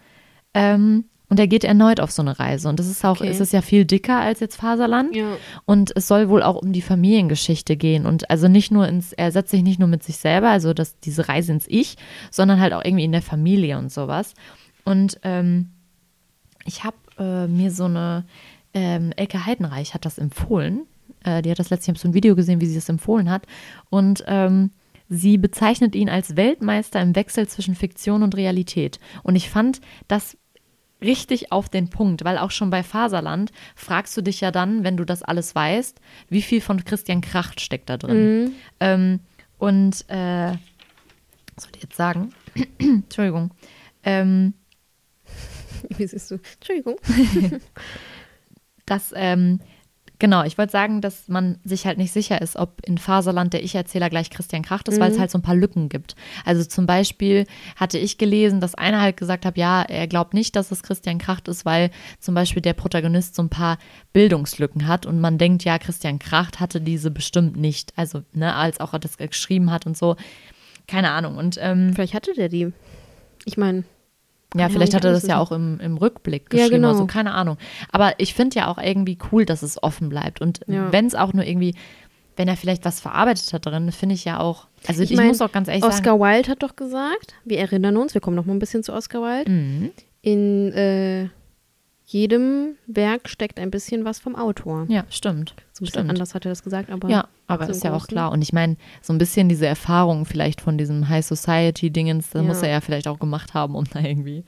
Ähm, 0.55 1.05
und 1.31 1.38
er 1.38 1.47
geht 1.47 1.64
erneut 1.64 2.01
auf 2.01 2.11
so 2.11 2.23
eine 2.23 2.38
Reise. 2.38 2.69
Und 2.69 2.79
das 2.81 2.88
ist 2.88 3.05
auch, 3.05 3.21
Okay. 3.21 3.29
es 3.29 3.38
ist 3.40 3.53
ja 3.53 3.62
viel 3.62 3.85
dicker 3.85 4.19
als 4.19 4.40
jetzt 4.40 4.57
Faserland. 4.57 5.14
Ja. 5.14 5.37
Und 5.64 5.93
es 5.95 6.09
soll 6.09 6.29
wohl 6.29 6.43
auch 6.43 6.57
um 6.57 6.73
die 6.73 6.83
Familiengeschichte 6.83 7.77
gehen. 7.77 8.05
Und 8.05 8.29
also 8.29 8.49
nicht 8.49 8.73
nur 8.73 8.87
ins, 8.88 9.12
er 9.12 9.31
setzt 9.31 9.53
sich 9.53 9.62
nicht 9.62 9.79
nur 9.79 9.88
mit 9.88 10.03
sich 10.03 10.19
selber, 10.19 10.51
also 10.51 10.75
das, 10.75 10.99
diese 10.99 11.29
Reise 11.29 11.53
ins 11.53 11.66
Ich, 11.69 11.97
sondern 12.33 12.61
halt 12.61 12.75
auch 12.75 12.85
irgendwie 12.85 13.05
in 13.05 13.12
der 13.12 13.23
Familie 13.23 13.79
und 13.79 13.93
sowas. 13.93 14.35
Und 14.85 15.21
ähm, 15.23 15.71
ich 16.64 16.83
habe 16.83 16.97
äh, 17.19 17.47
mir 17.47 17.71
so 17.71 17.85
eine, 17.85 18.25
ähm, 18.75 19.12
Elke 19.16 19.47
Heidenreich 19.47 19.95
hat 19.95 20.05
das 20.05 20.19
empfohlen. 20.19 20.83
Äh, 21.23 21.43
die 21.43 21.51
hat 21.51 21.61
das 21.61 21.71
letztens, 21.71 21.99
ich 21.99 22.03
so 22.03 22.09
ein 22.09 22.14
Video 22.14 22.35
gesehen, 22.35 22.61
wie 22.61 22.66
sie 22.66 22.75
das 22.75 22.88
empfohlen 22.88 23.31
hat. 23.31 23.47
Und 23.88 24.25
ähm, 24.27 24.71
sie 25.09 25.38
bezeichnet 25.38 25.95
ihn 25.95 26.09
als 26.09 26.37
Weltmeister 26.37 27.01
im 27.01 27.14
Wechsel 27.14 27.47
zwischen 27.47 27.77
Fiktion 27.77 28.25
und 28.25 28.37
Realität. 28.37 28.99
Und 29.23 29.37
ich 29.37 29.49
fand 29.49 29.81
das 30.09 30.37
richtig 31.03 31.53
auf 31.53 31.69
den 31.69 31.89
Punkt, 31.89 32.25
weil 32.25 32.39
auch 32.39 32.51
schon 32.51 32.71
bei 32.71 32.83
Faserland 32.83 33.53
fragst 33.75 34.17
du 34.17 34.23
dich 34.23 34.41
ja 34.41 34.51
dann, 34.51 34.85
wenn 34.85 34.97
du 34.97 35.05
das 35.05 35.23
alles 35.23 35.55
weißt, 35.55 36.01
wie 36.29 36.43
viel 36.43 36.61
von 36.61 36.85
Christian 36.85 37.21
Kracht 37.21 37.61
steckt 37.61 37.89
da 37.89 37.97
drin. 37.97 38.53
Ähm, 38.81 39.21
und 39.59 40.05
äh, 40.09 40.53
was 41.55 41.65
soll 41.65 41.73
ich 41.77 41.83
jetzt 41.83 41.97
sagen? 41.97 42.35
Entschuldigung. 42.79 43.51
Ähm, 44.03 44.55
Wie 45.97 46.07
siehst 46.07 46.31
du? 46.31 46.41
Entschuldigung. 46.55 46.97
dass, 48.87 49.13
ähm, 49.15 49.61
genau, 50.21 50.45
ich 50.45 50.57
wollte 50.57 50.71
sagen, 50.71 51.01
dass 51.01 51.27
man 51.27 51.59
sich 51.65 51.87
halt 51.87 51.99
nicht 51.99 52.13
sicher 52.13 52.41
ist, 52.41 52.55
ob 52.55 52.81
in 52.87 52.99
Faserland 52.99 53.53
der 53.53 53.65
Ich-Erzähler 53.65 54.09
gleich 54.09 54.31
Christian 54.31 54.63
Kracht 54.63 54.87
ist, 54.87 55.01
weil 55.01 55.11
es 55.11 55.19
halt 55.19 55.33
so 55.33 55.39
ein 55.39 55.43
paar 55.43 55.57
Lücken 55.57 55.89
gibt. 55.89 56.15
Also 56.45 56.65
zum 56.65 56.87
Beispiel 56.87 57.47
hatte 57.75 57.99
ich 57.99 58.19
gelesen, 58.19 58.61
dass 58.61 58.77
einer 58.77 59.01
halt 59.01 59.17
gesagt 59.17 59.45
hat, 59.45 59.57
ja, 59.57 59.83
er 59.83 60.07
glaubt 60.07 60.35
nicht, 60.35 60.55
dass 60.55 60.71
es 60.71 60.85
Christian 60.85 61.19
Kracht 61.19 61.49
ist, 61.49 61.65
weil 61.65 61.91
zum 62.21 62.37
Beispiel 62.37 62.63
der 62.63 62.75
Protagonist 62.75 63.35
so 63.35 63.43
ein 63.43 63.49
paar 63.49 63.79
Bildungslücken 64.13 64.87
hat 64.87 65.07
und 65.07 65.21
man 65.21 65.39
denkt, 65.39 65.65
ja, 65.65 65.79
Christian 65.79 66.21
Kracht 66.21 66.61
hatte 66.61 66.81
diese 66.81 67.11
bestimmt 67.11 67.57
nicht. 67.57 67.93
Also, 67.97 68.23
ne, 68.33 68.55
als 68.55 68.79
auch 68.79 68.93
er 68.93 69.01
das 69.01 69.17
geschrieben 69.17 69.73
hat 69.73 69.87
und 69.87 69.97
so. 69.97 70.17
Keine 70.87 71.11
Ahnung. 71.11 71.37
Und 71.37 71.59
ähm, 71.61 71.93
Vielleicht 71.95 72.15
hatte 72.15 72.35
der 72.35 72.49
die. 72.49 72.73
Ich 73.47 73.57
meine, 73.57 73.85
ja, 74.55 74.63
ja 74.63 74.69
vielleicht 74.69 74.95
hat 74.95 75.05
er 75.05 75.13
das 75.13 75.27
ja 75.27 75.39
auch 75.39 75.53
im, 75.53 75.79
im 75.81 75.97
Rückblick 75.97 76.45
Ja, 76.53 76.59
geschrieben, 76.65 76.83
genau. 76.83 76.89
also 76.89 77.07
keine 77.07 77.33
Ahnung. 77.35 77.57
Aber 77.93 78.15
ich 78.19 78.35
finde 78.35 78.57
ja 78.59 78.69
auch 78.69 78.79
irgendwie 78.79 79.19
cool, 79.33 79.45
dass 79.45 79.63
es 79.63 79.83
offen 79.83 80.09
bleibt. 80.09 80.41
Und 80.41 80.61
Ja. 80.67 80.93
wenn 80.93 81.07
es 81.07 81.15
auch 81.15 81.33
nur 81.33 81.45
irgendwie, 81.45 81.75
wenn 82.37 82.49
er 82.49 82.57
vielleicht 82.57 82.85
was 82.85 83.01
verarbeitet 83.01 83.53
hat 83.53 83.67
drin, 83.67 83.93
finde 83.93 84.15
ich 84.15 84.25
ja 84.25 84.41
auch, 84.41 84.67
also 84.87 85.03
ich, 85.03 85.11
Ich 85.11 85.17
mein, 85.17 85.29
muss 85.29 85.41
auch 85.43 85.53
ganz 85.53 85.69
ehrlich 85.69 85.83
sagen, 85.83 85.95
Oscar 85.95 86.19
Wilde 86.21 86.49
hat 86.51 86.63
doch 86.63 86.75
gesagt, 86.77 87.35
wir 87.45 87.59
erinnern 87.59 87.97
uns, 87.97 88.15
wir 88.15 88.21
kommen 88.21 88.37
noch 88.37 88.47
mal 88.47 88.55
ein 88.55 88.59
bisschen 88.59 88.83
zu 88.83 88.93
Oscar 88.93 89.21
Wilde, 89.23 89.51
Mhm. 89.51 89.91
in 90.23 90.73
äh, 90.73 91.29
jedem 92.12 92.77
Werk 92.87 93.29
steckt 93.29 93.59
ein 93.61 93.70
bisschen 93.70 94.05
was 94.05 94.18
vom 94.18 94.35
Autor. 94.37 94.87
ja, 94.88 95.05
stimmt. 95.11 95.51
So 95.73 95.83
ein 95.83 95.87
bisschen 95.87 95.88
stimmt. 95.88 96.11
anders 96.11 96.35
hat 96.35 96.44
er 96.44 96.51
das 96.51 96.62
gesagt, 96.62 96.90
aber 96.90 97.09
Ja, 97.09 97.29
aber 97.46 97.68
ist 97.68 97.85
ja 97.85 97.94
auch 97.94 98.07
klar. 98.09 98.33
Und 98.33 98.42
ich 98.42 98.53
meine, 98.53 98.77
so 99.01 99.12
ein 99.12 99.18
bisschen 99.18 99.49
diese 99.49 99.66
Erfahrung 99.66 100.25
vielleicht 100.27 100.61
von 100.61 100.77
diesem 100.77 101.09
High 101.09 101.25
Society-Dingens, 101.25 102.31
da 102.31 102.40
Ja. 102.40 102.44
muss 102.44 102.62
er 102.62 102.70
ja 102.70 102.81
vielleicht 102.81 103.07
auch 103.09 103.18
gemacht 103.18 103.55
haben, 103.55 103.75
um 103.77 103.85
da 103.85 104.01
irgendwie, 104.01 104.44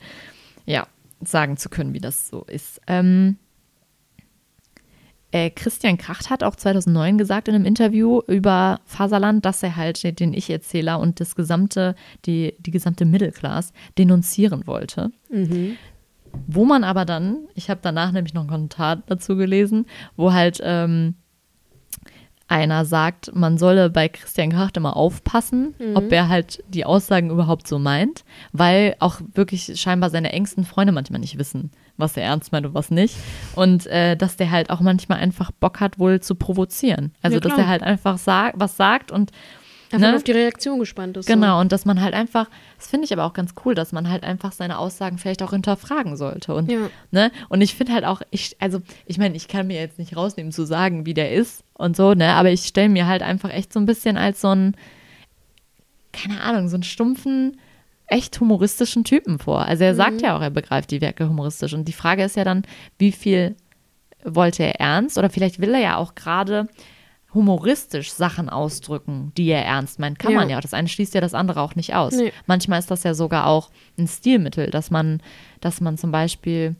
ja, 0.65 0.87
sagen 1.23 1.55
zu 1.57 1.69
können, 1.69 1.93
wie 1.93 1.99
das 2.01 2.27
so 2.27 2.43
ist. 2.43 2.81
Ähm, 2.87 3.37
äh, 5.31 5.49
Christian 5.49 5.97
Kracht 5.97 6.29
hat 6.29 6.43
auch 6.43 6.55
2009 6.55 7.17
gesagt 7.17 7.47
in 7.47 7.55
einem 7.55 7.65
Interview 7.65 8.21
über 8.27 8.81
Faserland, 8.85 9.45
dass 9.45 9.63
er 9.63 9.75
halt 9.75 10.19
den 10.19 10.33
Ich-Erzähler 10.33 10.99
und 10.99 11.19
das 11.19 11.35
gesamte, 11.35 11.95
die, 12.25 12.53
die 12.59 12.71
gesamte 12.71 13.05
Middleclass 13.05 13.73
denunzieren 13.97 14.67
wollte. 14.67 15.11
Mhm. 15.31 15.77
Wo 16.47 16.65
man 16.65 16.83
aber 16.83 17.05
dann, 17.05 17.37
ich 17.55 17.69
habe 17.69 17.79
danach 17.83 18.11
nämlich 18.11 18.33
noch 18.33 18.41
einen 18.41 18.49
Kommentar 18.49 18.97
dazu 19.05 19.35
gelesen, 19.35 19.85
wo 20.15 20.33
halt 20.33 20.59
ähm, 20.63 21.15
einer 22.47 22.85
sagt, 22.85 23.33
man 23.33 23.57
solle 23.57 23.89
bei 23.89 24.09
Christian 24.09 24.51
Kracht 24.51 24.77
immer 24.77 24.95
aufpassen, 24.95 25.73
ob 25.95 26.11
er 26.11 26.27
halt 26.29 26.63
die 26.67 26.85
Aussagen 26.85 27.31
überhaupt 27.31 27.67
so 27.67 27.79
meint, 27.79 28.25
weil 28.51 28.95
auch 28.99 29.21
wirklich 29.33 29.79
scheinbar 29.79 30.09
seine 30.09 30.33
engsten 30.33 30.65
Freunde 30.65 30.91
manchmal 30.93 31.21
nicht 31.21 31.39
wissen, 31.39 31.71
was 31.97 32.17
er 32.17 32.23
ernst 32.23 32.51
meint 32.51 32.65
und 32.65 32.73
was 32.73 32.91
nicht. 32.91 33.15
Und 33.55 33.87
äh, 33.87 34.15
dass 34.17 34.35
der 34.35 34.51
halt 34.51 34.69
auch 34.69 34.81
manchmal 34.81 35.19
einfach 35.19 35.51
Bock 35.51 35.79
hat, 35.79 35.97
wohl 35.99 36.19
zu 36.19 36.35
provozieren. 36.35 37.13
Also, 37.21 37.37
Ja, 37.37 37.41
dass 37.41 37.57
er 37.57 37.67
halt 37.67 37.81
einfach 37.81 38.17
sag, 38.17 38.53
was 38.57 38.75
sagt 38.77 39.11
und 39.11 39.31
Davon 39.93 40.09
Ne? 40.11 40.15
auf 40.17 40.23
die 40.23 40.31
Reaktion 40.31 40.79
gespannt 40.79 41.15
ist. 41.17 41.27
Genau, 41.27 41.61
und 41.61 41.71
dass 41.71 41.85
man 41.85 42.01
halt 42.01 42.13
einfach, 42.13 42.49
das 42.77 42.87
finde 42.87 43.05
ich 43.05 43.13
aber 43.13 43.25
auch 43.25 43.33
ganz 43.33 43.53
cool, 43.63 43.75
dass 43.75 43.91
man 43.91 44.09
halt 44.09 44.23
einfach 44.23 44.51
seine 44.51 44.77
Aussagen 44.79 45.17
vielleicht 45.17 45.41
auch 45.43 45.51
hinterfragen 45.51 46.17
sollte. 46.17 46.53
Und, 46.53 46.71
Ja. 46.71 46.89
ne? 47.11 47.31
und 47.49 47.61
ich 47.61 47.75
finde 47.75 47.93
halt 47.93 48.03
auch, 48.05 48.21
ich, 48.31 48.55
also 48.59 48.81
ich 49.05 49.17
meine, 49.17 49.35
ich 49.35 49.47
kann 49.47 49.67
mir 49.67 49.79
jetzt 49.79 49.99
nicht 49.99 50.17
rausnehmen 50.17 50.51
zu 50.51 50.65
sagen, 50.65 51.05
wie 51.05 51.13
der 51.13 51.31
ist 51.31 51.63
und 51.73 51.95
so, 51.95 52.13
ne? 52.13 52.33
Aber 52.33 52.49
ich 52.49 52.61
stelle 52.65 52.89
mir 52.89 53.07
halt 53.07 53.21
einfach 53.23 53.49
echt 53.51 53.71
so 53.71 53.79
ein 53.79 53.85
bisschen 53.85 54.17
als 54.17 54.41
so 54.41 54.49
ein, 54.49 54.75
keine 56.11 56.41
Ahnung, 56.41 56.67
so 56.69 56.75
einen 56.75 56.83
stumpfen, 56.83 57.59
echt 58.07 58.39
humoristischen 58.39 59.03
Typen 59.03 59.39
vor. 59.39 59.65
Also 59.65 59.83
er 59.83 59.95
sagt 59.95 60.21
ja 60.21 60.35
auch, 60.37 60.41
er 60.41 60.49
begreift 60.51 60.91
die 60.91 61.01
Werke 61.01 61.27
humoristisch. 61.27 61.73
Und 61.73 61.87
die 61.87 61.93
Frage 61.93 62.23
ist 62.23 62.35
ja 62.35 62.43
dann, 62.43 62.63
wie 62.99 63.11
viel 63.11 63.55
wollte 64.23 64.63
er 64.63 64.79
ernst? 64.79 65.17
Oder 65.17 65.29
vielleicht 65.29 65.59
will 65.59 65.73
er 65.73 65.79
ja 65.79 65.97
auch 65.97 66.13
gerade 66.15 66.67
humoristisch 67.33 68.11
Sachen 68.11 68.49
ausdrücken, 68.49 69.31
die 69.37 69.47
er 69.47 69.65
ernst 69.65 69.99
meint. 69.99 70.19
Kann 70.19 70.31
Ja. 70.31 70.39
man 70.39 70.49
ja. 70.49 70.61
Das 70.61 70.73
eine 70.73 70.87
schließt 70.87 71.13
ja 71.13 71.21
das 71.21 71.33
andere 71.33 71.61
auch 71.61 71.75
nicht 71.75 71.95
aus. 71.95 72.15
Nee. 72.15 72.31
Manchmal 72.45 72.79
ist 72.79 72.91
das 72.91 73.03
ja 73.03 73.13
sogar 73.13 73.47
auch 73.47 73.69
ein 73.97 74.07
Stilmittel, 74.07 74.69
dass 74.69 74.91
man, 74.91 75.21
dass 75.61 75.81
man 75.81 75.97
zum 75.97 76.11
Beispiel, 76.11 76.75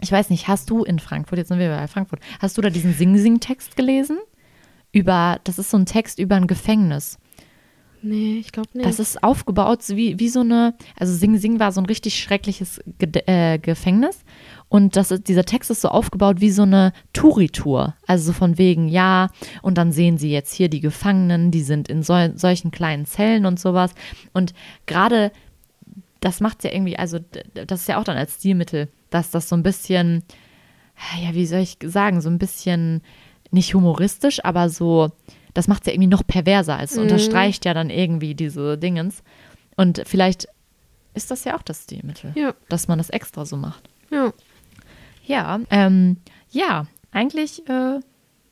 ich 0.00 0.10
weiß 0.10 0.30
nicht, 0.30 0.48
hast 0.48 0.70
du 0.70 0.84
in 0.84 0.98
Frankfurt, 0.98 1.38
jetzt 1.38 1.48
sind 1.48 1.58
wir 1.58 1.68
bei 1.68 1.86
Frankfurt, 1.88 2.20
hast 2.40 2.56
du 2.56 2.62
da 2.62 2.70
diesen 2.70 2.94
Sing-Sing-Text 2.94 3.76
gelesen? 3.76 4.18
Über, 4.92 5.40
das 5.44 5.58
ist 5.58 5.70
so 5.70 5.76
ein 5.76 5.86
Text 5.86 6.18
über 6.18 6.36
ein 6.36 6.46
Gefängnis. 6.46 7.18
Nee, 8.06 8.36
ich 8.38 8.52
glaube 8.52 8.68
nicht. 8.74 8.84
Das 8.86 8.98
ist 8.98 9.24
aufgebaut 9.24 9.80
wie, 9.88 10.18
wie 10.20 10.28
so 10.28 10.40
eine, 10.40 10.74
also 10.98 11.14
Sing 11.14 11.38
Sing 11.38 11.58
war 11.58 11.72
so 11.72 11.80
ein 11.80 11.86
richtig 11.86 12.18
schreckliches 12.22 12.78
Ged 12.98 13.26
äh, 13.26 13.58
Gefängnis 13.58 14.24
und 14.68 14.96
das 14.96 15.08
dieser 15.26 15.44
Text 15.44 15.70
ist 15.70 15.82
so 15.82 15.88
aufgebaut 15.88 16.40
wie 16.40 16.50
so 16.50 16.62
eine 16.62 16.92
Touri-Tour. 17.12 17.94
Also 18.06 18.26
so 18.26 18.32
von 18.32 18.58
wegen, 18.58 18.88
ja, 18.88 19.28
und 19.62 19.78
dann 19.78 19.92
sehen 19.92 20.18
sie 20.18 20.30
jetzt 20.30 20.52
hier 20.52 20.68
die 20.68 20.80
Gefangenen, 20.80 21.50
die 21.50 21.62
sind 21.62 21.88
in 21.88 22.02
sol 22.02 22.32
solchen 22.36 22.70
kleinen 22.70 23.06
Zellen 23.06 23.46
und 23.46 23.60
sowas. 23.60 23.92
Und 24.32 24.52
gerade 24.86 25.30
das 26.20 26.40
macht 26.40 26.64
ja 26.64 26.72
irgendwie, 26.72 26.98
also 26.98 27.18
das 27.54 27.82
ist 27.82 27.88
ja 27.88 27.98
auch 28.00 28.04
dann 28.04 28.16
als 28.16 28.36
Stilmittel, 28.36 28.88
dass 29.10 29.30
das 29.30 29.48
so 29.48 29.54
ein 29.56 29.62
bisschen, 29.62 30.22
ja, 31.22 31.34
wie 31.34 31.46
soll 31.46 31.60
ich 31.60 31.76
sagen, 31.84 32.20
so 32.20 32.30
ein 32.30 32.38
bisschen 32.38 33.02
nicht 33.50 33.74
humoristisch, 33.74 34.42
aber 34.44 34.70
so, 34.70 35.12
das 35.52 35.68
macht 35.68 35.82
es 35.82 35.86
ja 35.88 35.92
irgendwie 35.92 36.08
noch 36.08 36.26
perverser. 36.26 36.78
Es 36.82 36.96
unterstreicht 36.98 37.64
ja 37.64 37.74
dann 37.74 37.90
irgendwie 37.90 38.34
diese 38.34 38.76
Dingens. 38.78 39.22
Und 39.76 40.02
vielleicht 40.06 40.48
ist 41.12 41.30
das 41.30 41.44
ja 41.44 41.56
auch 41.56 41.62
das 41.62 41.84
Stilmittel, 41.84 42.32
Ja. 42.34 42.54
dass 42.68 42.88
man 42.88 42.98
das 42.98 43.10
extra 43.10 43.44
so 43.44 43.56
macht. 43.56 43.88
ja. 44.10 44.32
Ja, 45.24 45.60
ähm, 45.70 46.18
ja, 46.50 46.86
eigentlich 47.10 47.68
äh, 47.68 48.00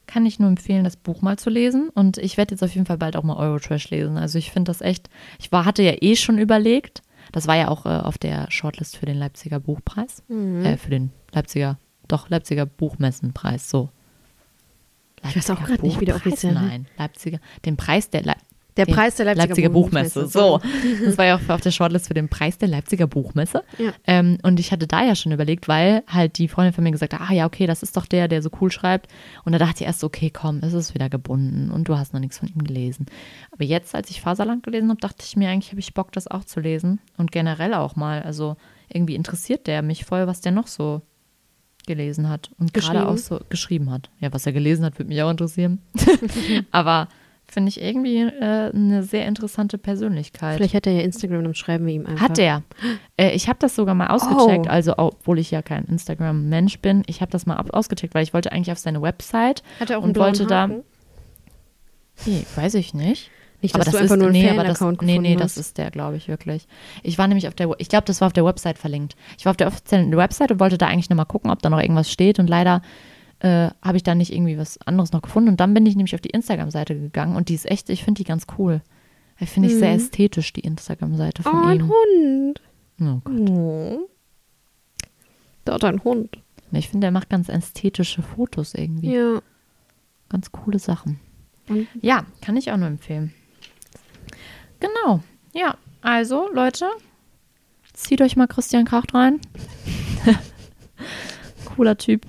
kann 0.06 0.26
ich 0.26 0.38
nur 0.38 0.48
empfehlen, 0.48 0.84
das 0.84 0.96
Buch 0.96 1.22
mal 1.22 1.38
zu 1.38 1.50
lesen. 1.50 1.88
Und 1.88 2.18
ich 2.18 2.36
werde 2.36 2.54
jetzt 2.54 2.62
auf 2.62 2.74
jeden 2.74 2.86
Fall 2.86 2.98
bald 2.98 3.16
auch 3.16 3.22
mal 3.22 3.36
Eurotrash 3.36 3.90
lesen. 3.90 4.16
Also 4.16 4.38
ich 4.38 4.50
finde 4.50 4.70
das 4.70 4.80
echt, 4.80 5.08
ich 5.38 5.52
war, 5.52 5.64
hatte 5.64 5.82
ja 5.82 5.94
eh 6.00 6.16
schon 6.16 6.38
überlegt, 6.38 7.02
das 7.30 7.46
war 7.46 7.56
ja 7.56 7.68
auch 7.68 7.86
äh, 7.86 7.88
auf 7.88 8.18
der 8.18 8.50
Shortlist 8.50 8.96
für 8.96 9.06
den 9.06 9.16
Leipziger 9.16 9.60
Buchpreis, 9.60 10.22
äh, 10.64 10.76
für 10.76 10.90
den 10.90 11.12
Leipziger, 11.32 11.78
doch, 12.08 12.28
Leipziger 12.28 12.66
Buchmessenpreis, 12.66 13.70
so. 13.70 13.90
Ich 15.24 15.36
weiß 15.36 15.50
auch 15.50 15.60
Leipziger 15.60 15.76
grad 15.76 15.82
nicht, 15.84 16.00
wie 16.00 16.04
der 16.04 16.16
offiziell. 16.16 16.52
Nein, 16.52 16.86
Leipziger, 16.98 17.38
den 17.64 17.76
Preis 17.76 18.10
der, 18.10 18.22
Le 18.22 18.34
Der 18.76 18.86
Preis 18.86 19.16
der 19.16 19.26
Leipziger, 19.26 19.48
Leipziger 19.48 19.68
Buchmesse. 19.68 20.20
Buchmesse, 20.20 20.38
So, 20.38 20.60
das 21.04 21.18
war 21.18 21.26
ja 21.26 21.36
auch 21.36 21.48
auf 21.48 21.60
der 21.60 21.70
Shortlist 21.70 22.08
für 22.08 22.14
den 22.14 22.28
Preis 22.28 22.58
der 22.58 22.68
Leipziger 22.68 23.06
Buchmesse. 23.06 23.62
Ja. 23.78 23.92
Ähm, 24.06 24.38
und 24.42 24.58
ich 24.60 24.72
hatte 24.72 24.86
da 24.86 25.04
ja 25.04 25.14
schon 25.14 25.32
überlegt, 25.32 25.68
weil 25.68 26.02
halt 26.06 26.38
die 26.38 26.48
Freundin 26.48 26.72
von 26.72 26.84
mir 26.84 26.90
gesagt 26.90 27.12
hat, 27.12 27.20
ah 27.20 27.32
ja, 27.32 27.46
okay, 27.46 27.66
das 27.66 27.82
ist 27.82 27.96
doch 27.96 28.06
der, 28.06 28.28
der 28.28 28.42
so 28.42 28.50
cool 28.60 28.72
schreibt. 28.72 29.08
Und 29.44 29.52
da 29.52 29.58
dachte 29.58 29.82
ich 29.82 29.86
erst, 29.86 30.00
so, 30.00 30.06
okay, 30.06 30.30
komm, 30.30 30.60
es 30.62 30.72
ist 30.72 30.94
wieder 30.94 31.08
gebunden 31.08 31.70
und 31.70 31.88
du 31.88 31.98
hast 31.98 32.14
noch 32.14 32.20
nichts 32.20 32.38
von 32.38 32.48
ihm 32.48 32.64
gelesen. 32.64 33.06
Aber 33.50 33.64
jetzt, 33.64 33.94
als 33.94 34.10
ich 34.10 34.20
Faserland 34.20 34.62
gelesen 34.62 34.88
habe, 34.88 35.00
dachte 35.00 35.24
ich 35.24 35.36
mir, 35.36 35.50
eigentlich 35.50 35.70
habe 35.70 35.80
ich 35.80 35.94
Bock, 35.94 36.12
das 36.12 36.26
auch 36.28 36.44
zu 36.44 36.60
lesen. 36.60 37.00
Und 37.18 37.32
generell 37.32 37.74
auch 37.74 37.96
mal. 37.96 38.22
Also 38.22 38.56
irgendwie 38.88 39.14
interessiert 39.14 39.66
der 39.66 39.82
mich 39.82 40.04
voll, 40.04 40.26
was 40.26 40.40
der 40.40 40.52
noch 40.52 40.66
so 40.66 41.02
gelesen 41.86 42.28
hat. 42.28 42.50
Und 42.58 42.74
gerade 42.74 43.08
auch 43.08 43.16
so 43.16 43.40
geschrieben 43.48 43.90
hat. 43.90 44.10
Ja, 44.20 44.32
was 44.32 44.46
er 44.46 44.52
gelesen 44.52 44.84
hat, 44.84 44.98
würde 44.98 45.08
mich 45.08 45.22
auch 45.22 45.30
interessieren. 45.30 45.80
Aber 46.70 47.08
finde 47.52 47.68
ich 47.68 47.80
irgendwie 47.80 48.18
äh, 48.22 48.70
eine 48.74 49.02
sehr 49.02 49.26
interessante 49.26 49.76
Persönlichkeit. 49.78 50.56
Vielleicht 50.56 50.74
hat 50.74 50.86
er 50.86 50.94
ja 50.94 51.02
Instagram, 51.02 51.44
dann 51.44 51.54
schreiben 51.54 51.86
wir 51.86 51.94
ihm 51.94 52.06
einfach. 52.06 52.28
Hat 52.28 52.38
der. 52.38 52.62
Äh, 53.16 53.30
ich 53.32 53.48
habe 53.48 53.58
das 53.58 53.76
sogar 53.76 53.94
mal 53.94 54.08
ausgecheckt, 54.08 54.66
Oh. 54.66 54.70
also 54.70 54.94
obwohl 54.96 55.38
ich 55.38 55.50
ja 55.50 55.60
kein 55.62 55.84
Instagram-Mensch 55.84 56.78
bin, 56.80 57.02
ich 57.06 57.20
habe 57.20 57.30
das 57.30 57.46
mal 57.46 57.56
ausgecheckt, 57.56 58.14
weil 58.14 58.22
ich 58.22 58.32
wollte 58.32 58.52
eigentlich 58.52 58.72
auf 58.72 58.78
seine 58.78 59.02
Website. 59.02 59.62
Hat 59.80 59.90
er 59.90 59.98
auch 59.98 60.02
und 60.02 60.16
wollte 60.16 60.46
da-? 60.46 60.68
Nee, 62.26 62.46
weiß 62.56 62.74
ich 62.74 62.94
nicht. 62.94 63.30
Nicht, 63.60 63.76
aber 63.76 63.84
das 63.84 63.94
ist, 63.94 64.16
nur 64.16 64.30
nee, 64.30 64.50
aber 64.50 64.64
das, 64.64 64.80
nee, 64.80 65.18
nee, 65.18 65.36
das 65.36 65.56
ist 65.56 65.78
der, 65.78 65.92
glaube 65.92 66.16
ich, 66.16 66.26
wirklich. 66.26 66.66
Ich 67.04 67.16
war 67.16 67.28
nämlich 67.28 67.46
auf 67.46 67.54
der, 67.54 67.70
ich 67.78 67.88
glaube, 67.88 68.04
das 68.06 68.20
war 68.20 68.26
auf 68.26 68.32
der 68.32 68.44
Website 68.44 68.76
verlinkt. 68.76 69.14
Ich 69.38 69.44
war 69.44 69.50
auf 69.50 69.56
der 69.56 69.68
offiziellen 69.68 70.16
Website 70.16 70.50
und 70.50 70.58
wollte 70.58 70.78
da 70.78 70.88
eigentlich 70.88 71.10
nochmal 71.10 71.26
gucken, 71.26 71.48
ob 71.48 71.62
da 71.62 71.70
noch 71.70 71.78
irgendwas 71.80 72.10
steht 72.10 72.40
und 72.40 72.48
leider 72.48 72.82
äh, 73.42 73.70
habe 73.82 73.96
ich 73.96 74.02
da 74.04 74.14
nicht 74.14 74.32
irgendwie 74.32 74.56
was 74.58 74.78
anderes 74.86 75.12
noch 75.12 75.22
gefunden 75.22 75.48
und 75.50 75.58
dann 75.60 75.74
bin 75.74 75.84
ich 75.86 75.96
nämlich 75.96 76.14
auf 76.14 76.20
die 76.20 76.30
Instagram-Seite 76.30 76.94
gegangen 76.98 77.34
und 77.36 77.48
die 77.48 77.54
ist 77.54 77.68
echt, 77.70 77.90
ich 77.90 78.04
finde 78.04 78.18
die 78.20 78.24
ganz 78.28 78.46
cool. 78.58 78.82
Ich 79.40 79.50
finde 79.50 79.68
ich 79.68 79.74
sehr 79.74 79.90
Mhm. 79.90 79.96
ästhetisch, 79.96 80.52
die 80.52 80.60
Instagram-Seite 80.60 81.42
Oh, 81.44 81.50
von 81.50 81.64
ein 81.64 81.80
ihm. 81.80 81.88
Hund. 81.90 82.62
Oh 83.00 83.20
Gott. 83.24 83.50
Oh. 83.50 84.08
Dort 85.64 85.84
ein 85.84 86.04
Hund. 86.04 86.38
Ich 86.70 86.88
finde, 86.88 87.08
er 87.08 87.10
macht 87.10 87.28
ganz 87.30 87.48
ästhetische 87.48 88.22
Fotos 88.22 88.74
irgendwie. 88.74 89.12
Ja. 89.14 89.42
Ganz 90.28 90.52
coole 90.52 90.78
Sachen. 90.78 91.18
Und 91.68 91.86
Ja, 92.00 92.24
kann 92.40 92.56
ich 92.56 92.70
auch 92.70 92.76
nur 92.76 92.86
empfehlen. 92.88 93.34
Genau. 94.80 95.20
Ja, 95.52 95.76
also 96.00 96.48
Leute, 96.52 96.86
zieht 97.92 98.20
euch 98.22 98.36
mal 98.36 98.46
Christian 98.46 98.84
Kracht 98.84 99.14
rein. 99.14 99.40
Cooler 101.64 101.96
Typ. 101.96 102.26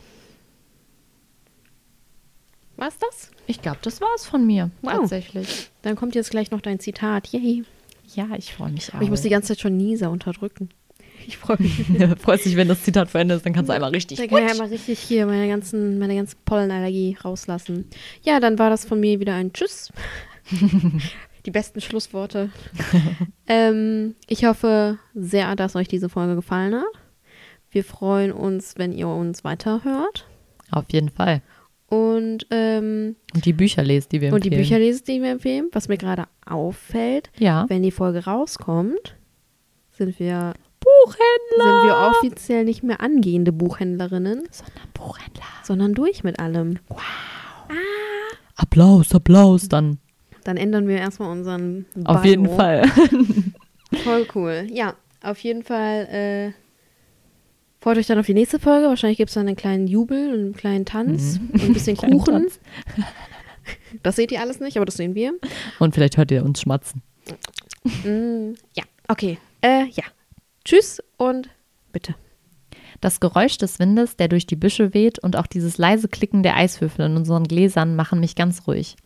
War's 2.83 2.97
das? 2.99 3.31
Ich 3.47 3.61
glaube, 3.61 3.77
das 3.81 4.01
war's 4.01 4.25
von 4.25 4.45
mir. 4.45 4.69
Wow. 4.81 4.93
Tatsächlich. 4.93 5.69
Dann 5.81 5.95
kommt 5.95 6.15
jetzt 6.15 6.31
gleich 6.31 6.51
noch 6.51 6.61
dein 6.61 6.79
Zitat. 6.79 7.27
Yay. 7.29 7.63
Ja, 8.13 8.27
ich 8.37 8.53
freue 8.53 8.71
mich 8.71 8.89
auch. 8.89 8.95
Aber 8.95 9.03
ich 9.03 9.09
muss 9.09 9.21
die 9.21 9.29
ganze 9.29 9.49
Zeit 9.49 9.61
schon 9.61 9.77
Nieser 9.77 10.11
unterdrücken. 10.11 10.69
Ich 11.25 11.37
freue 11.37 11.57
mich. 11.59 11.85
Freust 12.19 12.45
dich, 12.45 12.57
wenn 12.57 12.67
das 12.67 12.83
Zitat 12.83 13.09
zu 13.09 13.17
Ende 13.17 13.35
ist, 13.35 13.45
dann 13.45 13.53
kannst 13.53 13.69
du 13.69 13.73
einmal 13.73 13.91
richtig. 13.91 14.17
Da 14.17 14.27
kann 14.27 14.45
ich 14.45 14.51
einmal 14.51 14.67
richtig 14.67 14.99
hier 14.99 15.25
meine 15.25 15.47
ganzen, 15.47 15.97
meine 15.97 16.15
ganze 16.15 16.35
Pollenallergie 16.43 17.17
rauslassen. 17.23 17.87
Ja, 18.23 18.41
dann 18.41 18.59
war 18.59 18.69
das 18.69 18.83
von 18.83 18.99
mir 18.99 19.19
wieder 19.21 19.35
ein 19.35 19.53
Tschüss. 19.53 19.91
Die 21.45 21.51
besten 21.51 21.79
Schlussworte. 21.79 22.49
ähm, 23.47 24.15
ich 24.27 24.45
hoffe 24.45 24.97
sehr, 25.13 25.55
dass 25.55 25.75
euch 25.75 25.89
diese 25.89 26.07
Folge 26.07 26.35
gefallen 26.35 26.75
hat. 26.75 26.83
Wir 27.69 27.83
freuen 27.83 28.31
uns, 28.31 28.77
wenn 28.77 28.93
ihr 28.93 29.07
uns 29.07 29.43
weiterhört. 29.43 30.25
Auf 30.71 30.85
jeden 30.89 31.09
Fall. 31.09 31.41
Und, 31.87 32.47
ähm, 32.49 33.15
Und 33.35 33.45
die 33.45 33.53
Bücher 33.53 33.83
lest, 33.83 34.11
die 34.11 34.21
wir 34.21 34.33
und 34.33 34.43
die 34.43 34.47
empfehlen. 34.49 34.63
Bücher 34.67 34.79
lesen, 34.79 35.03
die 35.07 35.21
wir 35.21 35.29
empfehlen. 35.31 35.69
Was 35.73 35.87
mir 35.87 35.97
gerade 35.97 36.25
auffällt, 36.45 37.29
Ja. 37.37 37.65
wenn 37.69 37.83
die 37.83 37.91
Folge 37.91 38.25
rauskommt, 38.25 39.15
sind 39.91 40.17
wir, 40.19 40.53
Buchhändler. 40.79 41.79
sind 41.79 41.87
wir 41.87 42.09
offiziell 42.09 42.65
nicht 42.65 42.83
mehr 42.83 42.99
angehende 43.01 43.51
Buchhändlerinnen, 43.51 44.43
Sondern 44.51 44.89
Buchhändler. 44.93 45.43
sondern 45.63 45.93
durch 45.93 46.23
mit 46.23 46.39
allem. 46.39 46.79
Applaus, 48.55 49.13
Applaus 49.13 49.67
dann. 49.69 49.99
Dann 50.43 50.57
ändern 50.57 50.87
wir 50.87 50.97
erstmal 50.97 51.31
unseren 51.31 51.85
Auf 52.05 52.21
Bio. 52.21 52.31
jeden 52.31 52.49
Fall. 52.49 52.85
Voll 54.03 54.27
cool. 54.35 54.67
Ja, 54.71 54.95
auf 55.23 55.39
jeden 55.39 55.63
Fall 55.63 56.07
äh, 56.11 56.51
freut 57.83 57.97
euch 57.97 58.07
dann 58.07 58.17
auf 58.17 58.25
die 58.25 58.33
nächste 58.33 58.59
Folge. 58.59 58.87
Wahrscheinlich 58.87 59.17
gibt 59.17 59.29
es 59.29 59.33
dann 59.33 59.45
einen 59.45 59.57
kleinen 59.57 59.87
Jubel 59.87 60.29
und 60.29 60.39
einen 60.39 60.55
kleinen 60.55 60.85
Tanz 60.85 61.39
und 61.51 61.61
ein 61.61 61.73
bisschen 61.73 61.97
Mhm. 62.01 62.11
Kuchen. 62.11 62.33
Tanz. 62.33 62.59
Das 64.01 64.17
seht 64.17 64.29
ihr 64.33 64.41
alles 64.41 64.59
nicht, 64.59 64.75
aber 64.75 64.85
das 64.85 64.95
sehen 64.95 65.15
wir. 65.15 65.33
Und 65.79 65.95
vielleicht 65.95 66.17
hört 66.17 66.31
ihr 66.31 66.43
uns 66.43 66.59
schmatzen. 66.59 67.01
Mm, 68.03 68.55
ja, 68.75 68.83
okay. 69.07 69.37
Äh, 69.61 69.85
ja. 69.85 70.03
Tschüss 70.65 71.01
und 71.15 71.47
bitte. 71.93 72.13
Das 72.99 73.21
Geräusch 73.21 73.57
des 73.57 73.79
Windes, 73.79 74.17
der 74.17 74.27
durch 74.27 74.45
die 74.45 74.57
Büsche 74.57 74.93
weht 74.93 75.17
und 75.19 75.37
auch 75.37 75.47
dieses 75.47 75.77
leise 75.77 76.09
Klicken 76.09 76.43
der 76.43 76.57
Eiswürfel 76.57 77.05
in 77.05 77.15
unseren 77.15 77.45
Gläsern 77.45 77.95
machen 77.95 78.19
mich 78.19 78.35
ganz 78.35 78.67
ruhig. 78.67 78.97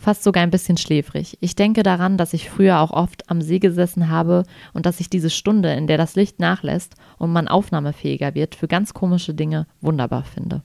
Fast 0.00 0.22
sogar 0.24 0.42
ein 0.42 0.50
bisschen 0.50 0.78
schläfrig. 0.78 1.36
Ich 1.42 1.56
denke 1.56 1.82
daran, 1.82 2.16
dass 2.16 2.32
ich 2.32 2.48
früher 2.48 2.80
auch 2.80 2.90
oft 2.90 3.28
am 3.30 3.42
See 3.42 3.58
gesessen 3.58 4.08
habe 4.08 4.44
und 4.72 4.86
dass 4.86 4.98
ich 4.98 5.10
diese 5.10 5.28
Stunde, 5.28 5.74
in 5.74 5.86
der 5.86 5.98
das 5.98 6.16
Licht 6.16 6.40
nachlässt 6.40 6.94
und 7.18 7.30
man 7.34 7.48
aufnahmefähiger 7.48 8.34
wird, 8.34 8.54
für 8.54 8.66
ganz 8.66 8.94
komische 8.94 9.34
Dinge 9.34 9.66
wunderbar 9.82 10.24
finde. 10.24 10.62